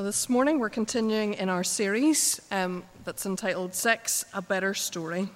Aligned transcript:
Well, 0.00 0.06
this 0.06 0.30
morning 0.30 0.58
we're 0.58 0.70
continuing 0.70 1.34
in 1.34 1.50
our 1.50 1.62
series 1.62 2.40
um, 2.50 2.84
that's 3.04 3.26
entitled 3.26 3.74
Sex 3.74 4.24
A 4.32 4.40
Better 4.40 4.72
Story. 4.72 5.28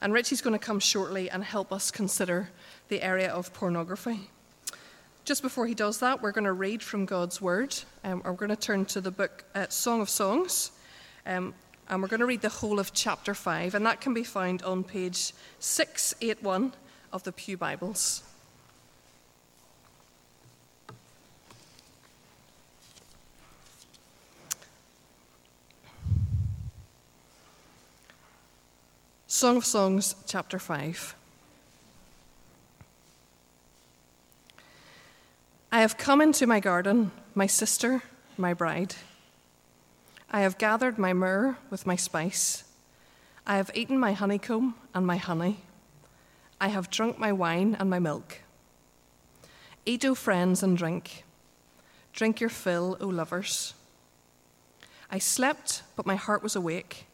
And 0.00 0.12
Richie's 0.12 0.40
going 0.40 0.56
to 0.56 0.64
come 0.64 0.78
shortly 0.78 1.28
and 1.28 1.42
help 1.42 1.72
us 1.72 1.90
consider 1.90 2.50
the 2.86 3.02
area 3.02 3.28
of 3.32 3.52
pornography. 3.52 4.30
Just 5.24 5.42
before 5.42 5.66
he 5.66 5.74
does 5.74 5.98
that, 5.98 6.22
we're 6.22 6.30
going 6.30 6.44
to 6.44 6.52
read 6.52 6.80
from 6.80 7.06
God's 7.06 7.40
Word. 7.40 7.74
Um, 8.04 8.22
we're 8.24 8.34
going 8.34 8.50
to 8.50 8.56
turn 8.56 8.84
to 8.84 9.00
the 9.00 9.10
book 9.10 9.42
uh, 9.52 9.66
Song 9.68 10.00
of 10.00 10.08
Songs. 10.08 10.70
Um, 11.26 11.52
and 11.88 12.00
we're 12.00 12.06
going 12.06 12.20
to 12.20 12.26
read 12.26 12.42
the 12.42 12.50
whole 12.50 12.78
of 12.78 12.92
chapter 12.92 13.34
5. 13.34 13.74
And 13.74 13.84
that 13.84 14.00
can 14.00 14.14
be 14.14 14.22
found 14.22 14.62
on 14.62 14.84
page 14.84 15.32
681 15.58 16.72
of 17.12 17.24
the 17.24 17.32
Pew 17.32 17.56
Bibles. 17.56 18.22
Song 29.32 29.56
of 29.56 29.64
Songs, 29.64 30.14
chapter 30.26 30.58
5. 30.58 31.16
I 35.72 35.80
have 35.80 35.96
come 35.96 36.20
into 36.20 36.46
my 36.46 36.60
garden, 36.60 37.12
my 37.34 37.46
sister, 37.46 38.02
my 38.36 38.52
bride. 38.52 38.94
I 40.30 40.42
have 40.42 40.58
gathered 40.58 40.98
my 40.98 41.14
myrrh 41.14 41.56
with 41.70 41.86
my 41.86 41.96
spice. 41.96 42.64
I 43.46 43.56
have 43.56 43.70
eaten 43.74 43.98
my 43.98 44.12
honeycomb 44.12 44.74
and 44.92 45.06
my 45.06 45.16
honey. 45.16 45.60
I 46.60 46.68
have 46.68 46.90
drunk 46.90 47.18
my 47.18 47.32
wine 47.32 47.74
and 47.80 47.88
my 47.88 47.98
milk. 47.98 48.40
Eat, 49.86 50.04
O 50.04 50.14
friends, 50.14 50.62
and 50.62 50.76
drink. 50.76 51.24
Drink 52.12 52.38
your 52.38 52.50
fill, 52.50 52.98
O 53.00 53.06
lovers. 53.06 53.72
I 55.10 55.18
slept, 55.18 55.84
but 55.96 56.04
my 56.04 56.16
heart 56.16 56.42
was 56.42 56.54
awake. 56.54 57.06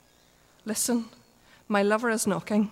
Listen, 0.65 1.05
my 1.69 1.83
lover 1.83 2.09
is 2.09 2.27
knocking. 2.27 2.71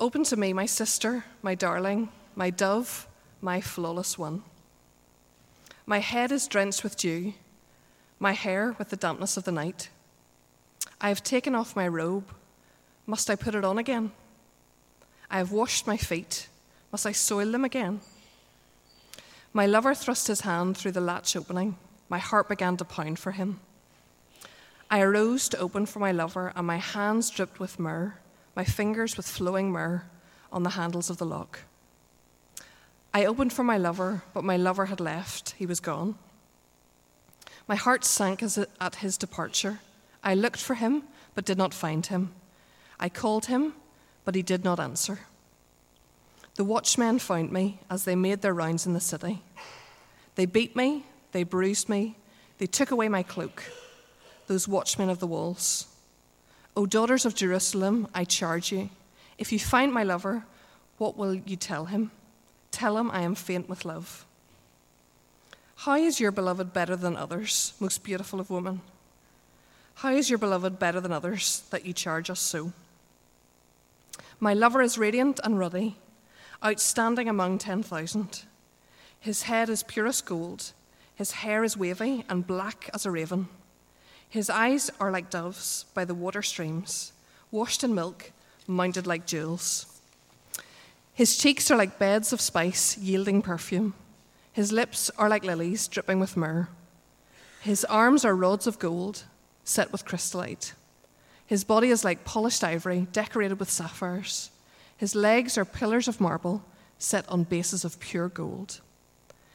Open 0.00 0.24
to 0.24 0.36
me, 0.36 0.52
my 0.52 0.66
sister, 0.66 1.24
my 1.42 1.54
darling, 1.54 2.08
my 2.34 2.50
dove, 2.50 3.06
my 3.40 3.60
flawless 3.60 4.18
one. 4.18 4.42
My 5.86 5.98
head 5.98 6.32
is 6.32 6.48
drenched 6.48 6.82
with 6.82 6.96
dew, 6.96 7.34
my 8.18 8.32
hair 8.32 8.74
with 8.78 8.90
the 8.90 8.96
dampness 8.96 9.36
of 9.36 9.44
the 9.44 9.52
night. 9.52 9.90
I 11.00 11.08
have 11.08 11.22
taken 11.22 11.54
off 11.54 11.76
my 11.76 11.86
robe. 11.86 12.32
Must 13.06 13.30
I 13.30 13.36
put 13.36 13.54
it 13.54 13.64
on 13.64 13.78
again? 13.78 14.10
I 15.30 15.38
have 15.38 15.52
washed 15.52 15.86
my 15.86 15.96
feet. 15.96 16.48
Must 16.90 17.06
I 17.06 17.12
soil 17.12 17.52
them 17.52 17.64
again? 17.64 18.00
My 19.52 19.66
lover 19.66 19.94
thrust 19.94 20.26
his 20.26 20.40
hand 20.40 20.76
through 20.76 20.92
the 20.92 21.00
latch 21.00 21.36
opening. 21.36 21.76
My 22.08 22.18
heart 22.18 22.48
began 22.48 22.76
to 22.78 22.84
pound 22.84 23.18
for 23.18 23.32
him. 23.32 23.60
I 24.90 25.00
arose 25.00 25.50
to 25.50 25.58
open 25.58 25.84
for 25.84 25.98
my 25.98 26.12
lover, 26.12 26.52
and 26.56 26.66
my 26.66 26.78
hands 26.78 27.28
dripped 27.28 27.60
with 27.60 27.78
myrrh, 27.78 28.14
my 28.56 28.64
fingers 28.64 29.16
with 29.16 29.28
flowing 29.28 29.70
myrrh 29.70 30.04
on 30.50 30.62
the 30.62 30.70
handles 30.70 31.10
of 31.10 31.18
the 31.18 31.26
lock. 31.26 31.60
I 33.12 33.26
opened 33.26 33.52
for 33.52 33.64
my 33.64 33.76
lover, 33.76 34.22
but 34.32 34.44
my 34.44 34.56
lover 34.56 34.86
had 34.86 35.00
left. 35.00 35.54
He 35.58 35.66
was 35.66 35.80
gone. 35.80 36.14
My 37.66 37.74
heart 37.74 38.04
sank 38.04 38.42
as 38.42 38.58
at 38.80 38.96
his 38.96 39.18
departure. 39.18 39.80
I 40.24 40.34
looked 40.34 40.60
for 40.60 40.74
him, 40.74 41.02
but 41.34 41.44
did 41.44 41.58
not 41.58 41.74
find 41.74 42.06
him. 42.06 42.32
I 42.98 43.10
called 43.10 43.46
him, 43.46 43.74
but 44.24 44.34
he 44.34 44.42
did 44.42 44.64
not 44.64 44.80
answer. 44.80 45.20
The 46.54 46.64
watchmen 46.64 47.18
found 47.18 47.52
me 47.52 47.78
as 47.90 48.04
they 48.04 48.16
made 48.16 48.40
their 48.40 48.54
rounds 48.54 48.86
in 48.86 48.94
the 48.94 49.00
city. 49.00 49.42
They 50.34 50.46
beat 50.46 50.74
me, 50.74 51.04
they 51.32 51.42
bruised 51.42 51.88
me, 51.90 52.16
they 52.56 52.66
took 52.66 52.90
away 52.90 53.08
my 53.08 53.22
cloak 53.22 53.62
those 54.48 54.66
watchmen 54.66 55.08
of 55.08 55.20
the 55.20 55.26
walls. 55.26 55.86
O 56.76 56.86
daughters 56.86 57.24
of 57.24 57.34
Jerusalem, 57.34 58.08
I 58.14 58.24
charge 58.24 58.72
you, 58.72 58.90
if 59.38 59.52
you 59.52 59.58
find 59.58 59.92
my 59.92 60.02
lover, 60.02 60.44
what 60.98 61.16
will 61.16 61.34
you 61.34 61.56
tell 61.56 61.84
him? 61.84 62.10
Tell 62.72 62.98
him 62.98 63.10
I 63.10 63.22
am 63.22 63.34
faint 63.34 63.68
with 63.68 63.84
love. 63.84 64.26
How 65.76 65.94
is 65.94 66.18
your 66.18 66.32
beloved 66.32 66.72
better 66.72 66.96
than 66.96 67.16
others, 67.16 67.74
most 67.78 68.02
beautiful 68.02 68.40
of 68.40 68.50
women? 68.50 68.80
How 69.94 70.10
is 70.10 70.28
your 70.28 70.38
beloved 70.38 70.78
better 70.78 71.00
than 71.00 71.12
others 71.12 71.62
that 71.70 71.86
you 71.86 71.92
charge 71.92 72.30
us 72.30 72.40
so? 72.40 72.72
My 74.40 74.54
lover 74.54 74.82
is 74.82 74.98
radiant 74.98 75.40
and 75.44 75.58
ruddy, 75.58 75.96
outstanding 76.64 77.28
among 77.28 77.58
10,000. 77.58 78.42
His 79.20 79.42
head 79.42 79.68
is 79.68 79.82
purest 79.82 80.26
gold, 80.26 80.72
his 81.14 81.32
hair 81.32 81.64
is 81.64 81.76
wavy 81.76 82.24
and 82.28 82.46
black 82.46 82.88
as 82.94 83.04
a 83.04 83.10
raven. 83.10 83.48
His 84.28 84.50
eyes 84.50 84.90
are 85.00 85.10
like 85.10 85.30
doves 85.30 85.86
by 85.94 86.04
the 86.04 86.14
water 86.14 86.42
streams, 86.42 87.12
washed 87.50 87.82
in 87.82 87.94
milk, 87.94 88.32
mounted 88.66 89.06
like 89.06 89.26
jewels. 89.26 89.86
His 91.14 91.36
cheeks 91.36 91.70
are 91.70 91.76
like 91.76 91.98
beds 91.98 92.32
of 92.32 92.40
spice, 92.40 92.98
yielding 92.98 93.42
perfume. 93.42 93.94
His 94.52 94.70
lips 94.70 95.10
are 95.18 95.28
like 95.28 95.44
lilies, 95.44 95.88
dripping 95.88 96.20
with 96.20 96.36
myrrh. 96.36 96.68
His 97.60 97.84
arms 97.86 98.24
are 98.24 98.36
rods 98.36 98.66
of 98.66 98.78
gold, 98.78 99.24
set 99.64 99.90
with 99.92 100.04
chrysolite. 100.04 100.74
His 101.46 101.64
body 101.64 101.88
is 101.88 102.04
like 102.04 102.24
polished 102.24 102.62
ivory, 102.62 103.06
decorated 103.12 103.58
with 103.58 103.70
sapphires. 103.70 104.50
His 104.96 105.14
legs 105.14 105.56
are 105.56 105.64
pillars 105.64 106.06
of 106.06 106.20
marble, 106.20 106.62
set 106.98 107.26
on 107.28 107.44
bases 107.44 107.84
of 107.84 107.98
pure 107.98 108.28
gold. 108.28 108.80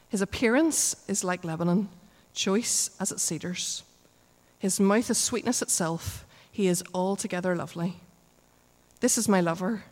His 0.08 0.20
appearance 0.20 0.96
is 1.06 1.22
like 1.22 1.44
Lebanon, 1.44 1.88
choice 2.32 2.90
as 2.98 3.12
its 3.12 3.22
cedars. 3.22 3.84
His 4.64 4.80
mouth 4.80 5.10
is 5.10 5.18
sweetness 5.18 5.60
itself. 5.60 6.24
He 6.50 6.68
is 6.68 6.82
altogether 6.94 7.54
lovely. 7.54 7.96
This 9.00 9.18
is 9.18 9.28
my 9.28 9.42
lover. 9.42 9.84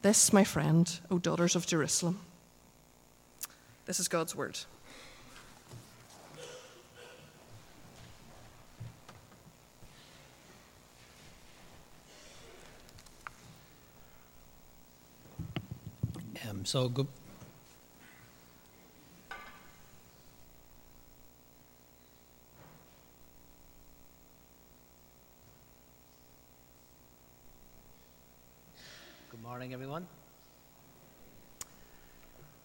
This, 0.00 0.32
my 0.32 0.44
friend, 0.44 0.90
O 1.10 1.18
daughters 1.18 1.54
of 1.54 1.66
Jerusalem. 1.66 2.18
This 3.84 4.00
is 4.00 4.08
God's 4.08 4.34
word. 4.34 4.60
Um, 16.48 16.64
so, 16.64 16.88
good, 16.88 17.08
morning, 29.52 29.74
everyone. 29.74 30.06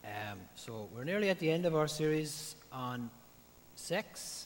Um, 0.05 0.39
so, 0.55 0.87
we're 0.95 1.03
nearly 1.03 1.29
at 1.29 1.37
the 1.37 1.51
end 1.51 1.65
of 1.65 1.75
our 1.75 1.85
series 1.85 2.55
on 2.71 3.09
sex. 3.75 4.45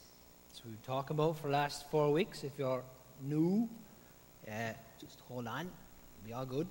So, 0.52 0.64
we've 0.66 0.84
talked 0.84 1.12
about 1.12 1.38
for 1.38 1.50
the 1.50 1.54
last 1.54 1.88
four 1.92 2.12
weeks. 2.12 2.44
If 2.44 2.54
you're 2.58 2.82
new, 3.22 3.70
uh, 4.48 4.74
just 5.00 5.20
hold 5.28 5.46
on, 5.46 5.70
be 6.26 6.34
all 6.34 6.48
good. 6.48 6.68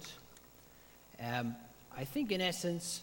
Um, 1.23 1.55
I 1.97 2.03
think, 2.03 2.33
in 2.33 2.41
essence, 2.41 3.03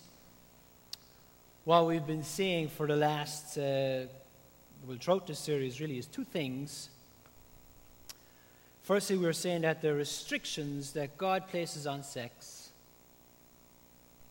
what 1.63 1.87
we've 1.87 2.05
been 2.05 2.25
seeing 2.25 2.67
for 2.67 2.85
the 2.85 2.97
last, 2.97 3.57
uh, 3.57 4.07
well, 4.85 4.97
throughout 4.99 5.25
this 5.25 5.39
series 5.39 5.79
really 5.79 5.99
is 5.99 6.05
two 6.05 6.25
things. 6.25 6.89
Firstly, 8.83 9.15
we're 9.15 9.31
saying 9.31 9.61
that 9.61 9.81
the 9.81 9.93
restrictions 9.93 10.91
that 10.91 11.17
God 11.17 11.47
places 11.47 11.87
on 11.87 12.03
sex 12.03 12.56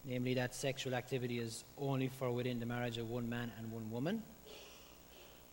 namely 0.06 0.34
that 0.34 0.54
sexual 0.54 0.94
activity 0.94 1.40
is 1.40 1.64
only 1.76 2.08
for 2.08 2.30
within 2.30 2.60
the 2.60 2.66
marriage 2.66 2.96
of 2.96 3.10
one 3.10 3.28
man 3.28 3.50
and 3.58 3.70
one 3.72 3.90
woman, 3.90 4.22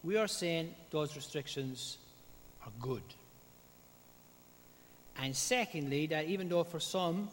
we 0.03 0.15
are 0.15 0.27
saying 0.27 0.73
those 0.91 1.15
restrictions 1.15 1.97
are 2.63 2.71
good. 2.79 3.03
And 5.17 5.35
secondly, 5.35 6.07
that 6.07 6.25
even 6.25 6.49
though 6.49 6.63
for 6.63 6.79
some 6.79 7.29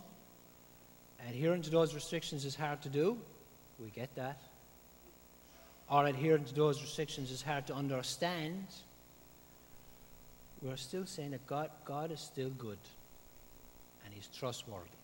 adhering 1.28 1.62
to 1.62 1.70
those 1.70 1.94
restrictions 1.94 2.44
is 2.44 2.54
hard 2.54 2.80
to 2.82 2.88
do, 2.88 3.18
we 3.78 3.90
get 3.90 4.14
that, 4.14 4.40
or 5.90 6.06
adhering 6.06 6.44
to 6.44 6.54
those 6.54 6.80
restrictions 6.80 7.30
is 7.30 7.42
hard 7.42 7.66
to 7.66 7.74
understand, 7.74 8.64
we're 10.62 10.76
still 10.76 11.06
saying 11.06 11.32
that 11.32 11.46
God, 11.46 11.70
God 11.84 12.10
is 12.12 12.20
still 12.20 12.50
good 12.50 12.78
and 14.04 14.14
He's 14.14 14.28
trustworthy. 14.28 14.99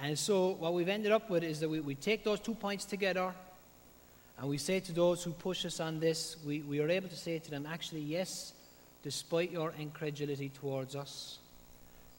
And 0.00 0.18
so 0.18 0.50
what 0.50 0.74
we've 0.74 0.88
ended 0.88 1.12
up 1.12 1.30
with 1.30 1.44
is 1.44 1.60
that 1.60 1.68
we, 1.68 1.80
we 1.80 1.94
take 1.94 2.24
those 2.24 2.40
two 2.40 2.54
points 2.54 2.84
together 2.84 3.32
and 4.38 4.48
we 4.48 4.58
say 4.58 4.80
to 4.80 4.92
those 4.92 5.22
who 5.22 5.30
push 5.30 5.64
us 5.64 5.78
on 5.78 6.00
this, 6.00 6.36
we, 6.44 6.60
we 6.60 6.80
are 6.80 6.90
able 6.90 7.08
to 7.08 7.16
say 7.16 7.38
to 7.38 7.50
them, 7.50 7.66
actually, 7.66 8.00
yes, 8.00 8.52
despite 9.02 9.52
your 9.52 9.72
incredulity 9.78 10.48
towards 10.48 10.96
us, 10.96 11.38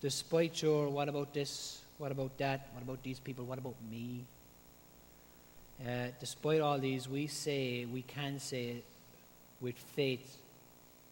despite 0.01 0.62
your 0.62 0.89
what 0.89 1.10
about 1.10 1.33
this, 1.33 1.81
what 1.98 2.12
about 2.12 2.38
that, 2.38 2.69
what 2.74 2.83
about 2.83 3.04
these 3.04 3.19
people, 3.19 3.44
what 3.44 3.57
about 3.57 3.75
me, 3.92 4.24
uh, 5.81 6.07
despite 6.19 6.62
all 6.62 6.80
these, 6.80 7.10
we 7.10 7.27
say, 7.27 7.86
we 7.86 8.01
can 8.01 8.39
say 8.39 8.77
with 9.60 9.75
faith 9.75 10.38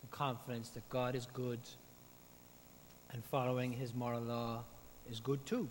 and 0.02 0.12
confidence 0.12 0.70
that 0.70 0.88
God 0.90 1.16
is 1.16 1.28
good 1.34 1.60
and 3.12 3.24
following 3.26 3.74
his 3.74 3.94
moral 3.94 4.22
law 4.22 4.64
is 5.12 5.20
good 5.20 5.46
too. 5.46 5.68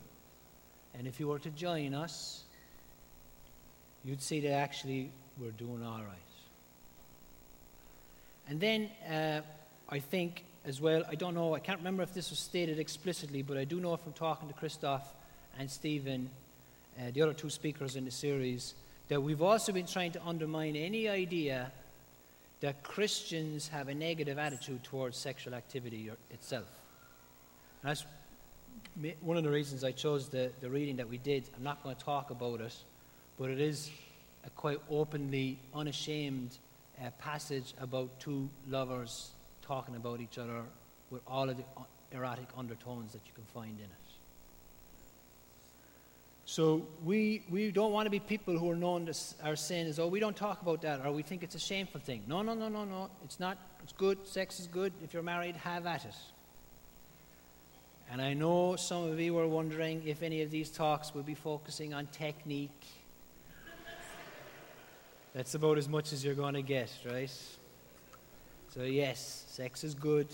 And 0.94 1.06
if 1.06 1.18
you 1.18 1.28
were 1.28 1.38
to 1.38 1.50
join 1.50 1.94
us, 1.94 2.42
you'd 4.04 4.22
see 4.22 4.40
that 4.40 4.52
actually 4.52 5.10
we're 5.38 5.50
doing 5.50 5.82
all 5.84 6.00
right. 6.00 6.18
And 8.48 8.60
then 8.60 8.90
uh, 9.10 9.40
I 9.88 9.98
think 9.98 10.44
as 10.64 10.80
well, 10.80 11.02
I 11.08 11.14
don't 11.14 11.34
know, 11.34 11.54
I 11.54 11.58
can't 11.58 11.78
remember 11.78 12.02
if 12.02 12.14
this 12.14 12.30
was 12.30 12.38
stated 12.38 12.78
explicitly, 12.78 13.42
but 13.42 13.56
I 13.56 13.64
do 13.64 13.80
know 13.80 13.96
from 13.96 14.12
talking 14.12 14.48
to 14.48 14.54
Christoph 14.54 15.12
and 15.58 15.70
Stephen, 15.70 16.30
uh, 16.98 17.10
the 17.12 17.22
other 17.22 17.34
two 17.34 17.50
speakers 17.50 17.96
in 17.96 18.04
the 18.04 18.10
series, 18.10 18.74
that 19.08 19.20
we've 19.20 19.42
also 19.42 19.72
been 19.72 19.86
trying 19.86 20.12
to 20.12 20.24
undermine 20.24 20.76
any 20.76 21.08
idea 21.08 21.72
that 22.60 22.82
Christians 22.84 23.68
have 23.68 23.88
a 23.88 23.94
negative 23.94 24.38
attitude 24.38 24.84
towards 24.84 25.16
sexual 25.16 25.54
activity 25.54 26.10
itself. 26.30 26.68
And 27.82 27.90
that's 27.90 28.04
one 29.20 29.36
of 29.36 29.44
the 29.44 29.50
reasons 29.50 29.84
I 29.84 29.92
chose 29.92 30.28
the, 30.28 30.50
the 30.60 30.68
reading 30.68 30.96
that 30.96 31.08
we 31.08 31.18
did. 31.18 31.48
I'm 31.56 31.62
not 31.62 31.82
going 31.82 31.96
to 31.96 32.04
talk 32.04 32.30
about 32.30 32.60
it, 32.60 32.74
but 33.38 33.50
it 33.50 33.60
is 33.60 33.90
a 34.44 34.50
quite 34.50 34.80
openly, 34.90 35.58
unashamed 35.74 36.58
uh, 37.00 37.10
passage 37.18 37.74
about 37.80 38.20
two 38.20 38.48
lovers 38.68 39.30
talking 39.62 39.96
about 39.96 40.20
each 40.20 40.38
other 40.38 40.62
with 41.10 41.22
all 41.26 41.48
of 41.48 41.56
the 41.56 41.64
erotic 42.12 42.48
undertones 42.56 43.12
that 43.12 43.22
you 43.26 43.32
can 43.34 43.44
find 43.54 43.78
in 43.78 43.84
it. 43.84 43.90
So 46.44 46.86
we, 47.04 47.44
we 47.48 47.70
don't 47.70 47.92
want 47.92 48.06
to 48.06 48.10
be 48.10 48.20
people 48.20 48.58
who 48.58 48.70
are 48.70 48.76
known 48.76 49.06
to 49.06 49.14
our 49.42 49.56
sin 49.56 49.86
as, 49.86 49.98
oh, 49.98 50.08
we 50.08 50.20
don't 50.20 50.36
talk 50.36 50.60
about 50.60 50.82
that, 50.82 51.00
or 51.04 51.12
we 51.12 51.22
think 51.22 51.42
it's 51.42 51.54
a 51.54 51.60
shameful 51.60 52.00
thing. 52.00 52.24
No, 52.26 52.42
no, 52.42 52.52
no, 52.52 52.68
no, 52.68 52.84
no. 52.84 53.08
It's 53.24 53.40
not. 53.40 53.56
It's 53.82 53.92
good. 53.92 54.26
Sex 54.26 54.60
is 54.60 54.66
good. 54.66 54.92
If 55.02 55.14
you're 55.14 55.22
married, 55.22 55.56
have 55.56 55.86
at 55.86 56.04
it. 56.04 56.14
And 58.12 58.20
I 58.20 58.34
know 58.34 58.76
some 58.76 59.04
of 59.04 59.18
you 59.18 59.38
are 59.38 59.48
wondering 59.48 60.02
if 60.04 60.22
any 60.22 60.42
of 60.42 60.50
these 60.50 60.68
talks 60.68 61.14
will 61.14 61.22
be 61.22 61.34
focusing 61.34 61.94
on 61.94 62.08
technique. 62.08 62.84
That's 65.34 65.54
about 65.54 65.78
as 65.78 65.88
much 65.88 66.12
as 66.12 66.22
you're 66.22 66.34
going 66.34 66.52
to 66.52 66.60
get, 66.60 66.90
right? 67.10 67.30
So, 68.74 68.82
yes, 68.82 69.46
sex 69.48 69.82
is 69.82 69.94
good. 69.94 70.28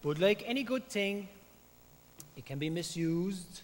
But, 0.00 0.18
like 0.18 0.44
any 0.46 0.62
good 0.62 0.88
thing, 0.88 1.28
it 2.38 2.46
can 2.46 2.58
be 2.58 2.70
misused. 2.70 3.60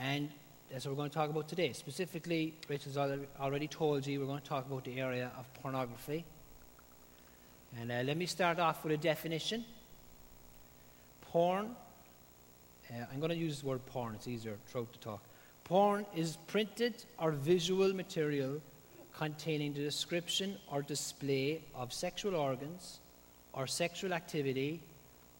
And 0.00 0.28
that's 0.70 0.84
what 0.86 0.92
we're 0.92 0.98
going 0.98 1.10
to 1.10 1.16
talk 1.16 1.30
about 1.30 1.48
today. 1.48 1.72
Specifically, 1.72 2.54
Rachel's 2.68 2.96
already 3.40 3.66
told 3.66 4.06
you 4.06 4.20
we're 4.20 4.26
going 4.26 4.40
to 4.40 4.48
talk 4.48 4.66
about 4.66 4.84
the 4.84 5.00
area 5.00 5.32
of 5.36 5.52
pornography. 5.54 6.24
And 7.80 7.90
uh, 7.90 8.02
let 8.04 8.16
me 8.16 8.26
start 8.26 8.60
off 8.60 8.84
with 8.84 8.92
a 8.92 8.98
definition. 8.98 9.64
Porn, 11.32 11.74
uh, 12.90 13.04
I'm 13.10 13.18
going 13.18 13.30
to 13.30 13.36
use 13.36 13.62
the 13.62 13.66
word 13.66 13.86
porn, 13.86 14.14
it's 14.14 14.28
easier 14.28 14.56
throughout 14.66 14.92
the 14.92 14.98
talk. 14.98 15.22
Porn 15.64 16.04
is 16.14 16.36
printed 16.46 17.04
or 17.16 17.30
visual 17.30 17.94
material 17.94 18.60
containing 19.16 19.72
the 19.72 19.80
description 19.80 20.58
or 20.70 20.82
display 20.82 21.62
of 21.74 21.90
sexual 21.90 22.36
organs 22.36 22.98
or 23.54 23.66
sexual 23.66 24.12
activity 24.12 24.80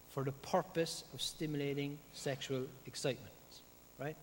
for 0.09 0.23
the 0.23 0.31
purpose 0.31 1.03
of 1.13 1.21
stimulating 1.21 1.99
sexual 2.13 2.63
excitement. 2.87 3.29
Right? 3.99 4.15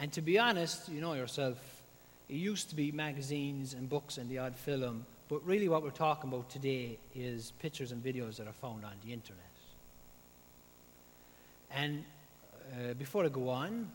And 0.00 0.10
to 0.14 0.22
be 0.22 0.38
honest, 0.38 0.88
you 0.88 1.02
know 1.02 1.12
yourself, 1.12 1.58
it 2.30 2.36
used 2.36 2.70
to 2.70 2.74
be 2.74 2.90
magazines 2.90 3.74
and 3.74 3.90
books 3.90 4.16
and 4.16 4.30
the 4.30 4.38
odd 4.38 4.56
film, 4.56 5.04
but 5.28 5.46
really 5.46 5.68
what 5.68 5.82
we're 5.82 5.90
talking 5.90 6.32
about 6.32 6.48
today 6.48 6.96
is 7.14 7.52
pictures 7.58 7.92
and 7.92 8.02
videos 8.02 8.36
that 8.36 8.46
are 8.46 8.52
found 8.52 8.86
on 8.86 8.94
the 9.04 9.12
internet. 9.12 9.53
And 11.74 12.04
uh, 12.72 12.94
before 12.94 13.24
I 13.24 13.28
go 13.28 13.48
on, 13.48 13.90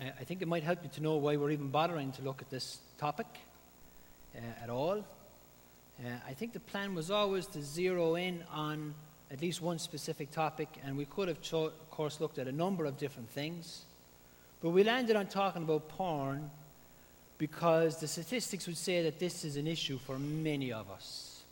I, 0.00 0.24
think 0.24 0.40
it 0.40 0.48
might 0.48 0.62
help 0.62 0.82
you 0.82 0.88
to 0.94 1.02
know 1.02 1.16
why 1.16 1.36
we're 1.36 1.50
even 1.50 1.68
bothering 1.68 2.10
to 2.12 2.22
look 2.22 2.40
at 2.40 2.48
this 2.48 2.78
topic 2.96 3.26
uh, 4.34 4.38
at 4.62 4.70
all. 4.70 5.04
Uh, 6.02 6.08
I 6.26 6.32
think 6.32 6.54
the 6.54 6.60
plan 6.60 6.94
was 6.94 7.10
always 7.10 7.46
to 7.48 7.62
zero 7.62 8.14
in 8.14 8.42
on 8.50 8.94
at 9.30 9.42
least 9.42 9.60
one 9.60 9.78
specific 9.78 10.30
topic, 10.30 10.68
and 10.84 10.96
we 10.96 11.04
could 11.04 11.28
have, 11.28 11.42
cho- 11.42 11.66
of 11.66 11.90
course, 11.90 12.18
looked 12.18 12.38
at 12.38 12.48
a 12.48 12.52
number 12.52 12.86
of 12.86 12.96
different 12.96 13.28
things. 13.28 13.82
But 14.62 14.70
we 14.70 14.82
landed 14.82 15.16
on 15.16 15.26
talking 15.26 15.62
about 15.62 15.86
porn 15.90 16.50
because 17.36 17.98
the 17.98 18.08
statistics 18.08 18.66
would 18.66 18.78
say 18.78 19.02
that 19.02 19.18
this 19.18 19.44
is 19.44 19.56
an 19.56 19.66
issue 19.66 19.98
for 19.98 20.18
many 20.18 20.72
of 20.72 20.90
us. 20.90 21.42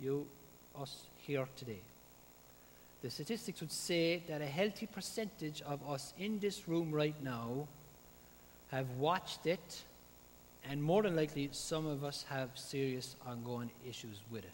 You, 0.00 0.24
us 0.80 0.96
here 1.26 1.48
today 1.56 1.80
the 3.02 3.10
statistics 3.10 3.60
would 3.60 3.72
say 3.72 4.22
that 4.28 4.40
a 4.40 4.46
healthy 4.46 4.86
percentage 4.86 5.62
of 5.62 5.80
us 5.88 6.14
in 6.18 6.38
this 6.38 6.66
room 6.66 6.92
right 6.92 7.14
now 7.22 7.68
have 8.70 8.90
watched 8.98 9.46
it, 9.46 9.82
and 10.68 10.82
more 10.82 11.02
than 11.02 11.14
likely, 11.14 11.48
some 11.52 11.86
of 11.86 12.02
us 12.02 12.24
have 12.28 12.50
serious 12.54 13.14
ongoing 13.26 13.70
issues 13.88 14.20
with 14.30 14.44
it. 14.44 14.50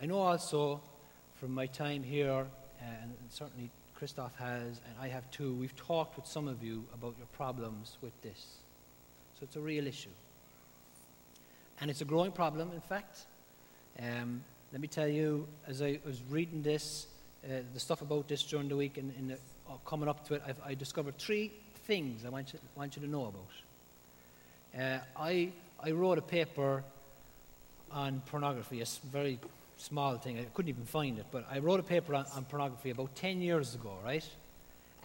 I 0.00 0.06
know 0.06 0.18
also 0.18 0.80
from 1.40 1.52
my 1.52 1.66
time 1.66 2.02
here, 2.02 2.46
and 2.80 3.14
certainly 3.30 3.70
Christoph 3.94 4.34
has, 4.36 4.62
and 4.62 4.94
I 5.00 5.08
have 5.08 5.30
too, 5.30 5.54
we've 5.54 5.76
talked 5.76 6.16
with 6.16 6.26
some 6.26 6.48
of 6.48 6.62
you 6.62 6.84
about 6.94 7.14
your 7.18 7.26
problems 7.32 7.96
with 8.02 8.12
this. 8.22 8.56
So 9.38 9.44
it's 9.44 9.56
a 9.56 9.60
real 9.60 9.86
issue. 9.86 10.10
And 11.80 11.90
it's 11.90 12.00
a 12.00 12.06
growing 12.06 12.32
problem, 12.32 12.72
in 12.72 12.80
fact. 12.80 13.20
Um, 13.98 14.42
let 14.72 14.80
me 14.80 14.88
tell 14.88 15.08
you, 15.08 15.46
as 15.66 15.80
I 15.80 16.00
was 16.04 16.22
reading 16.28 16.62
this, 16.62 17.06
uh, 17.44 17.58
the 17.72 17.80
stuff 17.80 18.02
about 18.02 18.28
this 18.28 18.42
during 18.42 18.68
the 18.68 18.76
week 18.76 18.98
and, 18.98 19.12
and 19.16 19.32
uh, 19.32 19.72
coming 19.84 20.08
up 20.08 20.26
to 20.28 20.34
it, 20.34 20.42
I've, 20.46 20.60
i 20.64 20.74
discovered 20.74 21.16
three 21.18 21.52
things 21.86 22.24
I 22.24 22.30
want 22.30 22.52
you, 22.52 22.58
want 22.74 22.96
you 22.96 23.02
to 23.02 23.08
know 23.08 23.26
about. 23.26 24.82
Uh, 24.82 24.98
I, 25.16 25.52
I 25.82 25.92
wrote 25.92 26.18
a 26.18 26.22
paper 26.22 26.82
on 27.92 28.22
pornography, 28.26 28.80
a 28.80 28.86
very 29.10 29.38
small 29.78 30.16
thing. 30.16 30.38
I 30.38 30.44
couldn't 30.52 30.68
even 30.68 30.84
find 30.84 31.18
it, 31.18 31.26
but 31.30 31.46
I 31.50 31.60
wrote 31.60 31.80
a 31.80 31.84
paper 31.84 32.14
on, 32.14 32.26
on 32.34 32.44
pornography 32.44 32.90
about 32.90 33.14
10 33.14 33.40
years 33.40 33.74
ago, 33.74 33.94
right? 34.04 34.28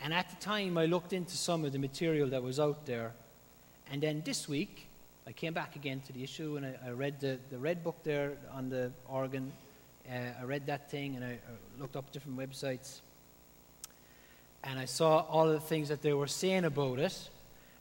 And 0.03 0.13
at 0.13 0.29
the 0.29 0.35
time, 0.37 0.77
I 0.77 0.87
looked 0.87 1.13
into 1.13 1.37
some 1.37 1.63
of 1.63 1.71
the 1.71 1.79
material 1.79 2.29
that 2.29 2.41
was 2.41 2.59
out 2.59 2.85
there. 2.87 3.13
And 3.91 4.01
then 4.01 4.23
this 4.25 4.49
week, 4.49 4.87
I 5.27 5.31
came 5.31 5.53
back 5.53 5.75
again 5.75 6.01
to 6.07 6.13
the 6.13 6.23
issue 6.23 6.57
and 6.57 6.65
I, 6.65 6.75
I 6.87 6.89
read 6.91 7.19
the, 7.19 7.37
the 7.49 7.57
red 7.57 7.83
book 7.83 7.97
there 8.03 8.37
on 8.53 8.69
the 8.69 8.91
organ. 9.07 9.51
Uh, 10.09 10.15
I 10.39 10.43
read 10.43 10.65
that 10.65 10.89
thing 10.89 11.15
and 11.15 11.23
I, 11.23 11.33
I 11.33 11.79
looked 11.79 11.95
up 11.95 12.11
different 12.11 12.37
websites. 12.37 12.99
And 14.63 14.79
I 14.79 14.85
saw 14.85 15.19
all 15.29 15.47
the 15.47 15.59
things 15.59 15.89
that 15.89 16.01
they 16.01 16.13
were 16.13 16.27
saying 16.27 16.65
about 16.65 16.99
it. 16.99 17.29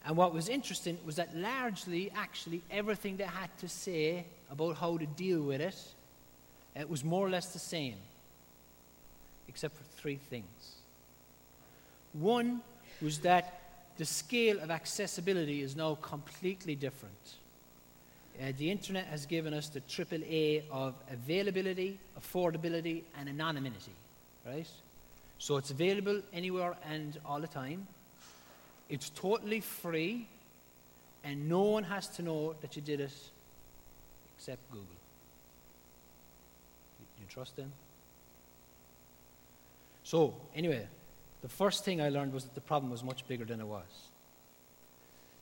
And 0.07 0.17
what 0.17 0.33
was 0.33 0.49
interesting 0.49 0.99
was 1.05 1.17
that 1.17 1.37
largely, 1.37 2.11
actually, 2.15 2.63
everything 2.71 3.17
they 3.17 3.25
had 3.25 3.57
to 3.59 3.69
say 3.69 4.25
about 4.51 4.77
how 4.77 4.97
to 4.97 5.07
deal 5.07 5.43
with 5.43 5.61
it, 5.61 5.77
it 6.75 6.89
was 6.89 7.05
more 7.05 7.27
or 7.27 7.31
less 7.31 7.53
the 7.53 7.59
same, 7.59 7.97
except 9.49 9.77
for 9.77 9.85
three 10.01 10.17
things. 10.17 10.47
One 12.13 12.63
was 13.03 13.19
that 13.21 13.60
the 14.01 14.07
scale 14.07 14.59
of 14.61 14.71
accessibility 14.71 15.61
is 15.61 15.77
now 15.77 15.95
completely 16.01 16.75
different. 16.75 17.35
Uh, 18.41 18.51
the 18.57 18.71
internet 18.71 19.05
has 19.05 19.27
given 19.27 19.53
us 19.53 19.69
the 19.69 19.81
triple 19.81 20.23
A 20.25 20.65
of 20.71 20.95
availability, 21.13 21.99
affordability, 22.19 23.03
and 23.19 23.29
anonymity, 23.29 23.93
right? 24.47 24.67
So 25.39 25.59
it's 25.59 25.71
available 25.71 26.23
anywhere 26.33 26.77
and 26.91 27.19
all 27.27 27.41
the 27.41 27.47
time. 27.47 27.87
It's 28.89 29.11
totally 29.11 29.61
free, 29.61 30.27
and 31.23 31.47
no 31.47 31.65
one 31.65 31.85
has 31.85 32.09
to 32.17 32.23
know 32.23 32.55
that 32.63 32.77
you 32.77 32.81
did 32.81 33.01
it 33.01 33.13
except 34.35 34.67
Google. 34.71 34.87
You, 37.01 37.07
you 37.21 37.27
trust 37.29 37.55
them? 37.55 37.71
So, 40.05 40.33
anyway, 40.55 40.87
the 41.43 41.49
first 41.49 41.85
thing 41.85 42.01
I 42.01 42.09
learned 42.09 42.33
was 42.33 42.45
that 42.45 42.55
the 42.55 42.61
problem 42.61 42.91
was 42.91 43.03
much 43.03 43.27
bigger 43.27 43.45
than 43.45 43.61
it 43.61 43.67
was. 43.67 44.09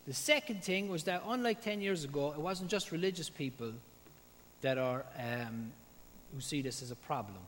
The 0.07 0.15
second 0.15 0.63
thing 0.63 0.89
was 0.89 1.05
that, 1.05 1.23
unlike 1.27 1.63
10 1.63 1.81
years 1.81 2.05
ago, 2.05 2.33
it 2.33 2.41
wasn't 2.41 2.71
just 2.71 2.93
religious 2.93 3.29
people 3.29 3.73
that 4.63 4.79
are, 4.79 5.05
um, 5.19 5.73
who 6.35 6.41
see 6.41 6.63
this 6.63 6.83
as 6.83 6.91
a 6.91 6.97
problem. 6.97 7.41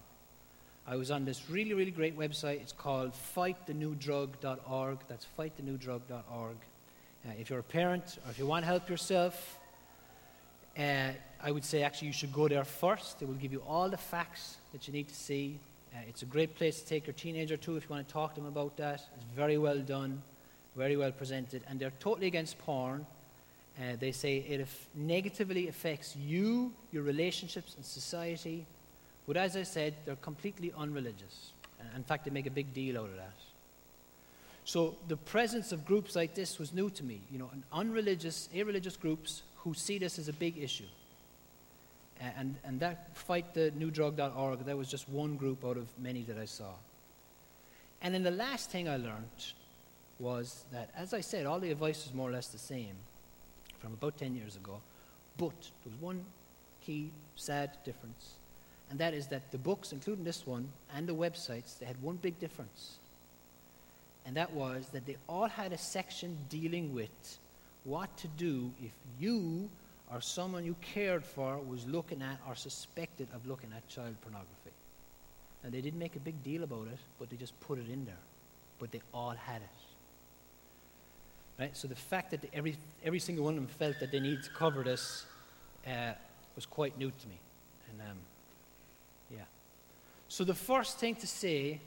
I 0.86 0.96
was 0.96 1.10
on 1.10 1.24
this 1.24 1.48
really, 1.48 1.72
really 1.74 1.90
great 1.90 2.18
website. 2.18 2.60
It's 2.60 2.72
called 2.72 3.12
fightthenewdrug.org. 3.36 4.98
That's 5.08 5.26
fightthenewdrug.org. 5.38 6.56
Uh, 7.26 7.30
if 7.38 7.50
you're 7.50 7.60
a 7.60 7.62
parent 7.62 8.18
or 8.24 8.30
if 8.30 8.38
you 8.38 8.46
want 8.46 8.64
to 8.64 8.66
help 8.66 8.88
yourself, 8.88 9.58
uh, 10.78 11.10
I 11.42 11.50
would 11.50 11.64
say 11.64 11.82
actually 11.82 12.08
you 12.08 12.14
should 12.14 12.32
go 12.32 12.48
there 12.48 12.64
first. 12.64 13.22
It 13.22 13.26
will 13.26 13.34
give 13.34 13.52
you 13.52 13.62
all 13.68 13.88
the 13.88 13.96
facts 13.96 14.56
that 14.72 14.86
you 14.86 14.92
need 14.92 15.08
to 15.08 15.14
see 15.14 15.58
uh, 15.94 15.98
it's 16.08 16.22
a 16.22 16.26
great 16.26 16.54
place 16.54 16.80
to 16.80 16.86
take 16.86 17.06
your 17.06 17.14
teenager 17.14 17.56
to 17.56 17.76
if 17.76 17.84
you 17.84 17.88
want 17.90 18.06
to 18.06 18.12
talk 18.12 18.34
to 18.34 18.40
them 18.40 18.48
about 18.48 18.76
that. 18.76 19.00
It's 19.16 19.24
very 19.34 19.58
well 19.58 19.78
done. 19.78 20.22
very 20.76 20.96
well 20.96 21.12
presented, 21.12 21.62
and 21.68 21.80
they're 21.80 21.92
totally 21.98 22.26
against 22.26 22.58
porn. 22.58 23.04
Uh, 23.78 23.96
they 23.98 24.12
say 24.12 24.38
it 24.38 24.66
negatively 24.94 25.68
affects 25.68 26.16
you, 26.16 26.72
your 26.92 27.02
relationships, 27.02 27.74
and 27.76 27.84
society. 27.84 28.66
But 29.26 29.36
as 29.36 29.56
I 29.56 29.64
said, 29.64 29.94
they're 30.04 30.16
completely 30.16 30.72
unreligious. 30.76 31.52
Uh, 31.80 31.96
in 31.96 32.02
fact, 32.02 32.24
they 32.24 32.30
make 32.30 32.46
a 32.46 32.50
big 32.50 32.72
deal 32.74 32.98
out 32.98 33.10
of 33.10 33.16
that. 33.16 33.34
So 34.64 34.96
the 35.08 35.16
presence 35.16 35.72
of 35.72 35.84
groups 35.84 36.14
like 36.14 36.34
this 36.34 36.58
was 36.58 36.72
new 36.72 36.90
to 36.90 37.04
me. 37.04 37.20
You 37.32 37.38
know, 37.38 37.50
unreligious, 37.72 38.48
irreligious 38.54 38.96
groups 38.96 39.42
who 39.58 39.74
see 39.74 39.98
this 39.98 40.18
as 40.18 40.28
a 40.28 40.32
big 40.32 40.58
issue. 40.58 40.84
And, 42.20 42.56
and 42.64 42.78
that 42.80 43.14
fightthenewdrug.org, 43.26 44.66
that 44.66 44.76
was 44.76 44.88
just 44.88 45.08
one 45.08 45.36
group 45.36 45.64
out 45.64 45.78
of 45.78 45.86
many 45.98 46.22
that 46.22 46.36
I 46.36 46.44
saw. 46.44 46.72
And 48.02 48.14
then 48.14 48.22
the 48.22 48.30
last 48.30 48.70
thing 48.70 48.88
I 48.88 48.96
learned 48.96 49.52
was 50.18 50.64
that, 50.72 50.90
as 50.94 51.14
I 51.14 51.22
said, 51.22 51.46
all 51.46 51.58
the 51.58 51.70
advice 51.70 52.04
was 52.04 52.14
more 52.14 52.28
or 52.28 52.32
less 52.32 52.48
the 52.48 52.58
same 52.58 52.94
from 53.78 53.94
about 53.94 54.18
10 54.18 54.36
years 54.36 54.56
ago. 54.56 54.80
But 55.38 55.54
there 55.82 55.92
was 55.92 56.00
one 56.00 56.24
key, 56.84 57.10
sad 57.36 57.70
difference. 57.84 58.34
And 58.90 58.98
that 58.98 59.14
is 59.14 59.28
that 59.28 59.50
the 59.50 59.58
books, 59.58 59.92
including 59.92 60.24
this 60.24 60.46
one, 60.46 60.68
and 60.94 61.06
the 61.06 61.14
websites, 61.14 61.78
they 61.78 61.86
had 61.86 62.00
one 62.02 62.16
big 62.16 62.38
difference. 62.38 62.96
And 64.26 64.36
that 64.36 64.52
was 64.52 64.88
that 64.92 65.06
they 65.06 65.16
all 65.28 65.48
had 65.48 65.72
a 65.72 65.78
section 65.78 66.36
dealing 66.50 66.92
with 66.92 67.38
what 67.84 68.14
to 68.18 68.28
do 68.28 68.70
if 68.82 68.92
you 69.18 69.70
or 70.12 70.20
someone 70.20 70.64
you 70.64 70.74
cared 70.80 71.24
for 71.24 71.58
was 71.58 71.86
looking 71.86 72.22
at 72.22 72.38
or 72.48 72.54
suspected 72.54 73.28
of 73.34 73.46
looking 73.46 73.70
at 73.76 73.86
child 73.88 74.14
pornography. 74.22 74.70
And 75.62 75.72
they 75.72 75.80
didn't 75.80 75.98
make 75.98 76.16
a 76.16 76.20
big 76.20 76.42
deal 76.42 76.64
about 76.64 76.86
it, 76.86 76.98
but 77.18 77.30
they 77.30 77.36
just 77.36 77.58
put 77.60 77.78
it 77.78 77.88
in 77.90 78.04
there. 78.06 78.14
But 78.78 78.90
they 78.90 79.02
all 79.12 79.30
had 79.30 79.62
it. 79.62 79.68
Right? 81.60 81.76
So 81.76 81.86
the 81.86 81.94
fact 81.94 82.30
that 82.30 82.40
every, 82.54 82.76
every 83.04 83.18
single 83.20 83.44
one 83.44 83.54
of 83.54 83.60
them 83.60 83.68
felt 83.78 84.00
that 84.00 84.10
they 84.10 84.20
needed 84.20 84.42
to 84.44 84.50
cover 84.50 84.82
this 84.82 85.26
uh, 85.86 86.12
was 86.56 86.66
quite 86.66 86.98
new 86.98 87.10
to 87.10 87.28
me. 87.28 87.38
And 87.90 88.10
um, 88.10 88.16
yeah. 89.30 89.44
So 90.28 90.42
the 90.44 90.54
first 90.54 90.98
thing 90.98 91.14
to 91.16 91.26
say 91.26 91.80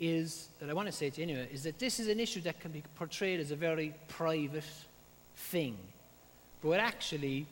is, 0.00 0.48
that 0.60 0.68
I 0.68 0.72
want 0.72 0.86
to 0.86 0.92
say 0.92 1.10
to 1.10 1.20
you 1.20 1.28
anyway, 1.28 1.48
is 1.52 1.62
that 1.62 1.78
this 1.78 2.00
is 2.00 2.08
an 2.08 2.20
issue 2.20 2.40
that 2.42 2.60
can 2.60 2.72
be 2.72 2.82
portrayed 2.96 3.40
as 3.40 3.52
a 3.52 3.56
very 3.56 3.94
private 4.08 4.64
thing. 5.36 5.76
But 6.62 6.80
actually, 6.80 7.46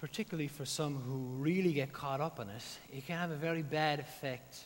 particularly 0.00 0.48
for 0.48 0.64
some 0.64 0.96
who 1.06 1.42
really 1.42 1.72
get 1.72 1.92
caught 1.92 2.20
up 2.20 2.38
in 2.40 2.48
it, 2.48 2.64
it 2.92 3.06
can 3.06 3.16
have 3.18 3.30
a 3.30 3.36
very 3.36 3.62
bad 3.62 4.00
effect 4.00 4.64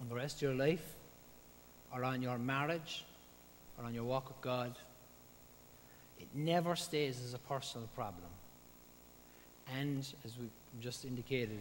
on 0.00 0.08
the 0.08 0.14
rest 0.14 0.36
of 0.36 0.42
your 0.42 0.54
life, 0.54 0.84
or 1.92 2.04
on 2.04 2.22
your 2.22 2.38
marriage, 2.38 3.04
or 3.78 3.84
on 3.84 3.94
your 3.94 4.04
walk 4.04 4.28
with 4.28 4.40
God. 4.40 4.74
It 6.18 6.28
never 6.34 6.76
stays 6.76 7.20
as 7.24 7.34
a 7.34 7.38
personal 7.38 7.88
problem. 7.94 8.28
And, 9.78 10.00
as 10.24 10.32
we 10.38 10.48
just 10.80 11.04
indicated, 11.04 11.60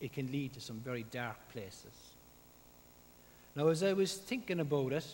it 0.00 0.12
can 0.12 0.30
lead 0.32 0.54
to 0.54 0.60
some 0.60 0.76
very 0.76 1.04
dark 1.10 1.36
places. 1.52 1.92
Now, 3.54 3.68
as 3.68 3.82
I 3.82 3.92
was 3.92 4.14
thinking 4.14 4.60
about 4.60 4.92
it, 4.92 5.06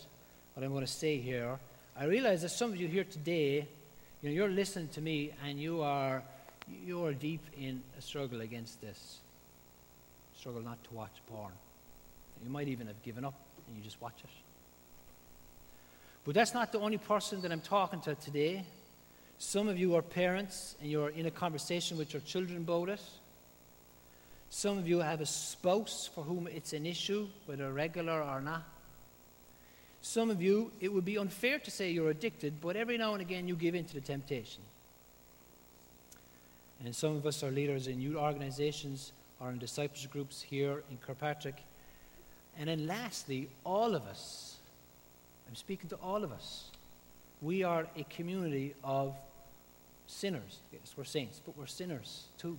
what 0.54 0.64
I'm 0.64 0.70
going 0.70 0.84
to 0.84 0.90
say 0.90 1.18
here, 1.18 1.58
I 1.98 2.04
realize 2.04 2.42
that 2.42 2.50
some 2.50 2.70
of 2.70 2.76
you 2.76 2.86
here 2.86 3.04
today, 3.04 3.66
you 4.22 4.28
know, 4.28 4.34
you're 4.34 4.48
listening 4.48 4.88
to 4.88 5.00
me 5.00 5.32
and 5.44 5.60
you 5.60 5.82
are, 5.82 6.22
you 6.84 7.04
are 7.04 7.12
deep 7.12 7.42
in 7.58 7.82
a 7.98 8.02
struggle 8.02 8.40
against 8.40 8.80
this. 8.80 9.18
Struggle 10.38 10.62
not 10.62 10.82
to 10.84 10.94
watch 10.94 11.12
porn. 11.28 11.52
You 12.44 12.50
might 12.50 12.68
even 12.68 12.86
have 12.86 13.02
given 13.02 13.24
up 13.24 13.34
and 13.66 13.76
you 13.76 13.82
just 13.82 14.00
watch 14.00 14.18
it. 14.22 14.30
But 16.24 16.34
that's 16.34 16.54
not 16.54 16.72
the 16.72 16.80
only 16.80 16.98
person 16.98 17.40
that 17.42 17.52
I'm 17.52 17.60
talking 17.60 18.00
to 18.02 18.14
today. 18.16 18.64
Some 19.38 19.68
of 19.68 19.78
you 19.78 19.94
are 19.96 20.02
parents 20.02 20.74
and 20.80 20.90
you're 20.90 21.10
in 21.10 21.26
a 21.26 21.30
conversation 21.30 21.98
with 21.98 22.12
your 22.12 22.22
children 22.22 22.58
about 22.58 22.88
it. 22.88 23.00
Some 24.50 24.78
of 24.78 24.88
you 24.88 25.00
have 25.00 25.20
a 25.20 25.26
spouse 25.26 26.08
for 26.14 26.24
whom 26.24 26.46
it's 26.46 26.72
an 26.72 26.86
issue, 26.86 27.28
whether 27.46 27.72
regular 27.72 28.22
or 28.22 28.40
not. 28.40 28.62
Some 30.06 30.30
of 30.30 30.40
you, 30.40 30.70
it 30.80 30.92
would 30.92 31.04
be 31.04 31.18
unfair 31.18 31.58
to 31.58 31.70
say 31.70 31.90
you're 31.90 32.10
addicted, 32.10 32.60
but 32.60 32.76
every 32.76 32.96
now 32.96 33.14
and 33.14 33.20
again 33.20 33.48
you 33.48 33.56
give 33.56 33.74
in 33.74 33.84
to 33.86 33.94
the 33.94 34.00
temptation. 34.00 34.62
And 36.84 36.94
some 36.94 37.16
of 37.16 37.26
us 37.26 37.42
are 37.42 37.50
leaders 37.50 37.88
in 37.88 38.00
youth 38.00 38.14
organizations 38.14 39.10
or 39.40 39.50
in 39.50 39.58
discipleship 39.58 40.12
groups 40.12 40.40
here 40.40 40.84
in 40.92 40.96
Kirkpatrick. 40.98 41.56
And 42.56 42.68
then 42.68 42.86
lastly, 42.86 43.48
all 43.64 43.96
of 43.96 44.04
us 44.04 44.56
I'm 45.48 45.56
speaking 45.56 45.88
to 45.90 45.96
all 45.96 46.22
of 46.24 46.32
us. 46.32 46.70
We 47.42 47.64
are 47.64 47.86
a 47.96 48.04
community 48.04 48.74
of 48.82 49.14
sinners. 50.06 50.58
Yes, 50.72 50.94
we're 50.96 51.04
saints, 51.04 51.40
but 51.44 51.56
we're 51.58 51.66
sinners 51.66 52.24
too. 52.38 52.58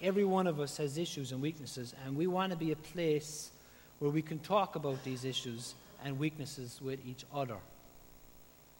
Every 0.00 0.24
one 0.24 0.46
of 0.46 0.60
us 0.60 0.76
has 0.76 0.96
issues 0.96 1.32
and 1.32 1.40
weaknesses, 1.40 1.94
and 2.04 2.16
we 2.16 2.26
want 2.26 2.52
to 2.52 2.58
be 2.58 2.72
a 2.72 2.76
place 2.76 3.50
where 3.98 4.10
we 4.10 4.22
can 4.22 4.38
talk 4.40 4.76
about 4.76 5.02
these 5.04 5.24
issues 5.24 5.74
and 6.04 6.18
weaknesses 6.18 6.78
with 6.80 7.04
each 7.06 7.24
other 7.34 7.56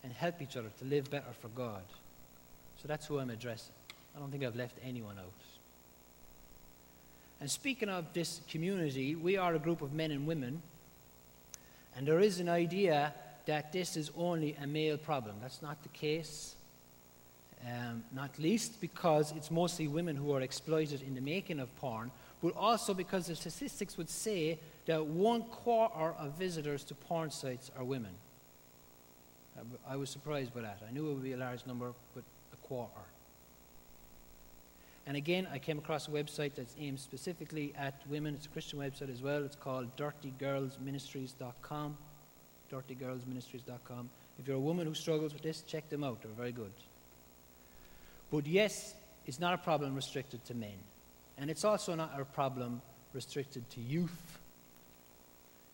and 0.05 0.13
help 0.13 0.41
each 0.41 0.57
other 0.57 0.69
to 0.79 0.85
live 0.85 1.11
better 1.11 1.33
for 1.41 1.49
God. 1.49 1.83
So 2.81 2.87
that's 2.87 3.07
who 3.07 3.19
I'm 3.19 3.31
addressing. 3.31 3.73
I 4.15 4.21
don't 4.21 4.31
think 4.31 4.45
I've 4.45 4.55
left 4.55 4.77
anyone 4.85 5.19
out. 5.19 5.25
And 7.41 7.51
speaking 7.51 7.89
of 7.89 8.13
this 8.13 8.41
community, 8.49 9.17
we 9.17 9.37
are 9.37 9.55
a 9.55 9.59
group 9.59 9.83
of 9.83 9.93
men 9.93 10.13
and 10.13 10.27
women 10.27 10.63
and 11.97 12.07
there 12.07 12.21
is 12.21 12.41
an 12.41 12.49
idea 12.49 13.15
that 13.47 13.73
this 13.73 13.97
is 13.97 14.11
only 14.17 14.57
a 14.61 14.67
male 14.67 14.97
problem. 14.97 15.37
That's 15.41 15.63
not 15.63 15.83
the 15.83 15.89
case. 15.91 16.57
Um, 17.67 18.05
not 18.13 18.39
least 18.39 18.81
because 18.81 19.33
it's 19.37 19.51
mostly 19.51 19.87
women 19.89 20.17
who 20.17 20.33
are 20.33 20.43
exploited 20.43 21.03
in 21.03 21.15
the 21.15 21.21
making 21.21 21.61
of 21.61 21.75
porn, 21.77 22.11
but 22.45 22.55
also 22.59 22.93
because 22.93 23.29
the 23.29 23.35
statistics 23.35 23.97
would 23.97 24.11
say 24.11 24.59
that 24.85 25.07
one 25.07 25.41
quarter 25.45 26.15
of 26.19 26.33
visitors 26.33 26.85
to 26.85 26.95
porn 26.95 27.31
sites 27.31 27.71
are 27.75 27.83
women. 27.83 28.11
I 29.89 29.97
was 29.97 30.11
surprised 30.11 30.53
by 30.53 30.61
that. 30.61 30.83
I 30.87 30.93
knew 30.93 31.09
it 31.09 31.15
would 31.15 31.23
be 31.23 31.33
a 31.33 31.39
large 31.39 31.65
number, 31.65 31.95
but 32.15 32.23
a 32.53 32.57
quarter. 32.69 32.93
And 35.07 35.17
again, 35.17 35.49
I 35.51 35.59
came 35.59 35.79
across 35.79 36.07
a 36.07 36.11
website 36.11 36.55
that's 36.55 36.77
aimed 36.79 37.01
specifically 37.01 37.73
at 37.79 37.95
women. 38.11 38.35
It's 38.35 38.45
a 38.45 38.51
Christian 38.51 38.79
website 38.79 39.11
as 39.11 39.23
well. 39.23 39.43
It's 39.43 39.57
called 39.57 39.97
dirtygirlsministries.com. 39.97 41.97
Dirtygirlsministries.com. 42.71 44.11
If 44.39 44.47
you're 44.47 44.57
a 44.57 44.61
woman 44.61 44.87
who 44.87 44.93
struggles 44.93 45.33
with 45.33 45.43
this, 45.43 45.63
check 45.63 45.89
them 45.89 46.05
out. 46.05 46.21
They're 46.21 46.31
very 46.33 46.53
good. 46.53 46.73
But 48.31 48.47
yes, 48.47 48.95
it's 49.25 49.41
not 49.41 49.55
a 49.55 49.59
problem 49.59 49.95
restricted 49.95 50.45
to 50.45 50.55
men. 50.55 50.77
And 51.39 51.51
it's 51.51 51.65
also 51.65 51.95
not 51.95 52.19
a 52.19 52.25
problem 52.25 52.81
restricted 53.13 53.69
to 53.71 53.81
youth. 53.81 54.39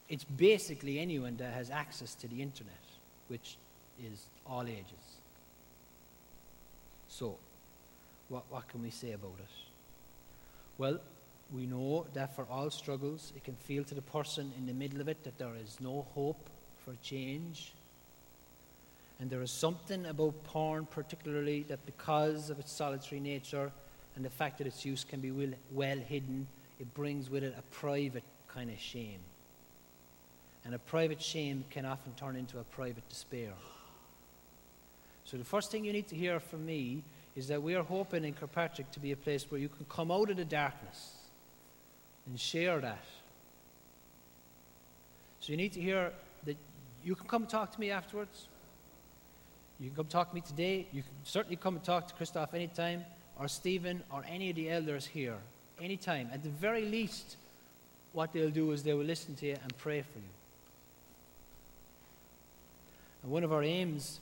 It's 0.08 0.24
basically 0.24 0.98
anyone 0.98 1.36
that 1.36 1.52
has 1.52 1.70
access 1.70 2.14
to 2.16 2.28
the 2.28 2.42
internet, 2.42 2.72
which 3.28 3.56
is 4.04 4.26
all 4.46 4.62
ages. 4.62 4.84
So, 7.08 7.36
what, 8.28 8.44
what 8.50 8.68
can 8.68 8.82
we 8.82 8.90
say 8.90 9.12
about 9.12 9.34
it? 9.38 9.48
Well, 10.78 10.98
we 11.52 11.66
know 11.66 12.06
that 12.14 12.34
for 12.34 12.46
all 12.50 12.70
struggles, 12.70 13.32
it 13.36 13.44
can 13.44 13.54
feel 13.54 13.84
to 13.84 13.94
the 13.94 14.02
person 14.02 14.52
in 14.56 14.66
the 14.66 14.72
middle 14.72 15.00
of 15.00 15.08
it 15.08 15.24
that 15.24 15.38
there 15.38 15.54
is 15.62 15.76
no 15.80 16.06
hope 16.14 16.48
for 16.84 16.94
change. 17.02 17.72
And 19.18 19.28
there 19.28 19.42
is 19.42 19.50
something 19.50 20.06
about 20.06 20.42
porn, 20.44 20.86
particularly, 20.86 21.64
that 21.64 21.84
because 21.84 22.50
of 22.50 22.58
its 22.58 22.72
solitary 22.72 23.20
nature 23.20 23.70
and 24.16 24.24
the 24.24 24.30
fact 24.30 24.58
that 24.58 24.66
its 24.66 24.84
use 24.84 25.04
can 25.04 25.20
be 25.20 25.30
well, 25.30 25.50
well 25.72 25.98
hidden, 25.98 26.46
it 26.78 26.92
brings 26.94 27.30
with 27.30 27.44
it 27.44 27.54
a 27.58 27.62
private 27.74 28.24
kind 28.48 28.70
of 28.70 28.78
shame. 28.78 29.20
And 30.64 30.74
a 30.74 30.78
private 30.78 31.22
shame 31.22 31.64
can 31.70 31.86
often 31.86 32.12
turn 32.14 32.36
into 32.36 32.58
a 32.58 32.64
private 32.64 33.08
despair. 33.08 33.52
So, 35.24 35.36
the 35.36 35.44
first 35.44 35.70
thing 35.70 35.84
you 35.84 35.92
need 35.92 36.08
to 36.08 36.16
hear 36.16 36.40
from 36.40 36.66
me 36.66 37.02
is 37.36 37.48
that 37.48 37.62
we 37.62 37.74
are 37.74 37.82
hoping 37.82 38.24
in 38.24 38.34
Kirkpatrick 38.34 38.90
to 38.92 39.00
be 39.00 39.12
a 39.12 39.16
place 39.16 39.50
where 39.50 39.60
you 39.60 39.68
can 39.68 39.86
come 39.88 40.10
out 40.10 40.30
of 40.30 40.36
the 40.36 40.44
darkness 40.44 41.14
and 42.26 42.38
share 42.38 42.80
that. 42.80 43.04
So 45.40 45.52
you 45.52 45.56
need 45.56 45.72
to 45.72 45.80
hear 45.80 46.12
that 46.44 46.56
you 47.02 47.14
can 47.14 47.26
come 47.26 47.42
and 47.42 47.50
talk 47.50 47.72
to 47.72 47.80
me 47.80 47.90
afterwards. 47.90 48.46
You 49.78 49.88
can 49.88 49.96
come 49.96 50.06
talk 50.06 50.28
to 50.30 50.34
me 50.34 50.42
today. 50.42 50.86
You 50.92 51.02
can 51.02 51.12
certainly 51.24 51.56
come 51.56 51.76
and 51.76 51.84
talk 51.84 52.08
to 52.08 52.14
Christoph 52.14 52.52
anytime, 52.52 53.04
or 53.40 53.48
Stephen, 53.48 54.02
or 54.12 54.22
any 54.28 54.50
of 54.50 54.56
the 54.56 54.70
elders 54.70 55.06
here, 55.06 55.38
anytime. 55.80 56.28
At 56.30 56.42
the 56.42 56.50
very 56.50 56.84
least, 56.84 57.36
what 58.12 58.34
they'll 58.34 58.50
do 58.50 58.70
is 58.72 58.82
they 58.82 58.92
will 58.92 59.04
listen 59.04 59.34
to 59.36 59.46
you 59.46 59.56
and 59.62 59.76
pray 59.78 60.02
for 60.02 60.18
you. 60.18 60.24
And 63.22 63.32
one 63.32 63.42
of 63.42 63.50
our 63.50 63.62
aims 63.62 64.20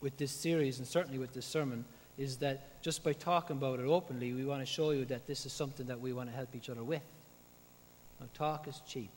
with 0.00 0.16
this 0.18 0.30
series, 0.30 0.78
and 0.78 0.86
certainly 0.86 1.18
with 1.18 1.34
this 1.34 1.46
sermon, 1.46 1.84
is 2.16 2.36
that 2.36 2.80
just 2.80 3.02
by 3.02 3.12
talking 3.12 3.56
about 3.56 3.80
it 3.80 3.86
openly, 3.86 4.32
we 4.32 4.44
want 4.44 4.60
to 4.60 4.66
show 4.66 4.92
you 4.92 5.04
that 5.06 5.26
this 5.26 5.44
is 5.44 5.52
something 5.52 5.86
that 5.86 6.00
we 6.00 6.12
want 6.12 6.30
to 6.30 6.36
help 6.36 6.54
each 6.54 6.70
other 6.70 6.84
with. 6.84 7.02
Now, 8.20 8.26
talk 8.34 8.68
is 8.68 8.80
cheap, 8.86 9.10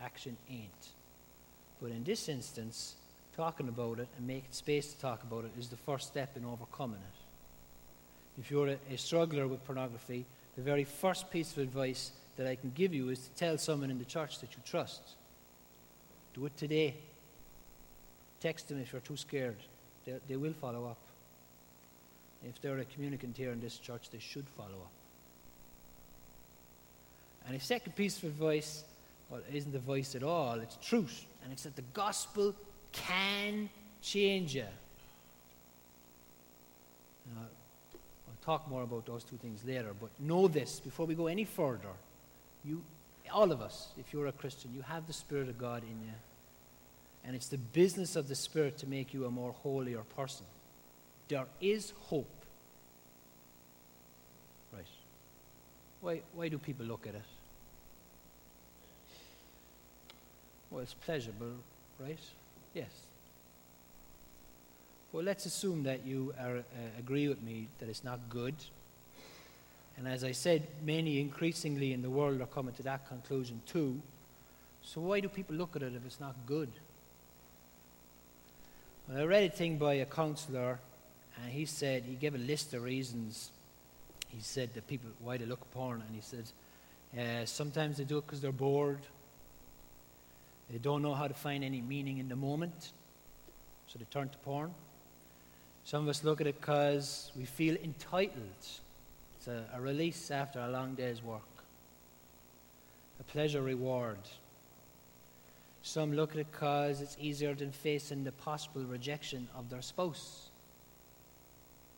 action 0.00 0.36
ain't. 0.50 0.88
But 1.80 1.90
in 1.90 2.04
this 2.04 2.26
instance, 2.26 2.94
talking 3.36 3.68
about 3.68 3.98
it 3.98 4.08
and 4.16 4.26
making 4.26 4.52
space 4.52 4.94
to 4.94 5.00
talk 5.00 5.22
about 5.24 5.44
it 5.44 5.50
is 5.58 5.68
the 5.68 5.76
first 5.76 6.08
step 6.08 6.36
in 6.38 6.44
overcoming 6.46 7.00
it. 7.00 7.21
If 8.38 8.50
you're 8.50 8.68
a, 8.68 8.78
a 8.90 8.96
struggler 8.96 9.46
with 9.46 9.64
pornography, 9.64 10.24
the 10.56 10.62
very 10.62 10.84
first 10.84 11.30
piece 11.30 11.52
of 11.52 11.58
advice 11.58 12.12
that 12.36 12.46
I 12.46 12.54
can 12.56 12.72
give 12.74 12.94
you 12.94 13.08
is 13.10 13.18
to 13.20 13.30
tell 13.30 13.58
someone 13.58 13.90
in 13.90 13.98
the 13.98 14.04
church 14.04 14.40
that 14.40 14.52
you 14.52 14.62
trust. 14.64 15.02
Do 16.34 16.46
it 16.46 16.56
today. 16.56 16.94
Text 18.40 18.68
them 18.68 18.80
if 18.80 18.92
you're 18.92 19.00
too 19.00 19.16
scared. 19.16 19.56
They, 20.06 20.14
they 20.28 20.36
will 20.36 20.54
follow 20.54 20.86
up. 20.86 20.98
If 22.48 22.60
they're 22.60 22.78
a 22.78 22.84
communicant 22.84 23.36
here 23.36 23.52
in 23.52 23.60
this 23.60 23.78
church, 23.78 24.10
they 24.10 24.18
should 24.18 24.48
follow 24.48 24.68
up. 24.68 24.90
And 27.46 27.56
a 27.56 27.60
second 27.60 27.94
piece 27.94 28.18
of 28.18 28.24
advice, 28.24 28.84
well, 29.30 29.40
it 29.48 29.54
isn't 29.54 29.74
advice 29.74 30.14
at 30.14 30.22
all, 30.22 30.54
it's 30.54 30.76
truth. 30.76 31.26
And 31.44 31.52
it's 31.52 31.64
that 31.64 31.76
the 31.76 31.82
gospel 31.92 32.54
can 32.92 33.68
change 34.00 34.54
you. 34.54 34.64
Talk 38.44 38.68
more 38.68 38.82
about 38.82 39.06
those 39.06 39.24
two 39.24 39.36
things 39.36 39.64
later, 39.64 39.94
but 39.98 40.10
know 40.18 40.48
this 40.48 40.80
before 40.80 41.06
we 41.06 41.14
go 41.14 41.26
any 41.26 41.44
further. 41.44 41.88
You, 42.64 42.82
all 43.32 43.52
of 43.52 43.60
us, 43.60 43.88
if 43.98 44.12
you're 44.12 44.26
a 44.26 44.32
Christian, 44.32 44.72
you 44.74 44.82
have 44.82 45.06
the 45.06 45.12
Spirit 45.12 45.48
of 45.48 45.58
God 45.58 45.82
in 45.82 46.00
you. 46.06 46.14
And 47.24 47.36
it's 47.36 47.48
the 47.48 47.58
business 47.58 48.16
of 48.16 48.28
the 48.28 48.34
Spirit 48.34 48.78
to 48.78 48.86
make 48.86 49.14
you 49.14 49.26
a 49.26 49.30
more 49.30 49.52
holier 49.62 50.02
person. 50.16 50.44
There 51.28 51.46
is 51.60 51.92
hope. 52.00 52.28
Right. 54.72 54.86
Why, 56.00 56.20
why 56.34 56.48
do 56.48 56.58
people 56.58 56.84
look 56.86 57.06
at 57.06 57.14
it? 57.14 57.22
Well, 60.70 60.82
it's 60.82 60.94
pleasurable, 60.94 61.52
right? 62.00 62.18
Yes. 62.74 62.90
Well, 65.12 65.24
let's 65.24 65.44
assume 65.44 65.82
that 65.82 66.06
you 66.06 66.32
are, 66.40 66.56
uh, 66.56 66.62
agree 66.98 67.28
with 67.28 67.42
me 67.42 67.68
that 67.80 67.90
it's 67.90 68.02
not 68.02 68.18
good. 68.30 68.54
And 69.98 70.08
as 70.08 70.24
I 70.24 70.32
said, 70.32 70.66
many 70.82 71.20
increasingly 71.20 71.92
in 71.92 72.00
the 72.00 72.08
world 72.08 72.40
are 72.40 72.46
coming 72.46 72.72
to 72.76 72.82
that 72.84 73.06
conclusion 73.08 73.60
too. 73.66 74.00
So 74.82 75.02
why 75.02 75.20
do 75.20 75.28
people 75.28 75.54
look 75.54 75.76
at 75.76 75.82
it 75.82 75.92
if 75.94 76.06
it's 76.06 76.18
not 76.18 76.34
good? 76.46 76.70
Well, 79.06 79.18
I 79.18 79.24
read 79.24 79.42
a 79.42 79.50
thing 79.50 79.76
by 79.76 79.94
a 79.94 80.06
counselor, 80.06 80.78
and 81.42 81.52
he 81.52 81.66
said, 81.66 82.04
he 82.04 82.14
gave 82.14 82.34
a 82.34 82.38
list 82.38 82.72
of 82.72 82.82
reasons. 82.82 83.50
He 84.30 84.40
said 84.40 84.72
that 84.72 84.88
people, 84.88 85.10
why 85.20 85.36
they 85.36 85.44
look 85.44 85.70
porn, 85.72 86.02
and 86.06 86.16
he 86.16 86.22
said, 86.22 86.44
uh, 87.18 87.44
sometimes 87.44 87.98
they 87.98 88.04
do 88.04 88.16
it 88.16 88.26
because 88.26 88.40
they're 88.40 88.50
bored. 88.50 89.00
They 90.70 90.78
don't 90.78 91.02
know 91.02 91.12
how 91.12 91.28
to 91.28 91.34
find 91.34 91.62
any 91.62 91.82
meaning 91.82 92.16
in 92.16 92.30
the 92.30 92.36
moment, 92.36 92.92
so 93.88 93.98
they 93.98 94.06
turn 94.10 94.30
to 94.30 94.38
porn. 94.38 94.72
Some 95.84 96.04
of 96.04 96.08
us 96.08 96.24
look 96.24 96.40
at 96.40 96.46
it 96.46 96.60
because 96.60 97.32
we 97.36 97.44
feel 97.44 97.76
entitled. 97.82 98.42
It's 99.36 99.48
a, 99.48 99.64
a 99.74 99.80
release 99.80 100.30
after 100.30 100.60
a 100.60 100.68
long 100.68 100.94
day's 100.94 101.22
work, 101.22 101.42
a 103.20 103.24
pleasure 103.24 103.62
reward. 103.62 104.18
Some 105.82 106.14
look 106.14 106.30
at 106.32 106.38
it 106.38 106.46
because 106.52 107.00
it's 107.00 107.16
easier 107.20 107.54
than 107.54 107.72
facing 107.72 108.22
the 108.22 108.32
possible 108.32 108.82
rejection 108.82 109.48
of 109.56 109.68
their 109.68 109.82
spouse. 109.82 110.50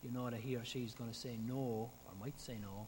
You 0.03 0.11
know 0.11 0.29
that 0.29 0.39
he 0.39 0.55
or 0.55 0.65
she 0.65 0.83
is 0.83 0.93
going 0.93 1.11
to 1.11 1.15
say 1.15 1.37
no, 1.47 1.55
or 1.55 1.89
might 2.19 2.39
say 2.41 2.57
no. 2.61 2.87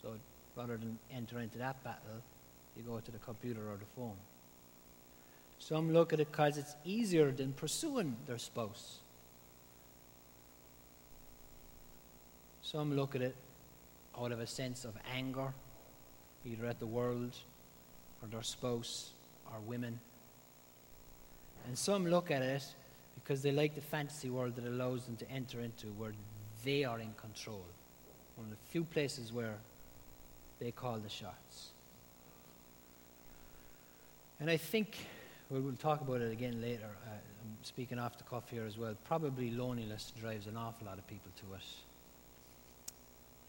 So 0.00 0.14
rather 0.56 0.76
than 0.76 0.98
enter 1.12 1.40
into 1.40 1.58
that 1.58 1.82
battle, 1.82 2.22
you 2.76 2.82
go 2.82 3.00
to 3.00 3.10
the 3.10 3.18
computer 3.18 3.60
or 3.70 3.76
the 3.76 3.86
phone. 3.96 4.16
Some 5.58 5.92
look 5.92 6.12
at 6.12 6.20
it 6.20 6.30
because 6.30 6.56
it's 6.56 6.74
easier 6.84 7.30
than 7.32 7.52
pursuing 7.52 8.16
their 8.26 8.38
spouse. 8.38 8.98
Some 12.70 12.94
look 12.94 13.16
at 13.16 13.22
it 13.22 13.34
out 14.16 14.30
of 14.30 14.38
a 14.38 14.46
sense 14.46 14.84
of 14.84 14.94
anger, 15.12 15.52
either 16.46 16.66
at 16.66 16.78
the 16.78 16.86
world 16.86 17.36
or 18.22 18.28
their 18.28 18.44
spouse 18.44 19.10
or 19.50 19.58
women. 19.66 19.98
And 21.66 21.76
some 21.76 22.06
look 22.06 22.30
at 22.30 22.42
it 22.42 22.62
because 23.16 23.42
they 23.42 23.50
like 23.50 23.74
the 23.74 23.80
fantasy 23.80 24.30
world 24.30 24.54
that 24.54 24.66
allows 24.66 25.04
them 25.06 25.16
to 25.16 25.28
enter 25.28 25.58
into 25.58 25.88
where 25.88 26.12
they 26.64 26.84
are 26.84 27.00
in 27.00 27.12
control. 27.14 27.64
One 28.36 28.44
of 28.44 28.50
the 28.50 28.70
few 28.70 28.84
places 28.84 29.32
where 29.32 29.56
they 30.60 30.70
call 30.70 30.98
the 30.98 31.08
shots. 31.08 31.70
And 34.38 34.48
I 34.48 34.58
think 34.58 34.96
well, 35.48 35.60
we'll 35.60 35.74
talk 35.74 36.02
about 36.02 36.20
it 36.20 36.30
again 36.30 36.62
later. 36.62 36.86
Uh, 37.04 37.14
I'm 37.14 37.56
speaking 37.64 37.98
off 37.98 38.16
the 38.16 38.22
cuff 38.22 38.48
here 38.48 38.64
as 38.64 38.78
well. 38.78 38.94
Probably 39.06 39.50
loneliness 39.50 40.12
drives 40.20 40.46
an 40.46 40.56
awful 40.56 40.86
lot 40.86 40.98
of 40.98 41.06
people 41.08 41.32
to 41.38 41.56
it. 41.56 41.89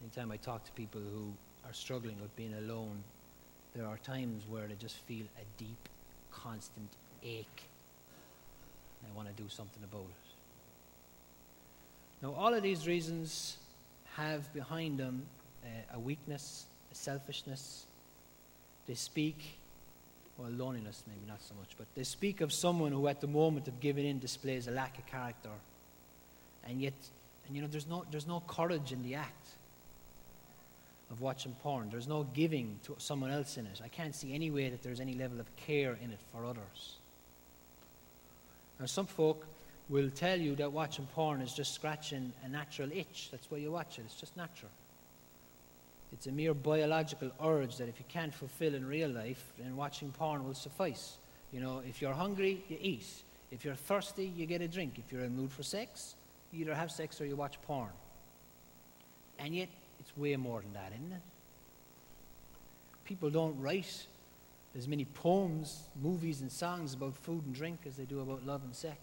Anytime 0.02 0.32
I 0.32 0.36
talk 0.36 0.64
to 0.64 0.72
people 0.72 1.00
who 1.00 1.32
are 1.64 1.72
struggling 1.72 2.20
with 2.20 2.34
being 2.34 2.54
alone, 2.54 3.02
there 3.74 3.86
are 3.86 3.98
times 3.98 4.42
where 4.48 4.66
they 4.66 4.74
just 4.74 4.96
feel 4.96 5.24
a 5.38 5.44
deep, 5.58 5.88
constant 6.32 6.88
ache. 7.22 7.62
And 9.00 9.10
they 9.10 9.16
want 9.16 9.34
to 9.34 9.42
do 9.42 9.48
something 9.48 9.82
about 9.84 10.02
it. 10.02 10.06
Now, 12.20 12.34
all 12.34 12.52
of 12.52 12.62
these 12.62 12.86
reasons 12.86 13.56
have 14.14 14.52
behind 14.52 14.98
them 14.98 15.22
uh, 15.64 15.68
a 15.94 15.98
weakness, 16.00 16.66
a 16.90 16.94
selfishness. 16.94 17.86
They 18.88 18.94
speak 18.94 19.58
well, 20.36 20.50
loneliness, 20.50 21.04
maybe 21.06 21.28
not 21.28 21.40
so 21.42 21.54
much, 21.58 21.70
but 21.78 21.86
they 21.94 22.04
speak 22.04 22.40
of 22.40 22.52
someone 22.52 22.90
who, 22.90 23.06
at 23.06 23.20
the 23.20 23.26
moment 23.28 23.68
of 23.68 23.78
giving 23.78 24.04
in, 24.06 24.18
displays 24.18 24.66
a 24.66 24.72
lack 24.72 24.98
of 24.98 25.06
character. 25.06 25.50
And 26.66 26.80
yet, 26.80 26.94
and 27.46 27.54
you 27.54 27.62
know, 27.62 27.68
there's 27.68 27.86
no, 27.86 28.04
there's 28.10 28.26
no 28.26 28.42
courage 28.48 28.90
in 28.90 29.02
the 29.04 29.14
act 29.14 29.41
of 31.12 31.20
watching 31.20 31.54
porn. 31.62 31.90
There's 31.90 32.08
no 32.08 32.24
giving 32.34 32.80
to 32.84 32.96
someone 32.98 33.30
else 33.30 33.58
in 33.58 33.66
it. 33.66 33.80
I 33.84 33.88
can't 33.88 34.14
see 34.14 34.34
any 34.34 34.50
way 34.50 34.70
that 34.70 34.82
there's 34.82 34.98
any 34.98 35.14
level 35.14 35.38
of 35.38 35.56
care 35.56 35.96
in 36.02 36.10
it 36.10 36.18
for 36.32 36.44
others. 36.44 36.96
Now, 38.80 38.86
some 38.86 39.06
folk 39.06 39.46
will 39.88 40.10
tell 40.10 40.40
you 40.40 40.56
that 40.56 40.72
watching 40.72 41.06
porn 41.14 41.42
is 41.42 41.52
just 41.52 41.74
scratching 41.74 42.32
a 42.44 42.48
natural 42.48 42.90
itch. 42.92 43.28
That's 43.30 43.50
why 43.50 43.58
you 43.58 43.70
watch 43.70 43.98
it, 43.98 44.04
it's 44.06 44.18
just 44.18 44.36
natural. 44.36 44.70
It's 46.14 46.26
a 46.26 46.32
mere 46.32 46.54
biological 46.54 47.30
urge 47.42 47.76
that 47.76 47.88
if 47.88 47.98
you 47.98 48.04
can't 48.08 48.34
fulfill 48.34 48.74
in 48.74 48.86
real 48.86 49.10
life, 49.10 49.52
then 49.58 49.76
watching 49.76 50.10
porn 50.12 50.46
will 50.46 50.54
suffice. 50.54 51.16
You 51.52 51.60
know, 51.60 51.82
if 51.86 52.00
you're 52.00 52.14
hungry, 52.14 52.64
you 52.68 52.78
eat. 52.80 53.06
If 53.50 53.64
you're 53.64 53.74
thirsty, 53.74 54.32
you 54.34 54.46
get 54.46 54.62
a 54.62 54.68
drink. 54.68 54.94
If 54.98 55.12
you're 55.12 55.24
in 55.24 55.36
mood 55.36 55.52
for 55.52 55.62
sex, 55.62 56.14
you 56.52 56.62
either 56.62 56.74
have 56.74 56.90
sex 56.90 57.20
or 57.20 57.26
you 57.26 57.36
watch 57.36 57.60
porn. 57.62 57.90
And 59.38 59.54
yet, 59.54 59.68
it's 60.02 60.16
way 60.16 60.36
more 60.36 60.60
than 60.60 60.72
that, 60.74 60.92
isn't 60.94 61.12
it? 61.12 61.22
People 63.04 63.30
don't 63.30 63.58
write 63.60 64.06
as 64.76 64.88
many 64.88 65.04
poems, 65.04 65.84
movies, 66.02 66.40
and 66.40 66.50
songs 66.50 66.94
about 66.94 67.14
food 67.14 67.44
and 67.46 67.54
drink 67.54 67.80
as 67.86 67.96
they 67.96 68.04
do 68.04 68.20
about 68.20 68.46
love 68.46 68.62
and 68.64 68.74
sex. 68.74 68.98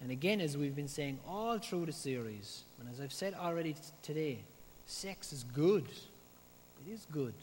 And 0.00 0.10
again, 0.10 0.40
as 0.40 0.56
we've 0.56 0.76
been 0.76 0.88
saying 0.88 1.18
all 1.26 1.58
through 1.58 1.86
the 1.86 1.92
series, 1.92 2.64
and 2.80 2.88
as 2.88 3.00
I've 3.00 3.12
said 3.12 3.34
already 3.34 3.72
t- 3.72 3.80
today, 4.02 4.38
Sex 4.86 5.32
is 5.32 5.44
good. 5.54 5.84
It 5.84 6.92
is 6.92 7.06
good. 7.10 7.34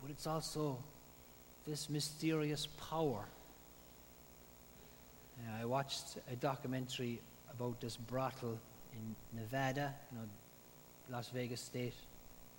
But 0.00 0.10
it's 0.10 0.26
also 0.26 0.78
this 1.66 1.88
mysterious 1.88 2.66
power. 2.90 3.24
I 5.60 5.64
watched 5.64 6.18
a 6.30 6.36
documentary 6.36 7.20
about 7.52 7.80
this 7.80 7.96
brothel 7.96 8.58
in 8.92 9.40
Nevada, 9.40 9.94
you 10.10 10.18
know, 10.18 10.24
Las 11.10 11.28
Vegas 11.30 11.60
state, 11.60 11.94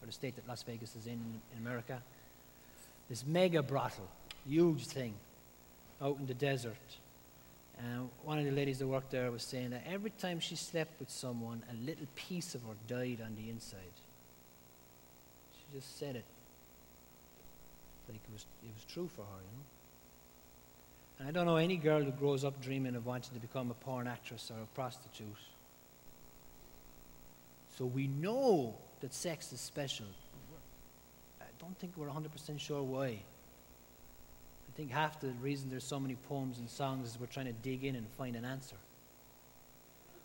or 0.02 0.06
the 0.06 0.12
state 0.12 0.36
that 0.36 0.48
Las 0.48 0.64
Vegas 0.64 0.96
is 0.96 1.08
in 1.08 1.14
in 1.14 1.58
America. 1.60 2.02
This 3.10 3.26
mega 3.26 3.62
brothel, 3.62 4.08
huge 4.48 4.88
thing, 4.88 5.14
out 6.02 6.18
in 6.20 6.26
the 6.26 6.34
desert. 6.34 6.76
And 7.78 8.10
one 8.24 8.40
of 8.40 8.46
the 8.46 8.52
ladies 8.52 8.80
that 8.80 8.88
worked 8.88 9.12
there 9.12 9.30
was 9.32 9.44
saying 9.44 9.72
that 9.72 9.84
every 9.88 10.12
time 10.12 10.40
she 10.40 10.56
slept 10.56 11.00
with 11.00 11.10
someone, 11.10 11.62
a 11.70 11.86
little 11.86 12.08
piece 12.16 12.56
of 12.56 12.62
her 12.62 12.76
died 12.88 13.20
on 13.24 13.36
the 13.36 13.50
inside 13.50 13.80
She 15.54 15.78
just 15.78 16.00
said 16.00 16.16
it. 16.16 16.24
Like 18.08 18.22
it 18.24 18.34
was, 18.34 18.46
it 18.64 18.72
was 18.74 18.86
true 18.86 19.10
for 19.14 19.22
her, 19.22 19.38
you 19.38 19.58
know. 19.58 19.66
And 21.20 21.28
I 21.28 21.32
don't 21.32 21.46
know 21.46 21.58
any 21.58 21.78
girl 21.78 22.02
who 22.04 22.12
grows 22.12 22.44
up 22.44 22.62
dreaming 22.62 22.96
of 22.96 23.06
wanting 23.06 23.34
to 23.34 23.40
become 23.40 23.72
a 23.72 23.74
porn 23.74 24.08
actress 24.08 24.52
or 24.52 24.62
a 24.62 24.68
prostitute. 24.76 25.28
So 27.78 27.86
we 27.86 28.08
know 28.08 28.76
that 29.02 29.14
sex 29.14 29.52
is 29.52 29.60
special. 29.60 30.06
I 31.42 31.46
don't 31.60 31.78
think 31.78 31.94
we're 31.96 32.08
100% 32.08 32.60
sure 32.60 32.82
why. 32.82 33.08
I 33.08 34.78
think 34.78 34.92
half 34.92 35.20
the 35.20 35.32
reason 35.42 35.70
there's 35.70 35.84
so 35.84 36.00
many 36.00 36.16
poems 36.28 36.58
and 36.58 36.70
songs 36.70 37.10
is 37.10 37.20
we're 37.20 37.28
trying 37.28 37.48
to 37.48 37.54
dig 37.54 37.84
in 37.84 37.96
and 37.96 38.08
find 38.18 38.36
an 38.36 38.46
answer. 38.46 38.76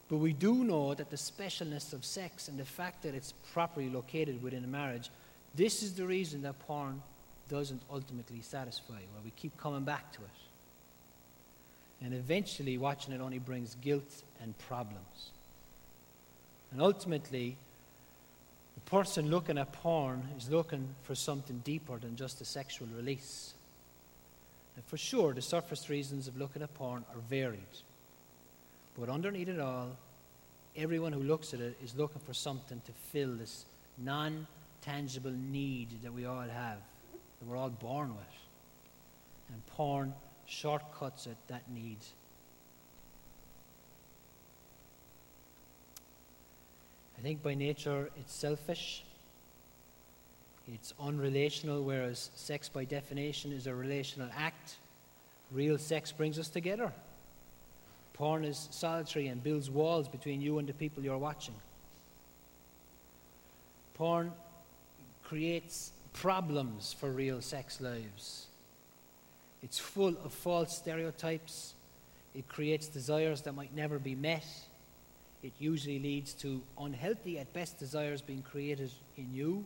But 0.08 0.16
we 0.16 0.32
do 0.32 0.64
know 0.64 0.94
that 0.94 1.10
the 1.10 1.16
specialness 1.16 1.92
of 1.92 2.04
sex 2.04 2.48
and 2.48 2.58
the 2.58 2.64
fact 2.64 3.04
that 3.04 3.14
it's 3.14 3.32
properly 3.52 3.88
located 3.88 4.42
within 4.42 4.64
a 4.64 4.68
marriage 4.68 5.10
this 5.54 5.82
is 5.82 5.94
the 5.94 6.06
reason 6.06 6.42
that 6.42 6.58
porn 6.60 7.02
doesn't 7.48 7.82
ultimately 7.90 8.40
satisfy, 8.40 8.94
where 8.94 9.22
we 9.24 9.30
keep 9.30 9.56
coming 9.56 9.82
back 9.82 10.12
to 10.12 10.20
it. 10.20 12.04
And 12.04 12.14
eventually, 12.14 12.78
watching 12.78 13.12
it 13.12 13.20
only 13.20 13.40
brings 13.40 13.74
guilt 13.76 14.22
and 14.40 14.56
problems. 14.58 15.32
And 16.72 16.80
ultimately, 16.80 17.56
the 18.74 18.90
person 18.90 19.30
looking 19.30 19.58
at 19.58 19.72
porn 19.72 20.28
is 20.38 20.48
looking 20.48 20.94
for 21.02 21.14
something 21.14 21.60
deeper 21.64 21.98
than 21.98 22.16
just 22.16 22.40
a 22.40 22.44
sexual 22.44 22.88
release. 22.96 23.54
And 24.76 24.84
for 24.84 24.96
sure, 24.96 25.34
the 25.34 25.42
surface 25.42 25.90
reasons 25.90 26.28
of 26.28 26.36
looking 26.36 26.62
at 26.62 26.72
porn 26.74 27.04
are 27.12 27.20
varied. 27.28 27.60
But 28.98 29.08
underneath 29.08 29.48
it 29.48 29.60
all, 29.60 29.96
everyone 30.76 31.12
who 31.12 31.20
looks 31.20 31.52
at 31.54 31.60
it 31.60 31.76
is 31.82 31.94
looking 31.96 32.20
for 32.24 32.34
something 32.34 32.80
to 32.86 32.92
fill 33.12 33.34
this 33.34 33.64
non 33.98 34.46
tangible 34.82 35.32
need 35.32 35.88
that 36.02 36.12
we 36.12 36.24
all 36.24 36.40
have, 36.40 36.78
that 37.12 37.46
we're 37.46 37.56
all 37.56 37.70
born 37.70 38.10
with. 38.10 38.34
And 39.52 39.66
porn 39.66 40.14
shortcuts 40.46 41.26
at 41.26 41.36
that 41.48 41.62
need. 41.72 41.98
I 47.20 47.22
think 47.22 47.42
by 47.42 47.52
nature 47.52 48.08
it's 48.16 48.32
selfish, 48.32 49.04
it's 50.72 50.94
unrelational, 50.98 51.84
whereas 51.84 52.30
sex 52.34 52.70
by 52.70 52.84
definition 52.84 53.52
is 53.52 53.66
a 53.66 53.74
relational 53.74 54.30
act. 54.34 54.76
Real 55.52 55.76
sex 55.76 56.12
brings 56.12 56.38
us 56.38 56.48
together. 56.48 56.90
Porn 58.14 58.42
is 58.42 58.68
solitary 58.70 59.26
and 59.26 59.42
builds 59.42 59.68
walls 59.68 60.08
between 60.08 60.40
you 60.40 60.58
and 60.58 60.66
the 60.66 60.72
people 60.72 61.04
you're 61.04 61.18
watching. 61.18 61.54
Porn 63.94 64.32
creates 65.22 65.92
problems 66.14 66.94
for 66.94 67.10
real 67.10 67.42
sex 67.42 67.82
lives. 67.82 68.46
It's 69.62 69.78
full 69.78 70.16
of 70.24 70.32
false 70.32 70.74
stereotypes. 70.78 71.74
It 72.34 72.48
creates 72.48 72.88
desires 72.88 73.42
that 73.42 73.54
might 73.54 73.76
never 73.76 73.98
be 73.98 74.14
met. 74.14 74.46
It 75.42 75.52
usually 75.58 75.98
leads 75.98 76.34
to 76.34 76.60
unhealthy, 76.78 77.38
at 77.38 77.52
best, 77.52 77.78
desires 77.78 78.20
being 78.20 78.42
created 78.42 78.90
in 79.16 79.32
you. 79.32 79.64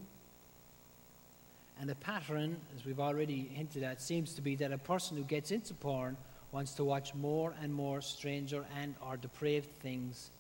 And 1.80 1.90
the 1.90 1.96
pattern, 1.96 2.56
as 2.76 2.84
we've 2.84 3.00
already 3.00 3.50
hinted 3.52 3.82
at, 3.82 4.00
seems 4.00 4.34
to 4.34 4.42
be 4.42 4.54
that 4.56 4.70
a 4.70 4.78
person 4.78 5.16
who 5.16 5.24
gets 5.24 5.50
into 5.50 5.74
porn 5.74 6.16
wants 6.52 6.74
to 6.74 6.84
watch 6.84 7.12
more 7.14 7.52
and 7.60 7.74
more 7.74 8.00
stranger 8.00 8.64
and 8.80 8.94
or 9.04 9.16
depraved 9.16 9.68
things. 9.80 10.30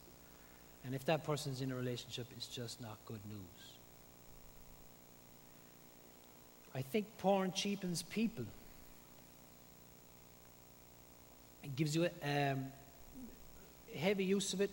And 0.84 0.94
if 0.94 1.04
that 1.06 1.24
person's 1.24 1.60
in 1.60 1.72
a 1.72 1.74
relationship, 1.74 2.26
it's 2.36 2.46
just 2.46 2.80
not 2.80 2.96
good 3.06 3.20
news. 3.28 3.74
I 6.74 6.82
think 6.82 7.06
porn 7.18 7.52
cheapens 7.52 8.02
people. 8.02 8.44
It 11.64 11.74
gives 11.74 11.96
you 11.96 12.08
a 12.22 12.52
um, 12.52 12.66
heavy 13.96 14.24
use 14.24 14.52
of 14.52 14.60
it, 14.60 14.70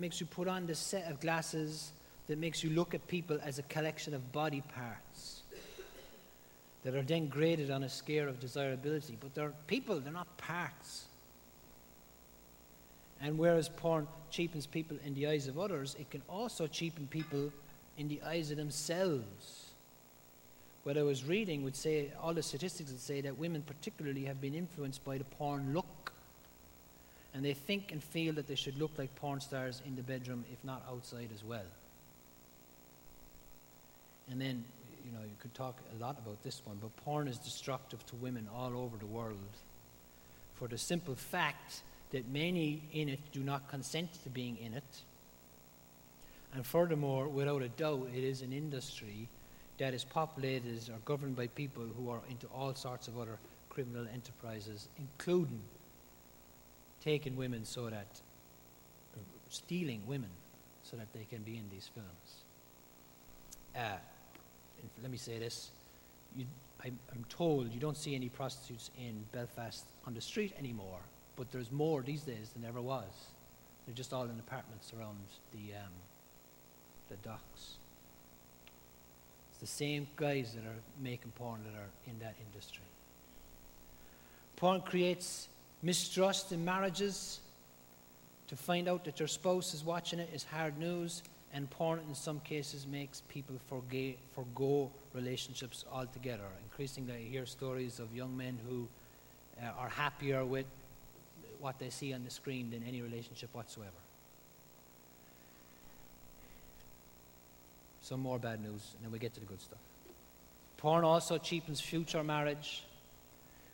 makes 0.00 0.20
you 0.20 0.26
put 0.26 0.48
on 0.48 0.66
this 0.66 0.78
set 0.78 1.10
of 1.10 1.20
glasses 1.20 1.92
that 2.26 2.38
makes 2.38 2.64
you 2.64 2.70
look 2.70 2.94
at 2.94 3.06
people 3.06 3.38
as 3.44 3.58
a 3.58 3.62
collection 3.64 4.14
of 4.14 4.32
body 4.32 4.62
parts 4.74 5.42
that 6.84 6.94
are 6.94 7.02
then 7.02 7.28
graded 7.28 7.70
on 7.70 7.82
a 7.82 7.88
scale 7.88 8.28
of 8.28 8.40
desirability. 8.40 9.16
But 9.20 9.34
they're 9.34 9.52
people, 9.66 10.00
they're 10.00 10.12
not 10.12 10.36
parts. 10.38 11.04
And 13.20 13.36
whereas 13.36 13.68
porn 13.68 14.08
cheapens 14.30 14.66
people 14.66 14.96
in 15.04 15.14
the 15.14 15.26
eyes 15.26 15.46
of 15.46 15.58
others, 15.58 15.94
it 15.98 16.10
can 16.10 16.22
also 16.28 16.66
cheapen 16.66 17.06
people 17.08 17.52
in 17.98 18.08
the 18.08 18.22
eyes 18.22 18.50
of 18.50 18.56
themselves. 18.56 19.66
What 20.84 20.96
I 20.96 21.02
was 21.02 21.24
reading 21.24 21.62
would 21.64 21.76
say, 21.76 22.10
all 22.22 22.32
the 22.32 22.42
statistics 22.42 22.90
would 22.90 23.00
say 23.00 23.20
that 23.20 23.36
women 23.36 23.62
particularly 23.62 24.24
have 24.24 24.40
been 24.40 24.54
influenced 24.54 25.04
by 25.04 25.18
the 25.18 25.24
porn 25.24 25.74
look. 25.74 25.84
And 27.32 27.44
they 27.44 27.54
think 27.54 27.92
and 27.92 28.02
feel 28.02 28.34
that 28.34 28.48
they 28.48 28.54
should 28.54 28.78
look 28.78 28.90
like 28.98 29.14
porn 29.16 29.40
stars 29.40 29.82
in 29.86 29.94
the 29.94 30.02
bedroom, 30.02 30.44
if 30.52 30.62
not 30.64 30.82
outside 30.88 31.28
as 31.34 31.44
well. 31.44 31.66
And 34.30 34.40
then, 34.40 34.64
you 35.04 35.12
know, 35.12 35.22
you 35.22 35.34
could 35.40 35.54
talk 35.54 35.76
a 35.96 36.02
lot 36.02 36.18
about 36.18 36.42
this 36.42 36.60
one, 36.64 36.78
but 36.80 36.94
porn 37.04 37.28
is 37.28 37.38
destructive 37.38 38.04
to 38.06 38.16
women 38.16 38.48
all 38.54 38.76
over 38.76 38.96
the 38.96 39.06
world 39.06 39.38
for 40.54 40.68
the 40.68 40.78
simple 40.78 41.14
fact 41.14 41.82
that 42.10 42.28
many 42.28 42.82
in 42.92 43.08
it 43.08 43.20
do 43.32 43.40
not 43.40 43.68
consent 43.68 44.12
to 44.24 44.28
being 44.28 44.56
in 44.58 44.74
it. 44.74 45.02
And 46.54 46.66
furthermore, 46.66 47.28
without 47.28 47.62
a 47.62 47.68
doubt, 47.68 48.08
it 48.14 48.24
is 48.24 48.42
an 48.42 48.52
industry 48.52 49.28
that 49.78 49.94
is 49.94 50.04
populated 50.04 50.88
or 50.90 50.98
governed 51.04 51.36
by 51.36 51.46
people 51.46 51.84
who 51.96 52.10
are 52.10 52.20
into 52.28 52.46
all 52.48 52.74
sorts 52.74 53.08
of 53.08 53.18
other 53.18 53.38
criminal 53.70 54.06
enterprises, 54.12 54.88
including 54.98 55.60
taking 57.02 57.36
women 57.36 57.64
so 57.64 57.88
that, 57.88 58.20
stealing 59.48 60.02
women 60.06 60.30
so 60.82 60.96
that 60.96 61.12
they 61.12 61.24
can 61.24 61.42
be 61.42 61.56
in 61.56 61.64
these 61.70 61.88
films. 61.94 62.44
Uh, 63.76 63.96
let 65.02 65.10
me 65.10 65.16
say 65.16 65.38
this. 65.38 65.70
You, 66.36 66.46
I, 66.82 66.88
I'm 67.12 67.24
told 67.28 67.72
you 67.72 67.80
don't 67.80 67.96
see 67.96 68.14
any 68.14 68.28
prostitutes 68.28 68.90
in 68.98 69.24
Belfast 69.32 69.84
on 70.06 70.14
the 70.14 70.20
street 70.20 70.54
anymore, 70.58 71.00
but 71.36 71.50
there's 71.52 71.70
more 71.70 72.02
these 72.02 72.22
days 72.22 72.50
than 72.54 72.64
ever 72.64 72.80
was. 72.80 73.10
They're 73.86 73.94
just 73.94 74.12
all 74.12 74.24
in 74.24 74.38
apartments 74.38 74.92
around 74.98 75.18
the, 75.52 75.74
um, 75.74 75.92
the 77.08 77.16
docks. 77.16 77.76
It's 79.50 79.60
the 79.60 79.66
same 79.66 80.06
guys 80.16 80.54
that 80.54 80.64
are 80.64 80.80
making 81.02 81.32
porn 81.32 81.60
that 81.64 81.78
are 81.78 81.90
in 82.06 82.18
that 82.20 82.34
industry. 82.46 82.84
Porn 84.56 84.80
creates 84.82 85.48
mistrust 85.82 86.52
in 86.52 86.64
marriages. 86.64 87.40
To 88.48 88.56
find 88.56 88.88
out 88.88 89.04
that 89.04 89.20
your 89.20 89.28
spouse 89.28 89.74
is 89.74 89.84
watching 89.84 90.18
it 90.18 90.28
is 90.34 90.42
hard 90.42 90.76
news, 90.78 91.22
and 91.52 91.70
porn 91.70 92.00
in 92.08 92.14
some 92.14 92.40
cases 92.40 92.86
makes 92.86 93.22
people 93.28 93.56
forget, 93.68 94.16
forgo 94.34 94.90
relationships 95.14 95.84
altogether. 95.92 96.44
Increasingly, 96.64 97.14
I 97.14 97.30
hear 97.30 97.46
stories 97.46 98.00
of 98.00 98.14
young 98.14 98.36
men 98.36 98.58
who 98.68 98.88
uh, 99.62 99.70
are 99.78 99.88
happier 99.88 100.44
with 100.44 100.66
what 101.60 101.78
they 101.78 101.90
see 101.90 102.12
on 102.12 102.24
the 102.24 102.30
screen 102.30 102.70
than 102.70 102.82
any 102.88 103.02
relationship 103.02 103.50
whatsoever. 103.52 103.90
Some 108.02 108.20
more 108.20 108.38
bad 108.38 108.60
news, 108.60 108.94
and 108.96 109.04
then 109.04 109.12
we 109.12 109.18
get 109.18 109.34
to 109.34 109.40
the 109.40 109.46
good 109.46 109.60
stuff. 109.60 109.78
Porn 110.78 111.04
also 111.04 111.38
cheapens 111.38 111.80
future 111.80 112.24
marriage 112.24 112.82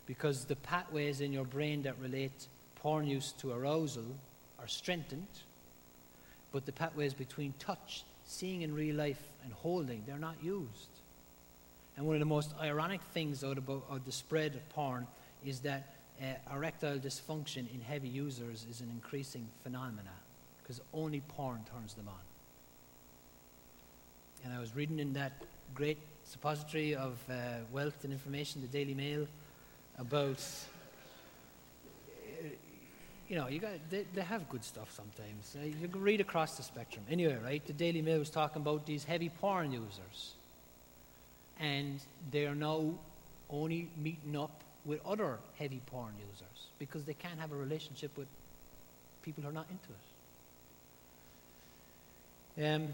because 0.07 0.45
the 0.45 0.55
pathways 0.55 1.21
in 1.21 1.31
your 1.31 1.45
brain 1.45 1.83
that 1.83 1.99
relate 1.99 2.47
porn 2.75 3.05
use 3.05 3.33
to 3.33 3.51
arousal 3.51 4.05
are 4.59 4.67
strengthened, 4.67 5.27
but 6.51 6.65
the 6.65 6.71
pathways 6.71 7.13
between 7.13 7.53
touch, 7.59 8.03
seeing 8.25 8.61
in 8.61 8.73
real 8.73 8.95
life, 8.95 9.21
and 9.43 9.53
holding, 9.53 10.01
they're 10.07 10.17
not 10.17 10.35
used. 10.41 10.89
And 11.97 12.05
one 12.05 12.15
of 12.15 12.19
the 12.19 12.25
most 12.25 12.53
ironic 12.61 13.01
things 13.13 13.43
out 13.43 13.57
about 13.57 13.83
out 13.91 14.05
the 14.05 14.11
spread 14.11 14.55
of 14.55 14.69
porn 14.69 15.07
is 15.45 15.59
that 15.61 15.93
uh, 16.21 16.55
erectile 16.55 16.97
dysfunction 16.97 17.71
in 17.73 17.81
heavy 17.81 18.07
users 18.07 18.65
is 18.69 18.81
an 18.81 18.89
increasing 18.91 19.47
phenomenon 19.63 20.05
because 20.61 20.81
only 20.93 21.21
porn 21.21 21.63
turns 21.73 21.93
them 21.93 22.07
on. 22.07 22.19
And 24.43 24.53
I 24.53 24.59
was 24.59 24.75
reading 24.75 24.99
in 24.99 25.13
that 25.13 25.33
great 25.73 25.97
suppository 26.23 26.95
of 26.95 27.17
uh, 27.29 27.33
wealth 27.71 28.03
and 28.03 28.13
information, 28.13 28.61
the 28.61 28.67
Daily 28.67 28.93
Mail, 28.93 29.27
about 29.97 30.39
you 33.27 33.35
know, 33.35 33.47
you 33.47 33.59
got 33.59 33.71
they, 33.89 34.05
they 34.13 34.21
have 34.21 34.47
good 34.49 34.63
stuff 34.63 34.91
sometimes. 34.95 35.55
Uh, 35.59 35.65
you 35.65 35.87
can 35.87 36.01
read 36.01 36.21
across 36.21 36.55
the 36.55 36.63
spectrum. 36.63 37.03
Anyway, 37.09 37.37
right? 37.43 37.65
The 37.65 37.73
Daily 37.73 38.01
Mail 38.01 38.19
was 38.19 38.29
talking 38.29 38.61
about 38.61 38.85
these 38.85 39.03
heavy 39.03 39.29
porn 39.29 39.71
users, 39.71 40.33
and 41.59 41.99
they 42.31 42.45
are 42.45 42.55
now 42.55 42.93
only 43.49 43.89
meeting 43.97 44.37
up 44.37 44.61
with 44.85 45.05
other 45.05 45.39
heavy 45.59 45.81
porn 45.87 46.13
users 46.19 46.67
because 46.79 47.03
they 47.03 47.13
can't 47.13 47.39
have 47.39 47.51
a 47.51 47.55
relationship 47.55 48.17
with 48.17 48.27
people 49.23 49.43
who 49.43 49.49
are 49.49 49.53
not 49.53 49.67
into 49.69 49.89
it. 52.57 52.75
Um, 52.75 52.87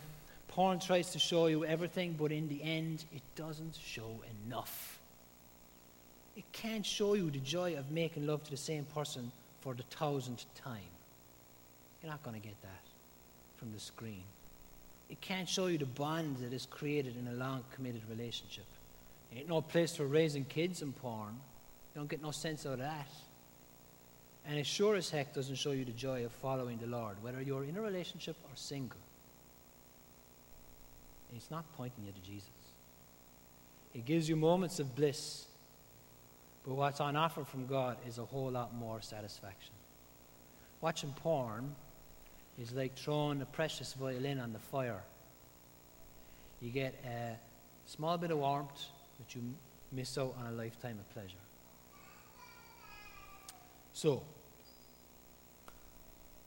porn 0.48 0.80
tries 0.80 1.12
to 1.12 1.20
show 1.20 1.46
you 1.48 1.64
everything, 1.64 2.16
but 2.20 2.32
in 2.32 2.50
the 2.50 2.62
end, 2.64 3.06
it 3.14 3.22
doesn't 3.36 3.76
show 3.76 4.20
enough. 4.48 5.00
It 6.36 6.44
can't 6.52 6.86
show 6.86 7.14
you 7.14 7.30
the 7.30 7.40
joy 7.40 7.76
of 7.76 7.92
making 7.92 8.26
love 8.26 8.44
to 8.46 8.52
the 8.52 8.58
same 8.58 8.86
person 8.86 9.32
for 9.62 9.74
the 9.74 9.84
thousandth 9.84 10.46
time. 10.56 10.82
You're 12.02 12.12
not 12.12 12.24
going 12.24 12.40
to 12.40 12.46
get 12.46 12.60
that 12.62 12.82
from 13.58 13.72
the 13.72 13.80
screen. 13.80 14.24
It 15.10 15.22
can't 15.22 15.48
show 15.48 15.68
you 15.68 15.78
the 15.78 15.86
bond 15.86 16.38
that 16.38 16.54
is 16.54 16.66
created 16.66 17.16
in 17.18 17.28
a 17.28 17.34
long 17.34 17.64
committed 17.76 18.02
relationship. 18.10 18.66
Ain't 19.36 19.48
no 19.48 19.62
place 19.62 19.96
for 19.96 20.06
raising 20.06 20.46
kids 20.46 20.82
in 20.82 20.92
porn. 20.92 21.34
You 21.94 22.00
don't 22.00 22.10
get 22.10 22.22
no 22.22 22.32
sense 22.32 22.66
out 22.66 22.74
of 22.74 22.80
that. 22.80 23.08
And 24.46 24.58
it 24.58 24.66
sure 24.66 24.96
as 24.96 25.10
heck 25.10 25.34
doesn't 25.34 25.56
show 25.56 25.72
you 25.72 25.86
the 25.86 25.92
joy 25.92 26.26
of 26.26 26.32
following 26.32 26.78
the 26.80 26.88
Lord, 26.88 27.16
whether 27.22 27.42
you're 27.42 27.64
in 27.64 27.78
a 27.78 27.82
relationship 27.82 28.36
or 28.44 28.50
single. 28.56 29.00
It's 31.36 31.50
not 31.50 31.66
pointing 31.78 32.06
you 32.06 32.12
to 32.12 32.30
Jesus. 32.30 32.50
It 33.94 34.06
gives 34.06 34.28
you 34.28 34.36
moments 34.36 34.80
of 34.80 34.96
bliss, 34.96 35.46
but 36.66 36.76
what's 36.76 37.00
on 37.02 37.16
offer 37.16 37.44
from 37.44 37.68
God 37.68 37.98
is 38.08 38.18
a 38.18 38.26
whole 38.26 38.52
lot 38.52 38.74
more 38.74 39.02
satisfaction. 39.02 39.74
watching 40.82 41.14
porn 41.14 41.76
is 42.60 42.72
like 42.74 42.96
throwing 42.96 43.42
a 43.42 43.46
precious 43.46 43.94
violin 43.94 44.40
on 44.40 44.54
the 44.54 44.60
fire. 44.60 45.02
You 46.62 46.70
get 46.70 46.94
a 47.06 47.36
small 47.86 48.18
bit 48.18 48.32
of 48.32 48.38
warmth, 48.38 48.86
but 49.18 49.36
you 49.36 49.42
miss 49.92 50.18
out 50.18 50.36
on 50.40 50.48
a 50.48 50.52
lifetime 50.52 50.98
of 51.00 51.10
pleasure. 51.14 51.36
So, 53.94 54.24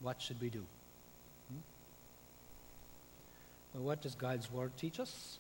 what 0.01 0.21
should 0.21 0.41
we 0.41 0.51
do? 0.51 0.65
Hmm? 1.49 1.59
Well, 3.75 3.85
what 3.85 4.03
does 4.03 4.15
God's 4.15 4.51
Word 4.51 4.73
teach 4.77 5.01
us? 5.01 5.39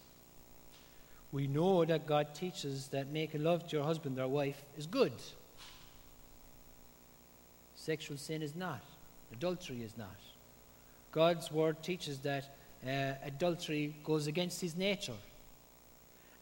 We 1.33 1.47
know 1.47 1.85
that 1.85 2.07
God 2.07 2.35
teaches 2.35 2.89
that 2.89 3.09
making 3.09 3.43
love 3.43 3.67
to 3.69 3.77
your 3.77 3.85
husband 3.85 4.19
or 4.19 4.29
wife 4.29 4.63
is 4.79 4.87
good. 4.87 5.13
Sexual 7.75 8.17
sin 8.17 8.43
is 8.43 8.55
not. 8.55 8.83
Adultery 9.33 9.83
is 9.83 9.97
not. 9.99 10.17
God's 11.13 11.51
Word 11.51 11.83
teaches 11.83 12.19
that 12.21 12.57
uh, 12.87 13.13
adultery 13.25 13.95
goes 14.05 14.27
against 14.27 14.61
his 14.61 14.77
nature. 14.77 15.15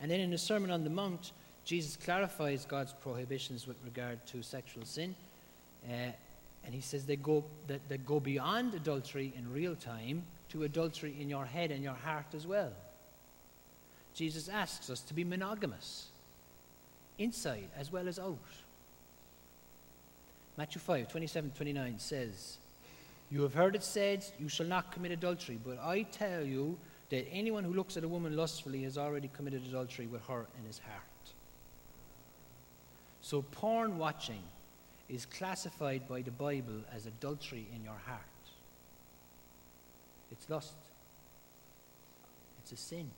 And 0.01 0.11
then 0.11 0.21
in 0.21 0.31
the 0.31 0.39
Sermon 0.39 0.71
on 0.71 0.85
the 0.85 0.91
Mount, 0.91 1.33
Jesus 1.65 1.97
clarifies 1.97 2.67
God's 2.67 2.93
prohibitions 2.93 3.67
with 3.67 3.77
regard 3.85 4.25
to 4.27 4.43
sexual 4.43 4.85
sin. 4.85 5.15
Uh, 5.89 6.13
and 6.65 6.75
he 6.75 6.81
says 6.81 7.07
they 7.07 7.17
go, 7.17 7.45
that, 7.69 7.81
they 7.89 7.99
go 7.99 8.21
beyond 8.21 8.75
adultery 8.75 9.33
in 9.37 9.51
real 9.53 9.75
time 9.75 10.23
to 10.51 10.65
adultery 10.65 11.15
in 11.21 11.29
your 11.29 11.45
head 11.45 11.71
and 11.71 11.83
your 11.83 11.95
heart 11.95 12.27
as 12.35 12.47
well. 12.47 12.73
Jesus 14.15 14.49
asks 14.49 14.91
us 14.91 15.01
to 15.01 15.15
be 15.15 15.25
monogamous, 15.25 16.07
inside 17.19 17.69
as 17.77 17.91
well 17.91 18.09
as 18.09 18.19
out. 18.19 18.39
Matthew 20.57 20.81
5 20.81 21.09
27 21.09 21.51
29 21.57 21.99
says, 21.99 22.59
You 23.31 23.43
have 23.43 23.55
heard 23.55 23.75
it 23.75 23.83
said, 23.83 24.25
You 24.39 24.49
shall 24.49 24.67
not 24.67 24.93
commit 24.93 25.11
adultery, 25.11 25.59
but 25.65 25.79
I 25.81 26.03
tell 26.03 26.45
you 26.45 26.79
that 27.11 27.29
anyone 27.31 27.65
who 27.65 27.75
looks 27.75 27.97
at 27.97 28.05
a 28.05 28.09
woman 28.09 28.37
lustfully 28.37 28.85
has 28.85 28.97
already 28.97 29.29
committed 29.29 29.63
adultery 29.67 30.07
with 30.07 30.25
her 30.27 30.47
in 30.59 30.67
his 30.67 30.79
heart. 30.79 31.03
So, 33.21 33.43
porn 33.43 33.99
watching 33.99 34.43
is 35.09 35.27
classified 35.27 36.09
by 36.09 36.23
the 36.23 36.31
Bible 36.31 36.83
as 36.95 37.07
adultery 37.07 37.67
in 37.75 37.83
your 37.83 37.99
heart. 38.07 38.21
It's 40.31 40.49
lust, 40.49 40.75
it's 42.63 42.73
a 42.73 42.77
sin. 42.77 43.11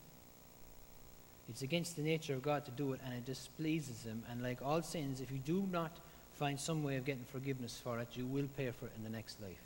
It's 1.49 1.63
against 1.63 1.97
the 1.97 2.03
nature 2.03 2.35
of 2.35 2.43
God 2.43 2.65
to 2.65 2.71
do 2.73 2.93
it, 2.93 3.01
and 3.05 3.15
it 3.15 3.25
displeases 3.25 4.05
Him. 4.05 4.23
And 4.31 4.43
like 4.43 4.59
all 4.63 4.83
sins, 4.83 5.21
if 5.21 5.31
you 5.31 5.39
do 5.39 5.67
not 5.71 5.93
find 6.39 6.59
some 6.59 6.83
way 6.83 6.97
of 6.97 7.05
getting 7.05 7.25
forgiveness 7.33 7.81
for 7.83 7.99
it, 8.01 8.09
you 8.13 8.27
will 8.27 8.49
pay 8.57 8.71
for 8.71 8.87
it 8.87 8.93
in 8.97 9.05
the 9.05 9.11
next 9.11 9.41
life. 9.41 9.57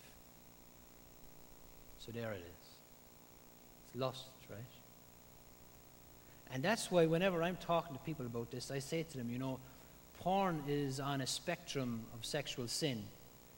So 2.05 2.13
there 2.13 2.33
it 2.33 2.39
is. 2.39 2.69
It's 3.87 4.01
lust, 4.01 4.27
right? 4.51 4.59
And 6.53 6.63
that's 6.63 6.91
why 6.91 7.07
whenever 7.07 7.43
I'm 7.43 7.57
talking 7.57 7.97
to 7.97 8.03
people 8.03 8.27
about 8.27 8.51
this, 8.51 8.71
I 8.71 8.79
say 8.79 9.03
to 9.03 9.19
them, 9.19 9.31
you 9.31 9.39
know, 9.39 9.59
porn 10.21 10.63
is 10.69 11.01
on 11.01 11.21
a 11.21 11.27
spectrum 11.27 12.03
of 12.15 12.25
sexual 12.25 12.69
sin. 12.69 13.03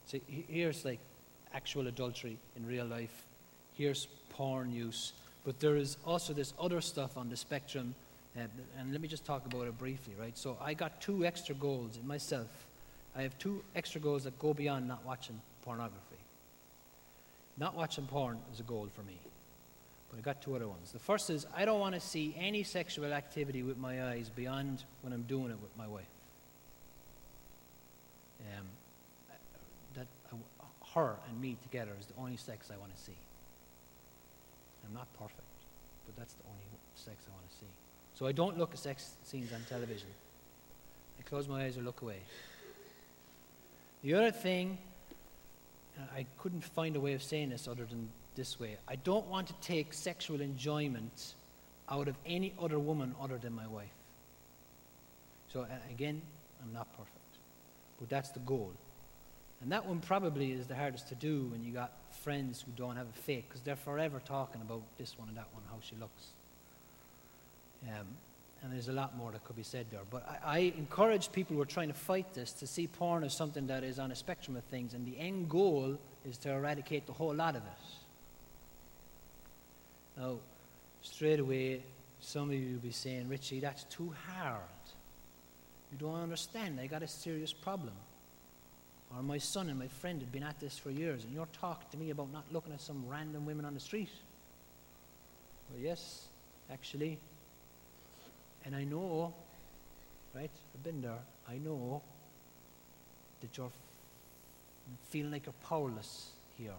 So 0.05 0.19
here's 0.27 0.85
like 0.85 0.99
actual 1.53 1.87
adultery 1.87 2.37
in 2.55 2.65
real 2.65 2.85
life. 2.85 3.23
Here's 3.75 4.07
porn 4.29 4.71
use. 4.71 5.13
But 5.45 5.59
there 5.59 5.75
is 5.75 5.97
also 6.05 6.33
this 6.33 6.53
other 6.59 6.81
stuff 6.81 7.17
on 7.17 7.29
the 7.29 7.37
spectrum. 7.37 7.95
Uh, 8.35 8.41
and 8.79 8.91
let 8.91 9.01
me 9.01 9.07
just 9.07 9.25
talk 9.25 9.45
about 9.45 9.67
it 9.67 9.77
briefly, 9.77 10.13
right? 10.19 10.37
So 10.37 10.57
I 10.59 10.73
got 10.73 11.01
two 11.01 11.25
extra 11.25 11.53
goals 11.53 11.97
in 12.01 12.07
myself. 12.07 12.47
I 13.15 13.21
have 13.21 13.37
two 13.37 13.63
extra 13.75 14.01
goals 14.01 14.23
that 14.23 14.37
go 14.39 14.53
beyond 14.53 14.87
not 14.87 15.05
watching 15.05 15.39
pornography. 15.63 15.99
Not 17.57 17.75
watching 17.75 18.07
porn 18.07 18.39
is 18.51 18.59
a 18.59 18.63
goal 18.63 18.87
for 18.95 19.03
me. 19.03 19.17
But 20.09 20.17
I 20.17 20.21
got 20.21 20.41
two 20.41 20.55
other 20.55 20.67
ones. 20.67 20.91
The 20.91 20.99
first 20.99 21.29
is 21.29 21.45
I 21.55 21.65
don't 21.65 21.79
want 21.79 21.93
to 21.93 22.01
see 22.01 22.35
any 22.37 22.63
sexual 22.63 23.13
activity 23.13 23.61
with 23.61 23.77
my 23.77 24.09
eyes 24.09 24.29
beyond 24.35 24.83
when 25.01 25.13
I'm 25.13 25.23
doing 25.23 25.51
it 25.51 25.57
with 25.61 25.75
my 25.77 25.87
wife. 25.87 26.05
Um, 28.57 28.65
that 29.95 30.07
uh, 30.31 30.35
her 30.95 31.15
and 31.29 31.39
me 31.39 31.55
together 31.63 31.91
is 31.99 32.07
the 32.07 32.19
only 32.19 32.37
sex 32.37 32.69
I 32.73 32.77
want 32.77 32.95
to 32.95 33.01
see. 33.01 33.15
I'm 34.87 34.93
not 34.93 35.07
perfect, 35.19 35.39
but 36.05 36.15
that's 36.17 36.33
the 36.33 36.43
only 36.49 36.65
sex 36.95 37.17
I 37.27 37.31
want 37.31 37.49
to 37.49 37.55
see. 37.57 37.82
So 38.15 38.27
I 38.27 38.31
don't 38.31 38.57
look 38.57 38.73
at 38.73 38.79
sex 38.79 39.13
scenes 39.23 39.51
on 39.53 39.61
television. 39.67 40.07
I 41.19 41.23
close 41.23 41.47
my 41.47 41.65
eyes 41.65 41.77
or 41.77 41.81
look 41.81 42.01
away. 42.01 42.19
The 44.03 44.13
other 44.13 44.31
thing, 44.31 44.77
uh, 45.97 46.03
I 46.15 46.25
couldn't 46.37 46.63
find 46.63 46.95
a 46.95 46.99
way 46.99 47.13
of 47.13 47.23
saying 47.23 47.49
this 47.49 47.67
other 47.67 47.85
than 47.85 48.09
this 48.35 48.59
way. 48.59 48.77
I 48.87 48.95
don't 48.97 49.25
want 49.27 49.47
to 49.47 49.53
take 49.61 49.93
sexual 49.93 50.41
enjoyment 50.41 51.33
out 51.89 52.07
of 52.07 52.15
any 52.25 52.53
other 52.61 52.79
woman 52.79 53.15
other 53.21 53.37
than 53.37 53.53
my 53.53 53.67
wife. 53.67 53.87
So 55.51 55.61
uh, 55.61 55.65
again, 55.91 56.21
I'm 56.63 56.73
not 56.73 56.87
perfect. 56.97 57.09
But 57.99 58.09
that's 58.09 58.29
the 58.29 58.39
goal. 58.39 58.71
And 59.61 59.71
that 59.71 59.85
one 59.85 59.99
probably 59.99 60.51
is 60.51 60.67
the 60.67 60.75
hardest 60.75 61.07
to 61.09 61.15
do 61.15 61.47
when 61.51 61.63
you 61.63 61.71
got 61.71 61.91
friends 62.21 62.63
who 62.65 62.71
don't 62.75 62.97
have 62.97 63.07
a 63.07 63.21
faith, 63.21 63.45
because 63.47 63.61
they're 63.61 63.75
forever 63.75 64.21
talking 64.25 64.61
about 64.61 64.81
this 64.97 65.17
one 65.17 65.29
and 65.29 65.37
that 65.37 65.47
one, 65.53 65.63
how 65.69 65.77
she 65.81 65.95
looks. 65.95 66.23
Um, 67.87 68.07
and 68.63 68.71
there's 68.71 68.87
a 68.87 68.93
lot 68.93 69.17
more 69.17 69.31
that 69.31 69.43
could 69.43 69.57
be 69.57 69.63
said 69.63 69.87
there. 69.91 70.01
But 70.09 70.27
I, 70.45 70.55
I, 70.55 70.59
encourage 70.77 71.31
people 71.33 71.57
who 71.57 71.61
are 71.61 71.65
trying 71.65 71.89
to 71.89 71.93
fight 71.93 72.33
this 72.33 72.53
to 72.53 72.67
see 72.67 72.87
porn 72.87 73.25
as 73.25 73.33
something 73.33 73.67
that 73.67 73.83
is 73.83 73.99
on 73.99 74.11
a 74.11 74.15
spectrum 74.15 74.55
of 74.55 74.63
things, 74.65 74.93
and 74.93 75.05
the 75.05 75.19
end 75.19 75.49
goal 75.49 75.97
is 76.25 76.37
to 76.39 76.51
eradicate 76.51 77.05
the 77.05 77.11
whole 77.11 77.35
lot 77.35 77.57
of 77.57 77.63
it. 77.63 77.71
Now, 80.17 80.37
straight 81.01 81.41
away, 81.41 81.81
some 82.21 82.49
of 82.49 82.55
you 82.55 82.73
will 82.73 82.79
be 82.79 82.91
saying, 82.91 83.27
Richie, 83.27 83.59
that's 83.59 83.83
too 83.85 84.13
hard. 84.29 84.61
You 85.91 85.97
don't 85.97 86.21
understand. 86.21 86.79
I 86.79 86.87
got 86.87 87.03
a 87.03 87.07
serious 87.07 87.51
problem. 87.51 87.93
Or 89.15 89.21
my 89.21 89.37
son 89.37 89.69
and 89.69 89.77
my 89.77 89.87
friend 89.87 90.21
had 90.21 90.31
been 90.31 90.43
at 90.43 90.59
this 90.59 90.77
for 90.77 90.89
years, 90.89 91.23
and 91.23 91.33
you're 91.33 91.47
talking 91.59 91.87
to 91.91 91.97
me 91.97 92.11
about 92.11 92.31
not 92.31 92.45
looking 92.51 92.73
at 92.73 92.81
some 92.81 93.03
random 93.07 93.45
women 93.45 93.65
on 93.65 93.73
the 93.73 93.79
street. 93.79 94.09
Well, 95.69 95.81
yes, 95.81 96.27
actually. 96.71 97.19
And 98.65 98.75
I 98.75 98.83
know, 98.83 99.33
right? 100.33 100.49
I've 100.73 100.83
been 100.83 101.01
there. 101.01 101.19
I 101.49 101.57
know 101.57 102.01
that 103.41 103.57
you're 103.57 103.71
feeling 105.09 105.31
like 105.31 105.45
you're 105.45 105.53
powerless 105.63 106.29
here. 106.57 106.71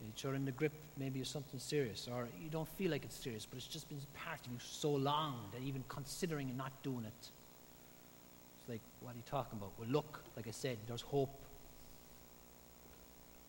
That 0.00 0.22
you're 0.22 0.34
in 0.34 0.44
the 0.44 0.52
grip 0.52 0.72
maybe 0.96 1.20
of 1.20 1.26
something 1.26 1.58
serious, 1.58 2.08
or 2.12 2.28
you 2.42 2.50
don't 2.50 2.68
feel 2.76 2.90
like 2.90 3.04
it's 3.04 3.16
serious, 3.16 3.46
but 3.46 3.56
it's 3.56 3.66
just 3.66 3.88
been 3.88 3.98
part 4.14 4.38
of 4.46 4.52
you 4.52 4.58
so 4.60 4.90
long 4.90 5.40
that 5.52 5.62
even 5.62 5.82
considering 5.88 6.48
and 6.48 6.58
not 6.58 6.72
doing 6.82 7.04
it 7.04 7.28
It's 8.60 8.68
like, 8.68 8.80
what 9.00 9.14
are 9.14 9.16
you 9.16 9.22
talking 9.30 9.58
about? 9.58 9.72
Well, 9.78 9.88
look, 9.88 10.20
like 10.36 10.46
I 10.46 10.52
said, 10.52 10.76
there's 10.86 11.00
hope. 11.00 11.34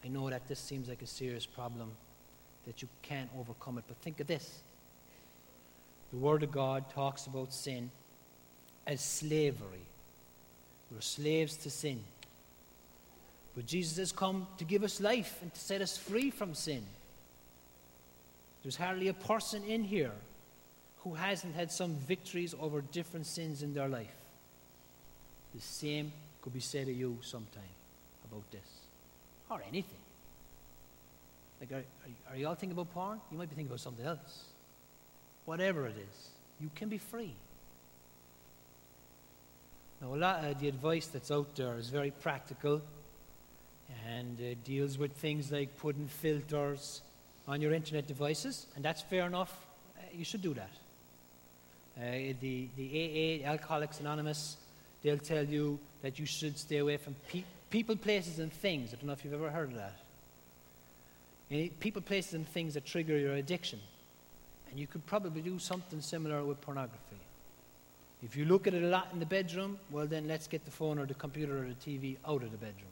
I 0.04 0.08
know 0.08 0.30
that 0.30 0.48
this 0.48 0.60
seems 0.60 0.88
like 0.88 1.02
a 1.02 1.08
serious 1.08 1.46
problem, 1.46 1.92
that 2.66 2.82
you 2.82 2.88
can't 3.02 3.30
overcome 3.38 3.78
it, 3.78 3.84
but 3.88 3.98
think 3.98 4.20
of 4.20 4.28
this. 4.28 4.62
The 6.12 6.18
Word 6.18 6.44
of 6.44 6.52
God 6.52 6.90
talks 6.90 7.28
about 7.28 7.54
sin 7.54 7.92
as 8.88 9.02
slavery. 9.02 9.86
We're 10.92 11.02
slaves 11.02 11.56
to 11.58 11.70
sin. 11.70 12.04
But 13.56 13.66
Jesus 13.66 13.98
has 13.98 14.12
come 14.12 14.48
to 14.58 14.64
give 14.64 14.84
us 14.84 15.00
life 15.00 15.38
and 15.42 15.54
to 15.54 15.60
set 15.60 15.82
us 15.82 15.98
free 15.98 16.32
from 16.32 16.56
sin. 16.56 16.84
There's 18.64 18.76
hardly 18.76 19.08
a 19.08 19.14
person 19.14 19.64
in 19.64 19.84
here 19.84 20.14
who 21.04 21.14
hasn't 21.14 21.56
had 21.56 21.72
some 21.72 21.96
victories 21.96 22.56
over 22.60 22.82
different 22.82 23.26
sins 23.26 23.64
in 23.64 23.74
their 23.74 23.88
life. 23.88 24.08
The 25.54 25.62
same 25.62 26.12
could 26.42 26.54
be 26.54 26.60
said 26.60 26.88
of 26.88 26.96
you 26.96 27.18
sometime 27.22 27.64
about 28.30 28.50
this, 28.52 28.68
or 29.50 29.62
anything. 29.68 29.98
Like, 31.60 31.72
are, 31.72 31.76
are, 31.76 32.34
are 32.34 32.38
you 32.38 32.48
all 32.48 32.56
thinking 32.56 32.78
about 32.78 32.94
porn? 32.94 33.20
You 33.32 33.38
might 33.38 33.50
be 33.50 33.56
thinking 33.56 33.72
about 33.72 33.80
something 33.80 34.06
else. 34.06 34.46
Whatever 35.50 35.88
it 35.88 35.96
is, 35.98 36.30
you 36.62 36.70
can 36.76 36.90
be 36.90 37.00
free. 37.00 37.34
Now, 40.00 40.14
a 40.14 40.16
lot 40.16 40.46
of 40.46 40.60
the 40.60 40.68
advice 40.68 41.08
that's 41.08 41.32
out 41.32 41.56
there 41.56 41.76
is 41.80 41.90
very 41.90 42.12
practical 42.12 42.84
and 44.08 44.40
uh, 44.40 44.54
deals 44.64 45.00
with 45.00 45.12
things 45.14 45.52
like 45.52 45.76
putting 45.80 46.08
filters 46.08 47.02
on 47.48 47.62
your 47.62 47.74
internet 47.74 48.06
devices, 48.06 48.68
and 48.76 48.86
that's 48.86 49.02
fair 49.02 49.26
enough. 49.26 49.66
Uh, 49.98 50.04
you 50.14 50.24
should 50.24 50.44
do 50.44 50.54
that. 50.54 50.70
Uh, 51.98 52.36
the, 52.40 52.68
the 52.78 53.42
AA, 53.44 53.50
Alcoholics 53.50 54.02
Anonymous, 54.02 54.56
they'll 55.02 55.18
tell 55.18 55.44
you 55.44 55.80
that 56.04 56.20
you 56.20 56.28
should 56.28 56.60
stay 56.60 56.78
away 56.78 56.98
from 56.98 57.16
pe- 57.28 57.44
people, 57.72 57.96
places, 57.96 58.38
and 58.38 58.54
things. 58.54 58.94
I 58.94 58.98
don't 58.98 59.08
know 59.08 59.14
if 59.14 59.26
you've 59.26 59.34
ever 59.34 59.50
heard 59.50 59.72
of 59.72 59.78
that. 59.78 59.96
People, 61.80 62.04
places, 62.04 62.36
and 62.36 62.48
things 62.48 62.76
that 62.76 62.86
trigger 62.86 63.18
your 63.18 63.34
addiction. 63.34 63.80
And 64.70 64.80
you 64.80 64.88
could 64.88 65.06
probably 65.06 65.42
do 65.42 65.60
something 65.60 66.02
similar 66.02 66.44
with 66.44 66.62
pornography. 66.62 67.18
If 68.24 68.36
you 68.36 68.46
look 68.46 68.68
at 68.68 68.74
it 68.74 68.84
a 68.84 68.88
lot 68.88 69.08
in 69.14 69.20
the 69.20 69.26
bedroom, 69.26 69.80
well, 69.92 70.06
then 70.06 70.28
let's 70.28 70.48
get 70.48 70.66
the 70.66 70.72
phone 70.72 71.00
or 71.00 71.06
the 71.06 71.14
computer 71.14 71.64
or 71.64 71.68
the 71.68 71.74
TV 71.76 72.18
out 72.28 72.44
of 72.44 72.52
the 72.52 72.58
bedroom. 72.58 72.92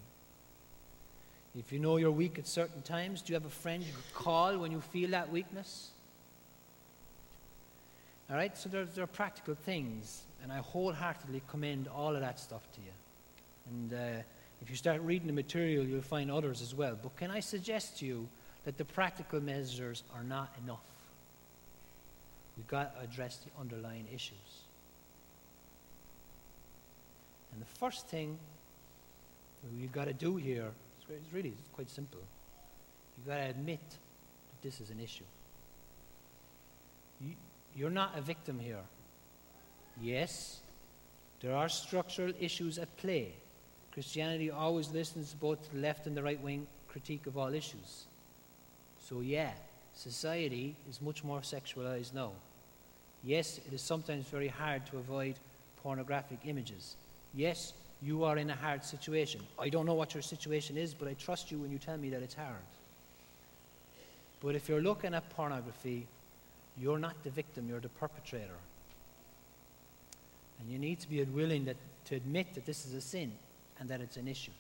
If 1.58 1.72
you 1.74 1.80
know 1.80 1.98
you're 1.98 2.12
weak 2.12 2.38
at 2.38 2.48
certain 2.48 2.82
times, 2.82 3.22
do 3.22 3.34
you 3.34 3.36
have 3.36 3.46
a 3.46 3.50
friend 3.50 3.84
you 3.84 3.92
could 3.92 4.14
call 4.14 4.58
when 4.58 4.72
you 4.72 4.80
feel 4.80 5.10
that 5.12 5.32
weakness? 5.32 5.90
All 8.30 8.36
right, 8.36 8.56
so 8.58 8.70
there, 8.70 8.86
there 8.86 9.04
are 9.04 9.08
practical 9.08 9.56
things, 9.56 10.22
and 10.44 10.52
I 10.52 10.58
wholeheartedly 10.58 11.42
commend 11.50 11.88
all 11.88 12.14
of 12.14 12.22
that 12.22 12.40
stuff 12.40 12.62
to 12.74 12.82
you. 12.82 12.92
And 13.72 13.94
uh, 13.94 14.24
if 14.62 14.70
you 14.70 14.76
start 14.76 15.02
reading 15.02 15.28
the 15.28 15.34
material, 15.34 15.84
you'll 15.84 16.02
find 16.02 16.30
others 16.30 16.62
as 16.62 16.76
well. 16.76 16.98
But 17.02 17.16
can 17.16 17.32
I 17.32 17.40
suggest 17.40 18.00
to 18.00 18.06
you 18.06 18.28
that 18.66 18.78
the 18.78 18.86
practical 18.86 19.42
measures 19.42 20.04
are 20.14 20.24
not 20.24 20.54
enough? 20.64 20.80
We've 22.58 22.68
got 22.68 22.96
to 22.96 23.04
address 23.04 23.38
the 23.38 23.52
underlying 23.62 24.08
issues. 24.14 24.64
And 27.54 27.62
the 27.62 27.80
first 27.80 28.08
thing 28.08 28.38
we've 29.80 29.92
got 29.92 30.06
to 30.06 30.14
do 30.14 30.36
here 30.36 30.72
is 31.10 31.34
really 31.34 31.50
it's 31.50 31.70
quite 31.74 31.90
simple. 31.90 32.20
You've 33.18 33.28
got 33.28 33.38
to 33.38 33.50
admit 33.50 33.80
that 33.90 34.62
this 34.62 34.82
is 34.82 34.90
an 34.90 35.00
issue. 35.00 35.24
You, 37.22 37.32
you're 37.76 37.90
not 37.90 38.18
a 38.18 38.22
victim 38.22 38.60
here. 38.60 38.84
Yes, 40.02 40.60
there 41.42 41.56
are 41.56 41.70
structural 41.70 42.34
issues 42.40 42.78
at 42.78 42.96
play. 42.98 43.34
Christianity 43.92 44.52
always 44.52 44.92
listens 44.92 45.34
both 45.34 45.64
to 45.64 45.76
the 45.76 45.82
left 45.82 46.06
and 46.06 46.16
the 46.16 46.22
right 46.22 46.42
wing 46.42 46.68
critique 46.88 47.26
of 47.26 47.38
all 47.38 47.54
issues. 47.54 48.06
So, 49.08 49.22
yeah, 49.22 49.52
society 49.96 50.76
is 50.90 51.02
much 51.02 51.24
more 51.24 51.40
sexualized 51.40 52.14
now. 52.14 52.34
Yes, 53.24 53.60
it 53.66 53.74
is 53.74 53.82
sometimes 53.82 54.26
very 54.28 54.48
hard 54.48 54.86
to 54.88 54.98
avoid 54.98 55.36
pornographic 55.84 56.40
images. 56.46 56.96
Yes, 57.34 57.74
you 58.02 58.24
are 58.24 58.38
in 58.38 58.50
a 58.50 58.56
hard 58.56 58.84
situation. 58.84 59.42
I 59.60 59.70
don't 59.70 59.86
know 59.86 59.94
what 59.94 60.14
your 60.14 60.24
situation 60.24 60.78
is, 60.78 60.94
but 60.94 61.08
I 61.08 61.14
trust 61.14 61.52
you 61.52 61.58
when 61.58 61.72
you 61.72 61.78
tell 61.78 61.98
me 61.98 62.10
that 62.10 62.22
it's 62.22 62.36
hard. 62.36 62.56
But 64.42 64.56
if 64.56 64.70
you're 64.70 64.82
looking 64.82 65.14
at 65.14 65.30
pornography, 65.32 66.06
you're 66.80 67.00
not 67.00 67.16
the 67.24 67.32
victim, 67.32 67.68
you're 67.68 67.80
the 67.80 67.90
perpetrator. 67.90 68.60
And 70.60 70.70
you 70.70 70.78
need 70.78 71.00
to 71.00 71.10
be 71.10 71.24
willing 71.24 71.66
that, 71.66 71.78
to 72.06 72.16
admit 72.16 72.54
that 72.54 72.66
this 72.66 72.86
is 72.86 72.94
a 72.94 73.02
sin 73.02 73.32
and 73.80 73.90
that 73.90 74.00
it's 74.00 74.18
an 74.18 74.28
issue. 74.28 74.52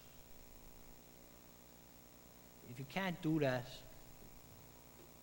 If 2.71 2.79
you 2.79 2.85
can't 2.91 3.19
do 3.21 3.39
that, 3.39 3.67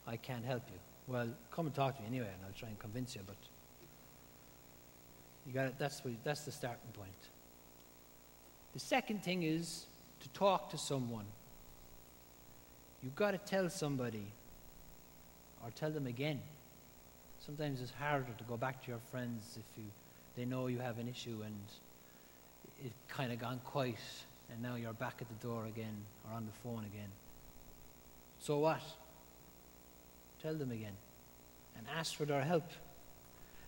I 0.07 0.16
can't 0.16 0.44
help 0.44 0.62
you. 0.73 0.79
Well, 1.07 1.29
come 1.51 1.67
and 1.67 1.75
talk 1.75 1.97
to 1.97 2.03
me 2.03 2.09
anyway, 2.09 2.31
and 2.33 2.47
I'll 2.47 2.59
try 2.59 2.69
and 2.69 2.79
convince 2.79 3.14
you. 3.14 3.23
But 3.27 3.37
you 5.47 5.53
got 5.53 5.79
That's 5.79 6.03
that's 6.25 6.45
the 6.45 6.53
starting 6.53 6.90
point. 6.95 7.11
The 8.73 8.81
second 8.81 9.23
thing 9.23 9.43
is 9.43 9.87
to 10.21 10.29
talk 10.31 10.71
to 10.71 10.79
someone. 10.79 11.27
You've 13.03 13.14
got 13.14 13.33
to 13.33 13.38
tell 13.38 13.69
somebody, 13.69 14.27
or 15.62 15.71
tell 15.75 15.90
them 15.90 16.07
again. 16.07 16.40
Sometimes 17.45 17.83
it's 17.83 17.93
harder 17.93 18.33
to 18.38 18.45
go 18.45 18.57
back 18.57 18.83
to 18.85 18.90
your 18.90 19.01
friends 19.11 19.59
if 19.59 19.79
you 19.79 19.85
they 20.37 20.45
know 20.45 20.67
you 20.67 20.79
have 20.79 20.99
an 20.99 21.09
issue 21.09 21.43
and 21.45 21.55
it's 22.85 22.95
kind 23.09 23.31
of 23.31 23.38
gone 23.38 23.61
quiet, 23.64 23.95
and 24.51 24.62
now 24.62 24.75
you're 24.75 24.93
back 24.95 25.17
at 25.21 25.29
the 25.29 25.47
door 25.47 25.67
again 25.67 25.95
or 26.27 26.37
on 26.37 26.47
the 26.47 26.53
phone 26.62 26.85
again. 26.85 27.11
So 28.40 28.59
what? 28.59 28.81
Tell 30.44 30.54
them 30.54 30.72
again 30.72 30.92
and 31.78 31.87
ask 31.96 32.14
for 32.14 32.26
their 32.26 32.42
help. 32.42 32.70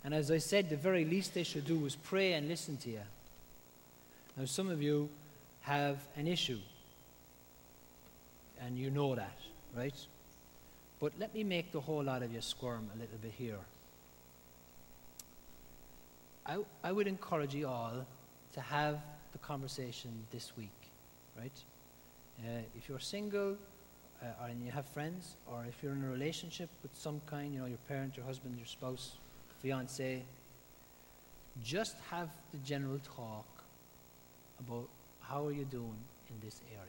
And 0.05 0.13
as 0.13 0.31
I 0.31 0.37
said, 0.37 0.69
the 0.69 0.77
very 0.77 1.07
least 1.07 1.33
they 1.33 1.43
should 1.43 1.65
do 1.65 1.87
is 1.87 1.97
pray 1.97 2.35
and 2.35 2.49
listen 2.49 2.77
to 2.77 2.91
you. 2.91 3.01
Now, 4.37 4.45
some 4.45 4.69
of 4.69 4.83
you 4.83 5.09
have 5.63 5.97
an 6.19 6.27
issue, 6.29 6.59
and 8.61 8.77
you 8.79 8.91
know 8.91 9.15
that, 9.15 9.39
right? 9.75 9.95
But 11.01 11.13
let 11.19 11.35
me 11.35 11.45
make 11.45 11.73
the 11.73 11.81
whole 11.81 12.05
lot 12.05 12.23
of 12.23 12.31
you 12.31 12.43
squirm 12.43 12.91
a 12.95 12.99
little 12.99 13.19
bit 13.23 13.33
here. 13.39 13.57
I, 16.45 16.59
I 16.85 16.93
would 16.93 17.07
encourage 17.07 17.55
you 17.55 17.69
all 17.69 18.05
to 18.53 18.61
have 18.61 19.01
the 19.33 19.39
conversation 19.39 20.11
this 20.31 20.53
week, 20.59 20.77
right? 21.39 21.59
Uh, 22.45 22.61
if 22.77 22.87
you're 22.87 23.01
single 23.01 23.57
uh, 24.23 24.45
or 24.45 24.51
you 24.65 24.71
have 24.71 24.87
friends, 24.87 25.35
or 25.51 25.65
if 25.69 25.83
you're 25.83 25.93
in 25.93 26.03
a 26.05 26.09
relationship 26.09 26.69
with 26.83 26.95
some 26.95 27.21
kind, 27.27 27.53
you 27.53 27.61
know, 27.61 27.67
your 27.67 27.79
parent, 27.89 28.17
your 28.17 28.27
husband, 28.27 28.57
your 28.57 28.67
spouse, 28.67 29.17
fiance, 29.61 30.23
just 31.65 31.97
have 32.11 32.29
the 32.53 32.59
general 32.59 33.01
talk 33.17 33.47
about 34.61 34.89
how 35.21 35.47
are 35.47 35.53
you 35.53 35.65
doing 35.65 35.99
in 36.29 36.37
this 36.45 36.61
area. 36.71 36.83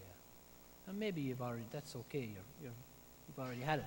And 0.87 0.99
maybe 0.99 1.21
you've 1.21 1.41
already, 1.41 1.63
that's 1.71 1.95
okay, 1.95 2.19
you're, 2.19 2.47
you're, 2.61 2.71
you've 3.27 3.39
already 3.39 3.61
had 3.61 3.79
it. 3.79 3.85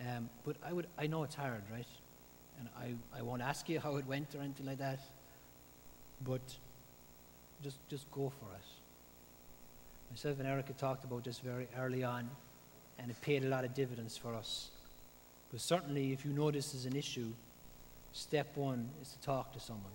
Um, 0.00 0.28
but 0.44 0.56
I, 0.66 0.72
would, 0.72 0.86
I 0.98 1.06
know 1.06 1.22
it's 1.22 1.36
hard, 1.36 1.62
right? 1.72 1.86
And 2.58 2.68
I, 2.78 3.18
I 3.18 3.22
won't 3.22 3.42
ask 3.42 3.68
you 3.68 3.80
how 3.80 3.96
it 3.96 4.06
went 4.06 4.34
or 4.34 4.40
anything 4.40 4.66
like 4.66 4.78
that, 4.78 5.00
but 6.24 6.42
just, 7.62 7.78
just 7.88 8.10
go 8.12 8.30
for 8.40 8.46
it. 8.54 8.73
Myself 10.14 10.38
and 10.38 10.46
Erica 10.46 10.72
talked 10.74 11.02
about 11.02 11.24
this 11.24 11.40
very 11.40 11.66
early 11.76 12.04
on, 12.04 12.30
and 13.00 13.10
it 13.10 13.20
paid 13.20 13.42
a 13.42 13.48
lot 13.48 13.64
of 13.64 13.74
dividends 13.74 14.16
for 14.16 14.32
us. 14.32 14.70
But 15.50 15.60
certainly, 15.60 16.12
if 16.12 16.24
you 16.24 16.32
know 16.32 16.52
this 16.52 16.72
is 16.72 16.86
an 16.86 16.94
issue, 16.94 17.32
step 18.12 18.56
one 18.56 18.88
is 19.02 19.08
to 19.08 19.18
talk 19.22 19.52
to 19.54 19.58
someone. 19.58 19.90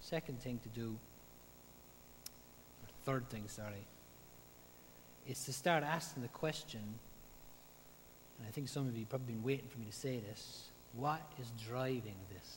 Second 0.00 0.40
thing 0.40 0.60
to 0.62 0.68
do, 0.68 0.90
or 2.84 2.88
third 3.04 3.28
thing, 3.28 3.42
sorry, 3.48 3.84
is 5.26 5.44
to 5.46 5.52
start 5.52 5.82
asking 5.82 6.22
the 6.22 6.28
question 6.28 6.80
and 8.38 8.46
I 8.46 8.52
think 8.52 8.68
some 8.68 8.86
of 8.86 8.94
you 8.94 9.00
have 9.00 9.08
probably 9.08 9.34
been 9.34 9.42
waiting 9.42 9.66
for 9.68 9.80
me 9.80 9.86
to 9.86 9.96
say 9.96 10.20
this. 10.30 10.68
What 10.94 11.20
is 11.40 11.48
driving 11.68 12.14
this? 12.32 12.56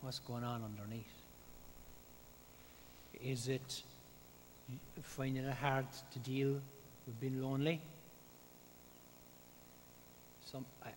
What's 0.00 0.18
going 0.18 0.42
on 0.42 0.64
underneath? 0.64 1.04
Is 3.22 3.46
it 3.46 3.82
finding 5.02 5.44
it 5.44 5.54
hard 5.54 5.86
to 6.12 6.18
deal 6.18 6.60
with 7.06 7.20
being 7.20 7.42
lonely? 7.42 7.80
Some, 10.44 10.64
I, 10.84 10.88
I, 10.88 10.92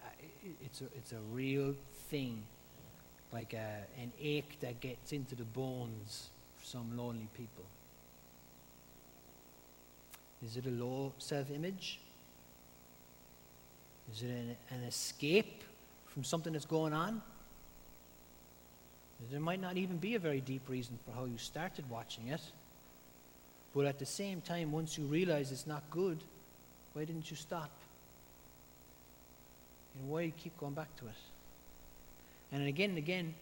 it's, 0.63 0.81
a, 0.81 0.85
it's 0.95 1.11
a 1.11 1.19
real 1.31 1.75
thing, 2.09 2.43
like 3.33 3.53
a, 3.53 3.83
an 4.01 4.11
ache 4.21 4.57
that 4.61 4.79
gets 4.79 5.11
into 5.11 5.35
the 5.35 5.43
bones 5.43 6.29
for 6.57 6.65
some 6.65 6.97
lonely 6.97 7.27
people. 7.35 7.65
Is 10.45 10.57
it 10.57 10.65
a 10.65 10.69
low 10.69 11.13
self 11.17 11.51
image? 11.51 11.99
Is 14.13 14.23
it 14.23 14.29
an, 14.29 14.55
an 14.71 14.83
escape 14.83 15.63
from 16.07 16.23
something 16.23 16.53
that's 16.53 16.65
going 16.65 16.93
on? 16.93 17.21
There 19.29 19.39
might 19.39 19.61
not 19.61 19.77
even 19.77 19.97
be 19.97 20.15
a 20.15 20.19
very 20.19 20.41
deep 20.41 20.67
reason 20.67 20.97
for 21.05 21.11
how 21.11 21.25
you 21.25 21.37
started 21.37 21.89
watching 21.89 22.29
it. 22.29 22.41
But 23.73 23.85
at 23.85 23.99
the 23.99 24.05
same 24.05 24.41
time, 24.41 24.71
once 24.71 24.97
you 24.97 25.05
realize 25.05 25.51
it's 25.51 25.67
not 25.67 25.83
good, 25.89 26.19
why 26.93 27.05
didn't 27.05 27.31
you 27.31 27.37
stop? 27.37 27.71
And 29.95 30.09
why 30.09 30.21
you 30.21 30.31
keep 30.31 30.57
going 30.57 30.73
back 30.73 30.95
to 30.97 31.07
it? 31.07 31.15
And 32.51 32.67
again 32.67 32.89
and 32.89 32.97
again, 32.97 33.33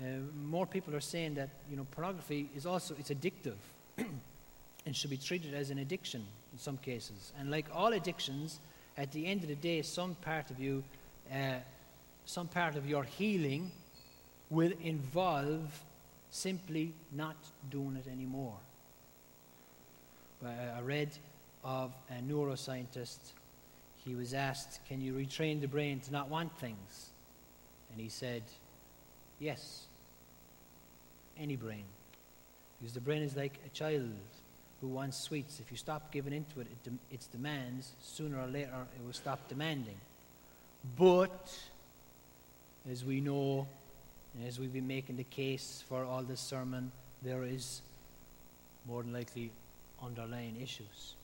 uh, 0.00 0.04
more 0.44 0.66
people 0.66 0.94
are 0.94 1.00
saying 1.00 1.34
that 1.34 1.48
you 1.70 1.76
know 1.76 1.86
pornography 1.90 2.48
is 2.54 2.66
also 2.66 2.94
it's 2.98 3.10
addictive 3.10 3.56
and 4.86 4.94
should 4.94 5.10
be 5.10 5.16
treated 5.16 5.54
as 5.54 5.70
an 5.70 5.78
addiction 5.78 6.24
in 6.52 6.58
some 6.58 6.76
cases. 6.76 7.32
And 7.38 7.50
like 7.50 7.66
all 7.72 7.92
addictions, 7.92 8.60
at 8.96 9.10
the 9.12 9.26
end 9.26 9.42
of 9.42 9.48
the 9.48 9.54
day, 9.54 9.82
some 9.82 10.14
part 10.16 10.50
of 10.50 10.60
you, 10.60 10.84
uh, 11.32 11.54
some 12.26 12.46
part 12.46 12.76
of 12.76 12.86
your 12.86 13.04
healing 13.04 13.70
will 14.50 14.72
involve 14.82 15.82
simply 16.30 16.92
not 17.12 17.36
doing 17.70 17.96
it 17.96 18.10
anymore. 18.10 18.56
I 20.44 20.80
read 20.80 21.10
of 21.64 21.92
a 22.10 22.22
neuroscientist. 22.22 23.18
He 24.04 24.14
was 24.14 24.34
asked, 24.34 24.80
Can 24.88 25.00
you 25.00 25.14
retrain 25.14 25.60
the 25.60 25.66
brain 25.68 26.00
to 26.00 26.12
not 26.12 26.28
want 26.28 26.56
things? 26.58 27.10
And 27.92 28.00
he 28.00 28.08
said, 28.08 28.42
Yes. 29.40 29.84
Any 31.38 31.56
brain. 31.56 31.84
Because 32.78 32.94
the 32.94 33.00
brain 33.00 33.22
is 33.22 33.36
like 33.36 33.54
a 33.66 33.68
child 33.70 34.10
who 34.80 34.88
wants 34.88 35.18
sweets, 35.18 35.60
if 35.60 35.70
you 35.70 35.76
stop 35.76 36.12
giving 36.12 36.32
into 36.32 36.60
it, 36.60 36.68
it 36.84 36.92
its 37.10 37.26
demands, 37.26 37.92
sooner 38.00 38.38
or 38.38 38.46
later 38.46 38.86
it 38.94 39.04
will 39.04 39.12
stop 39.12 39.48
demanding. 39.48 39.96
But, 40.96 41.52
as 42.90 43.04
we 43.04 43.20
know, 43.20 43.66
and 44.34 44.46
as 44.46 44.60
we've 44.60 44.72
been 44.72 44.86
making 44.86 45.16
the 45.16 45.24
case 45.24 45.82
for 45.88 46.04
all 46.04 46.22
this 46.22 46.40
sermon, 46.40 46.92
there 47.22 47.42
is 47.42 47.82
more 48.86 49.02
than 49.02 49.12
likely 49.12 49.50
underlying 50.02 50.60
issues. 50.60 51.14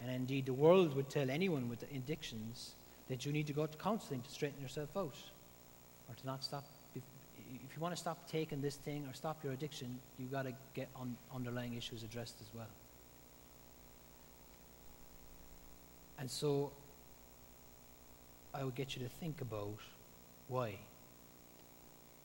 And 0.00 0.10
indeed, 0.10 0.46
the 0.46 0.52
world 0.52 0.94
would 0.96 1.10
tell 1.10 1.30
anyone 1.30 1.68
with 1.68 1.82
addictions 1.94 2.74
that 3.08 3.26
you 3.26 3.32
need 3.32 3.46
to 3.48 3.52
go 3.52 3.66
to 3.66 3.76
counseling 3.78 4.22
to 4.22 4.30
straighten 4.30 4.62
yourself 4.62 4.96
out 4.96 5.16
or 6.08 6.14
to 6.14 6.26
not 6.26 6.42
stop 6.42 6.64
if 7.64 7.76
you 7.76 7.82
want 7.82 7.94
to 7.94 8.00
stop 8.00 8.28
taking 8.28 8.60
this 8.60 8.76
thing 8.76 9.06
or 9.08 9.14
stop 9.14 9.42
your 9.42 9.52
addiction, 9.52 9.98
you've 10.18 10.32
got 10.32 10.44
to 10.44 10.52
get 10.74 10.88
on 10.96 11.16
underlying 11.34 11.74
issues 11.74 12.02
addressed 12.02 12.34
as 12.40 12.46
well. 12.54 12.66
And 16.18 16.30
so 16.30 16.70
I 18.54 18.64
would 18.64 18.74
get 18.74 18.96
you 18.96 19.02
to 19.02 19.08
think 19.08 19.40
about 19.40 19.78
why. 20.48 20.74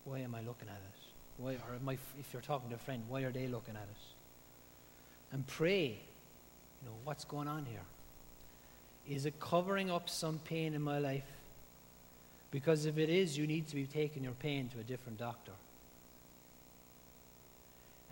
Why 0.03 0.19
am 0.19 0.35
I 0.35 0.39
looking 0.39 0.67
at 0.67 0.75
it? 0.75 1.01
Why, 1.37 1.53
or 1.53 1.77
I, 1.87 1.93
if 1.93 2.33
you're 2.33 2.41
talking 2.41 2.69
to 2.69 2.75
a 2.75 2.79
friend, 2.79 3.03
why 3.07 3.21
are 3.21 3.31
they 3.31 3.47
looking 3.47 3.75
at 3.75 3.83
it? 3.83 4.14
And 5.31 5.45
pray, 5.47 5.87
you 5.87 6.87
know, 6.87 6.95
what's 7.03 7.25
going 7.25 7.47
on 7.47 7.65
here? 7.65 7.81
Is 9.07 9.25
it 9.25 9.39
covering 9.39 9.91
up 9.91 10.09
some 10.09 10.39
pain 10.45 10.73
in 10.73 10.81
my 10.81 10.99
life? 10.99 11.25
Because 12.51 12.85
if 12.85 12.97
it 12.97 13.09
is, 13.09 13.37
you 13.37 13.45
need 13.47 13.67
to 13.67 13.75
be 13.75 13.85
taking 13.85 14.23
your 14.23 14.33
pain 14.33 14.69
to 14.69 14.79
a 14.79 14.83
different 14.83 15.19
doctor. 15.19 15.51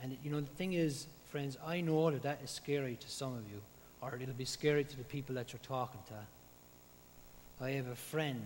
And 0.02 0.18
you 0.24 0.32
know, 0.32 0.42
the 0.42 0.48
thing 0.48 0.74
is, 0.74 1.08
friends, 1.32 1.58
I 1.66 1.82
know 1.82 2.12
that 2.12 2.24
that 2.24 2.40
is 2.44 2.52
scary 2.52 2.98
to 3.00 3.10
some 3.10 3.34
of 3.34 3.44
you, 3.50 3.62
or 4.02 4.20
it'll 4.22 4.34
be 4.36 4.46
scary 4.46 4.84
to 4.84 4.98
the 4.98 5.04
people 5.06 5.36
that 5.36 5.54
you're 5.54 5.62
talking 5.66 6.02
to. 6.08 7.64
I 7.64 7.72
have 7.72 7.88
a 7.88 7.96
friend 7.96 8.44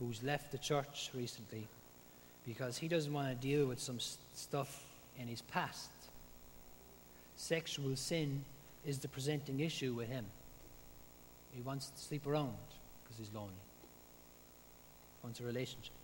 who's 0.00 0.22
left 0.22 0.50
the 0.50 0.58
church 0.58 1.10
recently 1.14 1.68
because 2.44 2.76
he 2.76 2.88
doesn't 2.88 3.12
want 3.12 3.28
to 3.28 3.34
deal 3.34 3.66
with 3.66 3.78
some 3.78 3.98
stuff 4.34 4.82
in 5.18 5.28
his 5.28 5.42
past. 5.42 5.90
Sexual 7.40 7.96
sin 7.96 8.44
is 8.84 8.98
the 8.98 9.08
presenting 9.08 9.60
issue 9.60 9.94
with 9.94 10.08
him. 10.08 10.26
He 11.54 11.62
wants 11.62 11.88
to 11.88 11.98
sleep 11.98 12.26
around 12.26 12.52
because 13.02 13.16
he's 13.16 13.32
lonely. 13.34 13.48
He 13.48 15.24
Wants 15.26 15.40
a 15.40 15.44
relationship. 15.44 15.94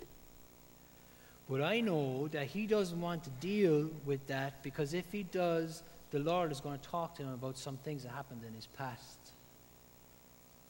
But 1.49 1.61
I 1.61 1.81
know 1.81 2.29
that 2.29 2.47
he 2.47 2.67
doesn't 2.67 2.99
want 2.99 3.23
to 3.25 3.31
deal 3.39 3.91
with 4.07 4.27
that 4.29 4.63
because 4.63 4.95
if 4.95 5.05
he 5.13 5.25
does, 5.25 5.83
the 6.11 6.21
Lord 6.21 6.51
is 6.53 6.61
going 6.61 6.79
to 6.79 6.89
talk 6.89 7.17
to 7.17 7.23
him 7.23 7.35
about 7.35 7.59
some 7.59 7.77
things 7.77 8.05
that 8.05 8.13
happened 8.13 8.41
in 8.49 8.55
his 8.55 8.69
past. 8.69 9.19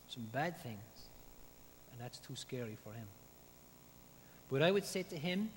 Some 0.09 0.27
bad 0.33 0.61
things. 0.65 0.81
And 1.93 2.01
that's 2.01 2.19
too 2.19 2.35
scary 2.35 2.77
for 2.83 2.93
him. 2.93 3.07
What 4.49 4.63
I 4.63 4.73
would 4.73 4.85
say 4.85 5.05
to 5.05 5.17
him, 5.17 5.49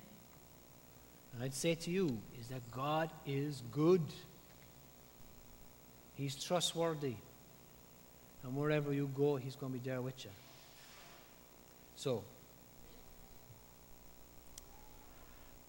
and 1.34 1.42
I'd 1.42 1.52
say 1.52 1.74
to 1.74 1.90
you, 1.90 2.16
is 2.40 2.46
that 2.46 2.62
God 2.70 3.10
is 3.26 3.64
good. 3.72 4.02
He's 6.20 6.34
trustworthy. 6.34 7.14
And 8.42 8.54
wherever 8.54 8.92
you 8.92 9.08
go, 9.16 9.36
He's 9.36 9.56
going 9.56 9.72
to 9.72 9.78
be 9.78 9.88
there 9.88 10.02
with 10.02 10.22
you. 10.22 10.30
So, 11.96 12.22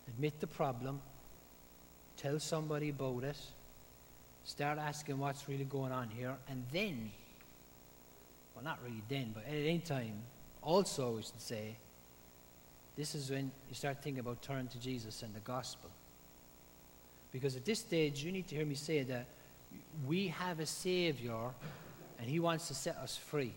admit 0.10 0.42
the 0.42 0.48
problem, 0.48 1.00
tell 2.18 2.38
somebody 2.40 2.90
about 2.90 3.24
it, 3.24 3.38
start 4.44 4.78
asking 4.78 5.20
what's 5.20 5.48
really 5.48 5.64
going 5.64 5.94
on 5.94 6.10
here, 6.10 6.36
and 6.50 6.66
then, 6.74 7.12
well, 8.54 8.66
not 8.66 8.80
really 8.84 9.04
then, 9.08 9.32
but 9.34 9.46
at 9.46 9.54
any 9.54 9.80
time, 9.80 10.16
also, 10.62 11.12
we 11.12 11.22
should 11.22 11.40
say, 11.40 11.76
this 12.98 13.16
is 13.16 13.30
when 13.30 13.52
you 13.70 13.76
start 13.76 14.04
thinking 14.04 14.20
about 14.20 14.42
turning 14.42 14.68
to 14.68 14.80
Jesus 14.80 15.24
and 15.24 15.34
the 15.34 15.40
gospel. 15.40 15.90
Because 17.32 17.56
at 17.56 17.64
this 17.64 17.80
stage, 17.80 18.22
you 18.22 18.34
need 18.34 18.48
to 18.50 18.56
hear 18.56 18.66
me 18.66 18.76
say 18.76 19.04
that 19.04 19.26
we 20.06 20.28
have 20.30 20.60
a 20.60 20.66
Savior 20.66 21.50
and 22.20 22.30
He 22.30 22.40
wants 22.40 22.68
to 22.68 22.74
set 22.74 22.98
us 22.98 23.18
free. 23.18 23.54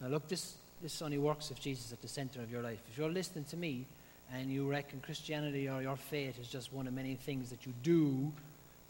Now, 0.00 0.08
look, 0.08 0.28
this, 0.28 0.54
this 0.82 1.00
only 1.02 1.18
works 1.18 1.50
if 1.50 1.60
Jesus 1.60 1.86
is 1.86 1.92
at 1.92 2.02
the 2.02 2.08
center 2.08 2.40
of 2.40 2.50
your 2.50 2.62
life. 2.62 2.78
If 2.90 2.98
you're 2.98 3.10
listening 3.10 3.44
to 3.44 3.56
me 3.56 3.86
and 4.32 4.50
you 4.50 4.68
reckon 4.68 5.00
Christianity 5.00 5.68
or 5.68 5.80
your 5.82 5.96
faith 5.96 6.38
is 6.38 6.48
just 6.48 6.72
one 6.72 6.86
of 6.86 6.92
many 6.92 7.14
things 7.14 7.50
that 7.50 7.64
you 7.64 7.72
do, 7.82 8.32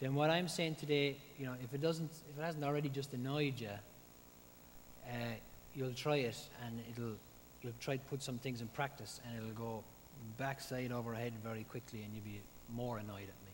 then 0.01 0.15
what 0.15 0.31
I'm 0.31 0.49
saying 0.49 0.77
today, 0.77 1.17
you 1.39 1.47
know, 1.47 1.55
if 1.63 1.73
it 1.73 1.81
doesn't, 1.81 2.11
if 2.31 2.39
it 2.39 2.43
hasn't 2.43 2.65
already 2.65 2.89
just 2.89 3.13
annoyed 3.13 3.61
you, 3.61 3.71
uh, 5.07 5.13
you'll 5.75 5.95
try 5.95 6.17
it 6.17 6.39
and 6.65 6.81
it'll 6.91 7.15
you'll 7.63 7.73
try 7.81 7.97
to 7.97 8.05
put 8.05 8.23
some 8.23 8.39
things 8.39 8.61
in 8.61 8.69
practice 8.69 9.21
and 9.27 9.37
it'll 9.37 9.55
go 9.55 9.83
backside 10.39 10.93
over 10.93 11.15
head 11.15 11.33
very 11.43 11.65
quickly 11.65 12.03
and 12.03 12.15
you'll 12.15 12.25
be 12.25 12.41
more 12.75 12.99
annoyed 12.99 13.23
at 13.23 13.45
me. 13.45 13.46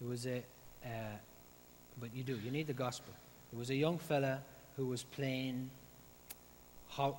There 0.00 0.08
was 0.08 0.26
a, 0.26 0.42
uh, 0.84 0.88
but 2.00 2.14
you 2.14 2.22
do, 2.22 2.38
you 2.44 2.50
need 2.50 2.66
the 2.66 2.72
gospel. 2.72 3.12
There 3.52 3.58
was 3.58 3.70
a 3.70 3.74
young 3.74 3.98
fella 3.98 4.40
who 4.76 4.86
was 4.86 5.02
playing 5.04 5.70
uh, 6.98 7.12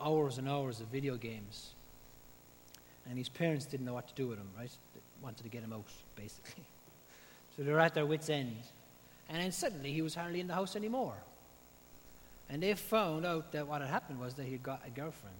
hours 0.00 0.38
and 0.38 0.48
hours 0.48 0.80
of 0.80 0.88
video 0.88 1.16
games 1.16 1.70
and 3.08 3.18
his 3.18 3.28
parents 3.28 3.66
didn't 3.66 3.86
know 3.86 3.94
what 3.94 4.08
to 4.08 4.14
do 4.14 4.28
with 4.28 4.38
him, 4.38 4.48
right? 4.56 4.70
They 4.94 5.00
wanted 5.22 5.42
to 5.42 5.48
get 5.48 5.62
him 5.62 5.72
out, 5.72 5.84
basically. 6.16 6.64
so 7.56 7.62
they 7.62 7.72
were 7.72 7.80
at 7.80 7.94
their 7.94 8.06
wits' 8.06 8.30
end. 8.30 8.56
And 9.28 9.42
then 9.42 9.52
suddenly 9.52 9.92
he 9.92 10.02
was 10.02 10.14
hardly 10.14 10.40
in 10.40 10.46
the 10.46 10.54
house 10.54 10.76
anymore. 10.76 11.16
And 12.48 12.62
they 12.62 12.74
found 12.74 13.24
out 13.24 13.52
that 13.52 13.66
what 13.66 13.80
had 13.80 13.90
happened 13.90 14.20
was 14.20 14.34
that 14.34 14.44
he 14.44 14.52
had 14.52 14.62
got 14.62 14.82
a 14.86 14.90
girlfriend. 14.90 15.34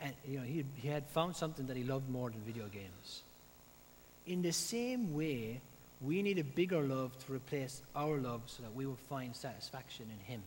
And 0.00 0.14
you 0.26 0.38
know, 0.38 0.44
he, 0.44 0.64
he 0.76 0.88
had 0.88 1.06
found 1.08 1.36
something 1.36 1.66
that 1.66 1.76
he 1.76 1.84
loved 1.84 2.08
more 2.08 2.30
than 2.30 2.40
video 2.40 2.66
games. 2.66 3.22
In 4.26 4.42
the 4.42 4.52
same 4.52 5.14
way, 5.14 5.60
we 6.00 6.22
need 6.22 6.38
a 6.38 6.44
bigger 6.44 6.80
love 6.80 7.16
to 7.26 7.32
replace 7.32 7.82
our 7.94 8.18
love 8.18 8.42
so 8.46 8.62
that 8.62 8.74
we 8.74 8.86
will 8.86 8.98
find 9.08 9.34
satisfaction 9.34 10.06
in 10.10 10.32
him. 10.32 10.42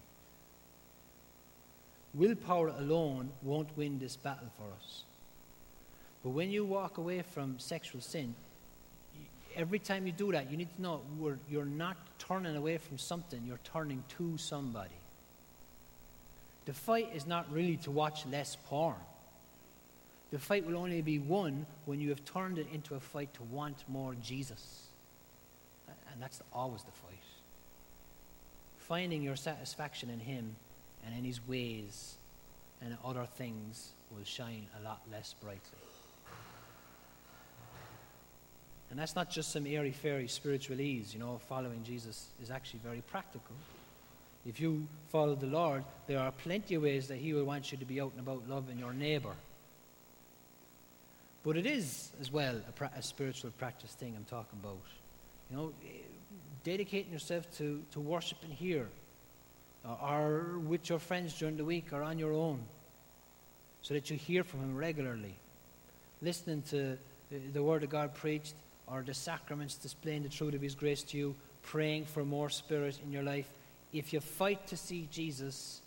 Willpower 2.13 2.69
alone 2.69 3.31
won't 3.41 3.75
win 3.77 3.99
this 3.99 4.15
battle 4.15 4.47
for 4.57 4.65
us. 4.77 5.03
But 6.23 6.29
when 6.29 6.49
you 6.49 6.65
walk 6.65 6.97
away 6.97 7.21
from 7.21 7.59
sexual 7.59 8.01
sin, 8.01 8.33
every 9.55 9.79
time 9.79 10.07
you 10.07 10.13
do 10.13 10.31
that, 10.31 10.49
you 10.49 10.57
need 10.57 10.73
to 10.75 10.81
know 10.81 11.01
you're 11.49 11.65
not 11.65 11.97
turning 12.19 12.55
away 12.55 12.77
from 12.77 12.97
something, 12.97 13.41
you're 13.45 13.59
turning 13.63 14.03
to 14.17 14.37
somebody. 14.37 14.95
The 16.65 16.73
fight 16.73 17.09
is 17.13 17.27
not 17.27 17.51
really 17.51 17.77
to 17.77 17.91
watch 17.91 18.25
less 18.25 18.57
porn. 18.67 18.95
The 20.31 20.39
fight 20.39 20.65
will 20.65 20.77
only 20.77 21.01
be 21.01 21.19
won 21.19 21.65
when 21.85 21.99
you 21.99 22.09
have 22.09 22.25
turned 22.25 22.57
it 22.57 22.67
into 22.73 22.95
a 22.95 22.99
fight 22.99 23.33
to 23.35 23.43
want 23.43 23.83
more 23.87 24.15
Jesus. 24.21 24.87
And 25.87 26.21
that's 26.21 26.41
always 26.51 26.83
the 26.83 26.91
fight. 26.91 27.11
Finding 28.77 29.21
your 29.21 29.35
satisfaction 29.35 30.09
in 30.09 30.19
Him 30.19 30.55
and 31.05 31.17
in 31.17 31.23
His 31.23 31.45
ways 31.47 32.15
and 32.81 32.97
other 33.03 33.25
things 33.25 33.91
will 34.11 34.23
shine 34.23 34.67
a 34.79 34.83
lot 34.83 35.01
less 35.11 35.35
brightly. 35.41 35.59
And 38.89 38.99
that's 38.99 39.15
not 39.15 39.29
just 39.29 39.51
some 39.51 39.65
airy 39.65 39.91
fairy 39.91 40.27
spiritual 40.27 40.79
ease, 40.79 41.13
you 41.13 41.19
know, 41.19 41.39
following 41.49 41.83
Jesus 41.83 42.27
is 42.41 42.51
actually 42.51 42.79
very 42.83 43.01
practical. 43.01 43.55
If 44.45 44.59
you 44.59 44.87
follow 45.09 45.35
the 45.35 45.47
Lord, 45.47 45.83
there 46.07 46.19
are 46.19 46.31
plenty 46.31 46.75
of 46.75 46.83
ways 46.83 47.07
that 47.07 47.17
He 47.17 47.33
will 47.33 47.45
want 47.45 47.71
you 47.71 47.77
to 47.77 47.85
be 47.85 47.99
out 47.99 48.11
and 48.15 48.25
about 48.25 48.47
loving 48.47 48.77
your 48.77 48.93
neighbor. 48.93 49.33
But 51.45 51.57
it 51.57 51.67
is, 51.67 52.11
as 52.19 52.31
well, 52.31 52.55
a, 52.67 52.71
pra- 52.71 52.91
a 52.97 53.03
spiritual 53.03 53.51
practice 53.51 53.91
thing 53.91 54.15
I'm 54.17 54.25
talking 54.25 54.57
about. 54.63 54.81
You 55.51 55.57
know, 55.57 55.73
eh, 55.85 55.89
dedicating 56.63 57.13
yourself 57.13 57.45
to, 57.59 57.83
to 57.91 57.99
worshiping 57.99 58.49
here, 58.49 58.87
uh, 59.85 59.95
or, 60.01 60.55
or 60.55 60.59
with 60.59 60.89
your 60.89 60.97
friends 60.97 61.37
during 61.37 61.55
the 61.55 61.63
week, 61.63 61.93
or 61.93 62.01
on 62.01 62.17
your 62.17 62.33
own, 62.33 62.63
so 63.83 63.93
that 63.93 64.09
you 64.09 64.17
hear 64.17 64.43
from 64.43 64.61
Him 64.61 64.75
regularly. 64.75 65.35
Listening 66.23 66.63
to 66.71 66.97
the, 67.29 67.37
the 67.53 67.61
Word 67.61 67.83
of 67.83 67.89
God 67.89 68.15
preached, 68.15 68.55
or 68.87 69.03
the 69.03 69.13
sacraments 69.13 69.75
displaying 69.75 70.23
the 70.23 70.29
truth 70.29 70.55
of 70.55 70.61
His 70.61 70.73
grace 70.73 71.03
to 71.03 71.17
you, 71.17 71.35
praying 71.61 72.05
for 72.05 72.25
more 72.25 72.49
Spirit 72.49 72.99
in 73.05 73.11
your 73.11 73.23
life, 73.23 73.47
if 73.93 74.13
you 74.13 74.19
fight 74.19 74.65
to 74.67 74.77
see 74.77 75.07
Jesus, 75.11 75.81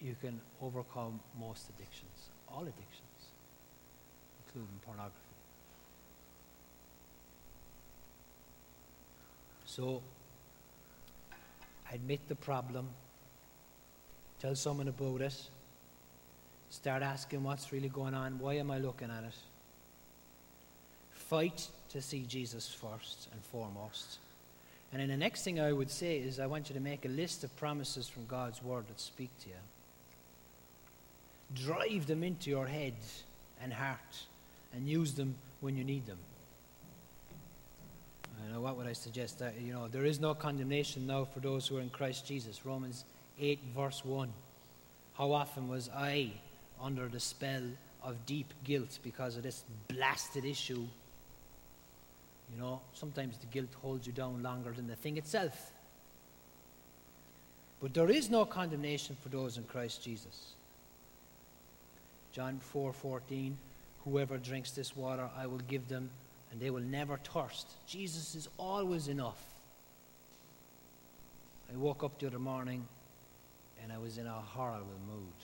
you 0.00 0.14
can 0.20 0.40
overcome 0.62 1.18
most 1.40 1.68
addictions, 1.70 2.30
all 2.48 2.62
addictions, 2.62 3.02
pornography. 4.84 5.18
So, 9.66 10.02
admit 11.92 12.20
the 12.28 12.36
problem, 12.36 12.88
tell 14.40 14.54
someone 14.54 14.88
about 14.88 15.20
it, 15.20 15.36
start 16.70 17.02
asking 17.02 17.42
what's 17.42 17.72
really 17.72 17.88
going 17.88 18.14
on, 18.14 18.38
why 18.38 18.54
am 18.54 18.70
I 18.70 18.78
looking 18.78 19.10
at 19.10 19.24
it? 19.24 19.34
Fight 21.12 21.68
to 21.90 22.00
see 22.00 22.24
Jesus 22.28 22.68
first 22.68 23.28
and 23.32 23.42
foremost. 23.42 24.18
And 24.92 25.00
then 25.00 25.08
the 25.08 25.16
next 25.16 25.42
thing 25.42 25.58
I 25.58 25.72
would 25.72 25.90
say 25.90 26.18
is 26.18 26.38
I 26.38 26.46
want 26.46 26.68
you 26.68 26.74
to 26.74 26.80
make 26.80 27.04
a 27.04 27.08
list 27.08 27.42
of 27.42 27.56
promises 27.56 28.08
from 28.08 28.26
God's 28.26 28.62
word 28.62 28.86
that 28.86 29.00
speak 29.00 29.30
to 29.42 29.48
you. 29.48 29.56
Drive 31.66 32.06
them 32.06 32.22
into 32.22 32.50
your 32.50 32.66
head 32.66 32.94
and 33.60 33.72
heart 33.72 33.98
and 34.74 34.88
use 34.88 35.14
them 35.14 35.34
when 35.60 35.76
you 35.76 35.84
need 35.84 36.06
them. 36.06 36.18
Know 38.54 38.60
what 38.60 38.76
would 38.76 38.86
I 38.86 38.92
suggest? 38.92 39.40
That, 39.40 39.60
you 39.60 39.72
know, 39.72 39.88
there 39.88 40.04
is 40.04 40.20
no 40.20 40.32
condemnation 40.32 41.08
now 41.08 41.24
for 41.24 41.40
those 41.40 41.66
who 41.66 41.78
are 41.78 41.80
in 41.80 41.90
Christ 41.90 42.24
Jesus. 42.24 42.64
Romans 42.64 43.04
8, 43.40 43.58
verse 43.74 44.04
1. 44.04 44.32
How 45.14 45.32
often 45.32 45.66
was 45.68 45.90
I 45.92 46.30
under 46.80 47.08
the 47.08 47.18
spell 47.18 47.62
of 48.04 48.24
deep 48.26 48.46
guilt 48.62 49.00
because 49.02 49.36
of 49.36 49.42
this 49.42 49.64
blasted 49.88 50.44
issue? 50.44 50.86
You 52.54 52.60
know, 52.60 52.80
sometimes 52.92 53.38
the 53.38 53.46
guilt 53.46 53.70
holds 53.82 54.06
you 54.06 54.12
down 54.12 54.40
longer 54.44 54.70
than 54.70 54.86
the 54.86 54.94
thing 54.94 55.16
itself. 55.16 55.72
But 57.82 57.92
there 57.92 58.08
is 58.08 58.30
no 58.30 58.44
condemnation 58.44 59.16
for 59.20 59.30
those 59.30 59.56
in 59.56 59.64
Christ 59.64 60.04
Jesus. 60.04 60.52
John 62.32 62.60
4:14 62.72 63.56
Whoever 64.04 64.38
drinks 64.38 64.72
this 64.72 64.96
water 64.96 65.28
I 65.36 65.46
will 65.46 65.58
give 65.58 65.88
them 65.88 66.10
and 66.50 66.60
they 66.60 66.70
will 66.70 66.82
never 66.82 67.16
thirst. 67.16 67.68
Jesus 67.86 68.34
is 68.34 68.48
always 68.58 69.08
enough. 69.08 69.42
I 71.72 71.76
woke 71.76 72.04
up 72.04 72.18
the 72.18 72.26
other 72.26 72.38
morning 72.38 72.86
and 73.82 73.92
I 73.92 73.98
was 73.98 74.18
in 74.18 74.26
a 74.26 74.32
horrible 74.32 75.00
mood. 75.08 75.34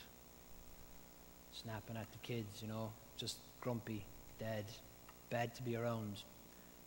Snapping 1.53 1.97
at 1.97 2.11
the 2.13 2.19
kids, 2.19 2.63
you 2.63 2.69
know, 2.69 2.91
just 3.17 3.37
grumpy, 3.61 4.05
dead, 4.39 4.65
bad 5.31 5.55
to 5.57 5.63
be 5.63 5.77
around. 5.77 6.23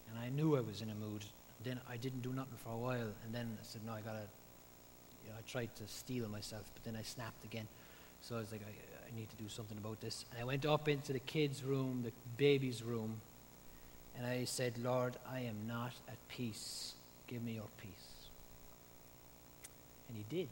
And 0.09 0.19
I 0.19 0.29
knew 0.29 0.55
I 0.55 0.61
was 0.61 0.81
in 0.81 0.89
a 0.89 0.95
mood. 0.95 1.23
Then 1.63 1.79
I 1.89 1.97
didn't 1.97 2.21
do 2.21 2.33
nothing 2.33 2.57
for 2.63 2.73
a 2.73 2.77
while, 2.77 3.11
and 3.25 3.33
then 3.33 3.57
I 3.59 3.63
said, 3.63 3.81
no, 3.85 3.93
I 3.93 4.01
gotta, 4.01 4.25
you 5.23 5.29
know, 5.29 5.35
I 5.37 5.49
tried 5.49 5.73
to 5.77 5.87
steel 5.87 6.27
myself, 6.27 6.63
but 6.73 6.83
then 6.83 6.95
I 6.99 7.03
snapped 7.03 7.43
again. 7.45 7.67
So 8.21 8.35
I 8.35 8.39
was 8.39 8.51
like, 8.51 8.61
I, 8.61 8.92
I 9.13 9.19
need 9.19 9.29
to 9.29 9.35
do 9.35 9.49
something 9.49 9.77
about 9.77 10.01
this. 10.01 10.25
And 10.31 10.41
I 10.41 10.43
went 10.43 10.65
up 10.65 10.87
into 10.87 11.13
the 11.13 11.19
kids' 11.19 11.63
room, 11.63 12.01
the 12.03 12.11
baby's 12.37 12.81
room, 12.83 13.21
and 14.17 14.25
I 14.25 14.45
said, 14.45 14.73
Lord, 14.81 15.15
I 15.31 15.41
am 15.41 15.67
not 15.67 15.93
at 16.07 16.17
peace. 16.29 16.93
Give 17.27 17.43
me 17.43 17.53
your 17.53 17.67
peace. 17.77 17.89
And 20.07 20.17
he 20.17 20.25
did. 20.35 20.49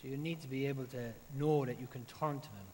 So 0.00 0.08
you 0.08 0.16
need 0.16 0.40
to 0.42 0.48
be 0.48 0.66
able 0.66 0.84
to 0.86 1.12
know 1.38 1.64
that 1.64 1.80
you 1.80 1.86
can 1.86 2.04
turn 2.18 2.40
to 2.40 2.48
him. 2.48 2.66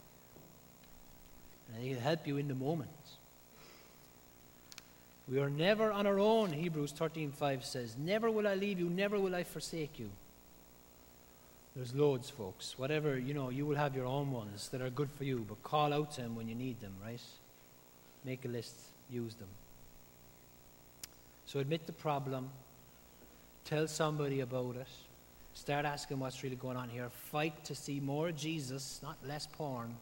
And 1.74 1.85
he'll 1.85 2.01
help 2.01 2.26
you 2.26 2.37
in 2.37 2.49
the 2.49 2.55
moment. 2.55 2.91
We 5.28 5.39
are 5.39 5.51
never 5.51 5.93
on 5.93 6.07
our 6.07 6.18
own, 6.18 6.53
Hebrews 6.53 6.93
13:5 6.93 7.64
says. 7.64 7.97
Never 7.97 8.30
will 8.30 8.47
I 8.47 8.55
leave 8.55 8.78
you, 8.78 8.91
never 8.91 9.18
will 9.18 9.35
I 9.35 9.45
forsake 9.45 9.99
you. 9.99 10.11
There's 11.75 11.95
loads, 11.95 12.29
folks. 12.29 12.79
Whatever, 12.79 13.18
you 13.18 13.33
know, 13.33 13.49
you 13.49 13.64
will 13.64 13.77
have 13.77 13.97
your 13.97 14.07
own 14.07 14.31
ones 14.31 14.68
that 14.68 14.83
are 14.83 14.91
good 14.91 15.11
for 15.11 15.25
you, 15.25 15.45
but 15.49 15.62
call 15.62 15.93
out 15.95 16.12
to 16.12 16.20
him 16.20 16.37
when 16.37 16.49
you 16.49 16.55
need 16.55 16.81
them, 16.81 16.93
right? 17.03 17.20
Make 18.25 18.45
a 18.45 18.49
list, 18.49 18.75
use 19.11 19.35
them. 19.35 19.49
So 21.47 21.61
admit 21.61 21.87
the 21.87 21.93
problem, 21.93 22.51
tell 23.64 23.89
somebody 23.89 24.41
about 24.41 24.77
it, 24.77 24.87
start 25.55 25.85
asking 25.85 26.18
what's 26.18 26.43
really 26.43 26.57
going 26.57 26.77
on 26.77 26.89
here, 26.89 27.09
fight 27.11 27.64
to 27.64 27.75
see 27.75 28.01
more 28.01 28.33
Jesus, 28.33 29.01
not 29.03 29.16
less 29.27 29.47
porn. 29.47 29.95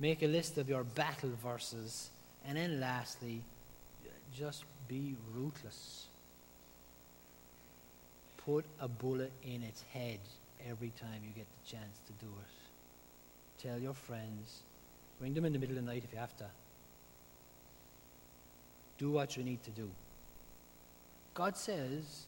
Make 0.00 0.22
a 0.22 0.26
list 0.26 0.58
of 0.58 0.68
your 0.68 0.84
battle 0.84 1.32
verses, 1.42 2.10
and 2.46 2.56
then 2.56 2.80
lastly, 2.80 3.42
just 4.34 4.64
be 4.86 5.14
ruthless. 5.34 6.07
Put 8.48 8.64
a 8.80 8.88
bullet 8.88 9.30
in 9.42 9.62
its 9.62 9.84
head 9.92 10.20
every 10.70 10.90
time 10.98 11.20
you 11.22 11.28
get 11.36 11.44
the 11.44 11.70
chance 11.70 11.98
to 12.06 12.12
do 12.24 12.32
it. 12.40 13.62
Tell 13.62 13.78
your 13.78 13.92
friends, 13.92 14.62
bring 15.20 15.34
them 15.34 15.44
in 15.44 15.52
the 15.52 15.58
middle 15.58 15.76
of 15.76 15.84
the 15.84 15.90
night 15.90 16.02
if 16.02 16.14
you 16.14 16.18
have 16.18 16.34
to. 16.38 16.46
Do 18.96 19.10
what 19.10 19.36
you 19.36 19.44
need 19.44 19.62
to 19.64 19.70
do. 19.70 19.90
God 21.34 21.58
says 21.58 22.24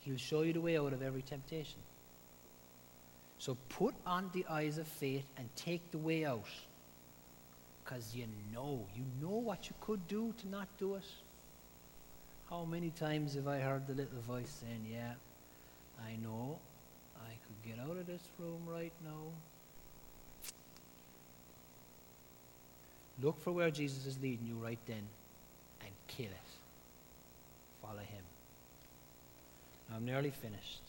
He'll 0.00 0.18
show 0.18 0.42
you 0.42 0.52
the 0.52 0.60
way 0.60 0.76
out 0.76 0.92
of 0.92 1.00
every 1.00 1.22
temptation. 1.22 1.78
So 3.38 3.56
put 3.70 3.94
on 4.06 4.28
the 4.34 4.44
eyes 4.50 4.76
of 4.76 4.86
faith 4.86 5.24
and 5.38 5.48
take 5.56 5.90
the 5.90 5.96
way 5.96 6.26
out. 6.26 6.44
Because 7.82 8.14
you 8.14 8.26
know, 8.52 8.84
you 8.94 9.04
know 9.22 9.36
what 9.36 9.70
you 9.70 9.74
could 9.80 10.06
do 10.06 10.34
to 10.42 10.48
not 10.48 10.68
do 10.78 10.96
it. 10.96 11.04
How 12.50 12.66
many 12.66 12.90
times 12.90 13.36
have 13.36 13.48
I 13.48 13.60
heard 13.60 13.86
the 13.86 13.94
little 13.94 14.20
voice 14.28 14.60
saying, 14.60 14.86
Yeah, 14.92 15.14
I 16.06 16.16
know 16.22 16.58
I 17.16 17.30
could 17.30 17.70
get 17.70 17.84
out 17.84 17.96
of 17.96 18.06
this 18.06 18.22
room 18.38 18.60
right 18.66 18.92
now. 19.04 19.32
Look 23.22 23.40
for 23.40 23.52
where 23.52 23.70
Jesus 23.70 24.06
is 24.06 24.20
leading 24.20 24.46
you 24.46 24.54
right 24.54 24.78
then 24.86 25.02
and 25.80 25.90
kill 26.08 26.26
it. 26.26 26.50
Follow 27.80 27.98
him. 27.98 28.24
I'm 29.94 30.04
nearly 30.04 30.30
finished. 30.30 30.82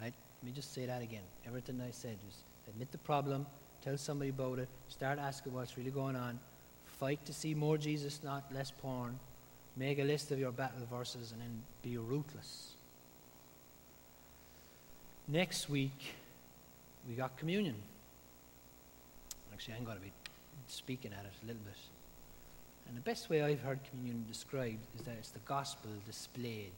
Right? 0.00 0.12
Let 0.42 0.46
me 0.46 0.52
just 0.52 0.72
say 0.72 0.86
that 0.86 1.02
again. 1.02 1.22
Everything 1.46 1.80
I 1.86 1.90
said 1.90 2.16
was 2.24 2.36
admit 2.68 2.90
the 2.92 2.98
problem, 2.98 3.46
tell 3.82 3.98
somebody 3.98 4.30
about 4.30 4.58
it, 4.58 4.68
start 4.88 5.18
asking 5.18 5.52
what's 5.52 5.76
really 5.76 5.90
going 5.90 6.16
on, 6.16 6.38
fight 6.86 7.24
to 7.26 7.32
see 7.32 7.54
more 7.54 7.76
Jesus, 7.76 8.20
not 8.22 8.44
less 8.52 8.70
porn, 8.70 9.18
make 9.76 9.98
a 9.98 10.04
list 10.04 10.30
of 10.30 10.38
your 10.38 10.52
battle 10.52 10.86
verses, 10.90 11.32
and 11.32 11.40
then 11.40 11.62
be 11.82 11.98
ruthless. 11.98 12.74
Next 15.26 15.70
week, 15.70 16.14
we 17.08 17.14
got 17.14 17.38
communion. 17.38 17.76
Actually, 19.52 19.74
I'm 19.74 19.84
going 19.84 19.96
to 19.96 20.02
be 20.02 20.12
speaking 20.68 21.12
at 21.12 21.24
it 21.24 21.32
a 21.42 21.46
little 21.46 21.62
bit. 21.64 21.78
And 22.86 22.96
the 22.96 23.00
best 23.00 23.30
way 23.30 23.42
I've 23.42 23.62
heard 23.62 23.78
communion 23.88 24.26
described 24.28 24.80
is 24.98 25.06
that 25.06 25.14
it's 25.18 25.30
the 25.30 25.38
gospel 25.40 25.90
displayed. 26.06 26.72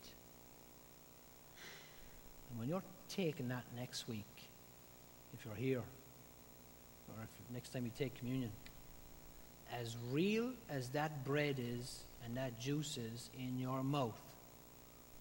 And 2.50 2.60
when 2.60 2.68
you're 2.68 2.84
taking 3.08 3.48
that 3.48 3.64
next 3.76 4.06
week, 4.06 4.24
if 5.34 5.44
you're 5.44 5.56
here, 5.56 5.78
or 5.80 7.22
if 7.24 7.52
next 7.52 7.70
time 7.70 7.84
you 7.84 7.90
take 7.98 8.16
communion, 8.16 8.50
as 9.72 9.96
real 10.12 10.50
as 10.70 10.90
that 10.90 11.24
bread 11.24 11.56
is 11.58 12.04
and 12.24 12.36
that 12.36 12.60
juice 12.60 12.96
is 12.96 13.28
in 13.36 13.58
your 13.58 13.82
mouth, 13.82 14.20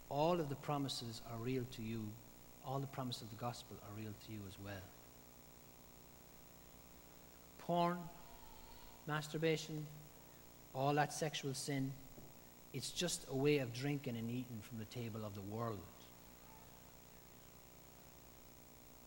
all 0.09 0.39
of 0.39 0.49
the 0.49 0.55
promises 0.55 1.23
are 1.31 1.37
real 1.39 1.63
to 1.75 1.81
you. 1.81 2.01
All 2.67 2.79
the 2.79 2.87
promises 2.87 3.23
of 3.23 3.29
the 3.29 3.35
gospel 3.35 3.77
are 3.83 4.01
real 4.01 4.13
to 4.25 4.31
you 4.31 4.39
as 4.47 4.55
well. 4.63 4.73
Porn, 7.59 7.97
masturbation, 9.07 9.85
all 10.73 10.93
that 10.95 11.13
sexual 11.13 11.53
sin, 11.53 11.91
it's 12.73 12.91
just 12.91 13.25
a 13.31 13.35
way 13.35 13.59
of 13.59 13.73
drinking 13.73 14.17
and 14.17 14.29
eating 14.29 14.59
from 14.61 14.79
the 14.79 14.85
table 14.85 15.25
of 15.25 15.33
the 15.35 15.55
world. 15.55 15.79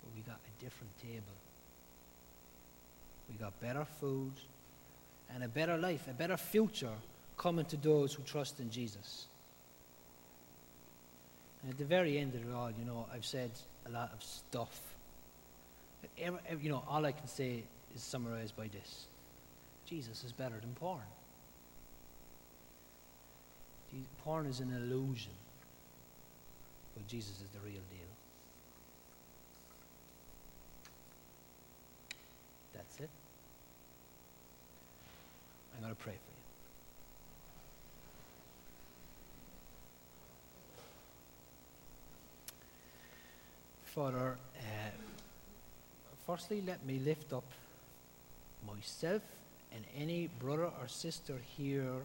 But 0.03 0.15
we 0.15 0.23
got 0.23 0.39
a 0.39 0.65
different 0.65 0.93
table. 1.03 1.37
We 3.31 3.37
got 3.37 3.61
better 3.61 3.85
food 4.01 4.33
and 5.35 5.45
a 5.45 5.49
better 5.49 5.77
life, 5.77 6.09
a 6.09 6.15
better 6.15 6.37
future 6.37 6.95
coming 7.37 7.67
to 7.67 7.77
those 7.77 8.15
who 8.15 8.23
trust 8.23 8.59
in 8.61 8.71
Jesus. 8.71 9.27
And 11.63 11.73
at 11.73 11.79
the 11.79 11.85
very 11.85 12.19
end 12.19 12.35
of 12.35 12.49
it 12.49 12.55
all, 12.55 12.71
you 12.71 12.85
know, 12.85 13.07
I've 13.13 13.25
said 13.25 13.51
a 13.87 13.91
lot 13.91 14.11
of 14.13 14.23
stuff. 14.23 14.81
You 16.17 16.69
know, 16.69 16.85
all 16.89 17.05
I 17.05 17.13
can 17.13 17.27
say 17.27 17.63
is 17.95 18.03
summarized 18.03 18.57
by 18.57 18.69
this 18.69 19.07
Jesus 19.87 20.23
is 20.25 20.33
better 20.33 20.57
than 20.61 20.75
porn. 20.75 21.01
Porn 24.23 24.47
is 24.47 24.61
an 24.61 24.71
illusion, 24.71 25.33
but 26.95 27.09
Jesus 27.09 27.41
is 27.41 27.49
the 27.55 27.61
real 27.61 27.81
deal. 27.91 28.13
That's 32.75 33.01
it. 33.01 33.09
I'm 35.75 35.83
going 35.83 35.95
to 35.95 36.01
pray 36.01 36.13
for 36.13 36.19
you. 36.19 36.48
Father, 43.99 44.39
uh, 44.57 44.91
firstly, 46.25 46.63
let 46.65 46.87
me 46.87 47.01
lift 47.01 47.33
up 47.33 47.43
myself 48.65 49.23
and 49.75 49.83
any 49.99 50.29
brother 50.39 50.71
or 50.81 50.87
sister 50.87 51.35
here 51.57 51.97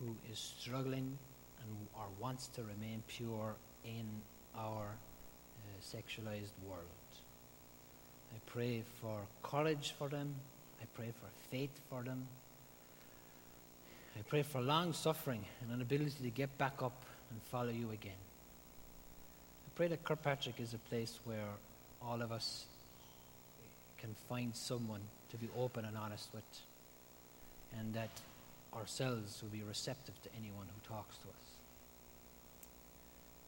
who 0.00 0.16
is 0.28 0.40
struggling 0.58 1.16
and 1.62 1.86
or 1.94 2.06
wants 2.18 2.48
to 2.48 2.62
remain 2.62 3.00
pure 3.06 3.54
in 3.84 4.06
our 4.56 4.86
uh, 4.88 5.80
sexualized 5.80 6.58
world. 6.66 7.06
I 8.34 8.40
pray 8.46 8.82
for 9.00 9.20
courage 9.44 9.94
for 9.96 10.08
them. 10.08 10.34
I 10.82 10.86
pray 10.96 11.12
for 11.12 11.28
faith 11.52 11.78
for 11.88 12.02
them. 12.02 12.26
I 14.18 14.22
pray 14.26 14.42
for 14.42 14.60
long 14.60 14.92
suffering 14.92 15.44
and 15.62 15.70
an 15.70 15.80
ability 15.80 16.24
to 16.24 16.30
get 16.30 16.58
back 16.58 16.82
up 16.82 17.04
and 17.30 17.40
follow 17.40 17.70
you 17.70 17.92
again. 17.92 18.27
Pray 19.78 19.86
that 19.86 20.02
Kirkpatrick 20.02 20.58
is 20.58 20.74
a 20.74 20.78
place 20.90 21.20
where 21.22 21.46
all 22.02 22.20
of 22.20 22.32
us 22.32 22.64
can 23.98 24.12
find 24.28 24.50
someone 24.56 25.02
to 25.30 25.36
be 25.36 25.48
open 25.56 25.84
and 25.84 25.96
honest 25.96 26.30
with, 26.34 26.42
and 27.78 27.94
that 27.94 28.10
ourselves 28.74 29.40
will 29.40 29.50
be 29.50 29.62
receptive 29.62 30.20
to 30.24 30.30
anyone 30.36 30.66
who 30.66 30.92
talks 30.92 31.16
to 31.18 31.28
us. 31.28 31.46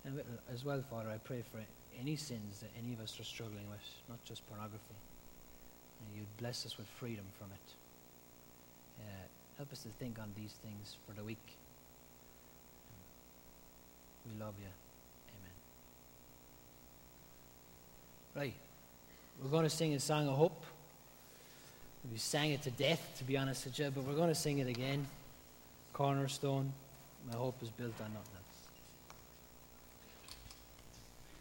And 0.05 0.22
as 0.55 0.64
well, 0.64 0.85
Father, 0.89 1.11
I 1.11 1.18
pray 1.18 1.43
for 1.51 1.59
any 2.01 2.14
sins 2.14 2.61
that 2.61 2.70
any 2.78 2.95
of 2.95 3.01
us 3.01 3.18
are 3.18 3.24
struggling 3.24 3.68
with, 3.68 3.83
not 4.09 4.24
just 4.24 4.49
pornography. 4.49 5.01
And 5.99 6.16
you'd 6.16 6.37
bless 6.39 6.64
us 6.64 6.78
with 6.78 6.87
freedom 6.87 7.24
from 7.39 7.49
it. 7.51 7.74
Uh, 9.01 9.26
help 9.57 9.72
us 9.72 9.83
to 9.83 9.89
think 9.89 10.20
on 10.20 10.31
these 10.37 10.53
things 10.62 10.97
for 11.09 11.12
the 11.12 11.24
week. 11.24 11.57
We 14.28 14.39
love 14.39 14.55
you. 14.61 14.68
Right. 18.35 18.55
We're 19.43 19.51
going 19.51 19.64
to 19.64 19.70
sing 19.70 19.95
a 19.95 20.01
song 20.01 20.28
of 20.28 20.37
hope. 20.37 20.64
We 22.11 22.18
sang 22.18 22.53
it 22.53 22.62
to 22.62 22.70
death, 22.70 23.14
to 23.18 23.24
be 23.24 23.37
honest 23.37 23.64
with 23.64 23.78
you, 23.78 23.91
but 23.91 24.05
we're 24.05 24.14
going 24.14 24.28
to 24.28 24.35
sing 24.35 24.59
it 24.59 24.68
again. 24.68 25.07
Cornerstone. 25.93 26.72
My 27.31 27.37
hope 27.37 27.57
is 27.62 27.68
built 27.70 27.95
on 28.01 28.12
nothing 28.12 28.39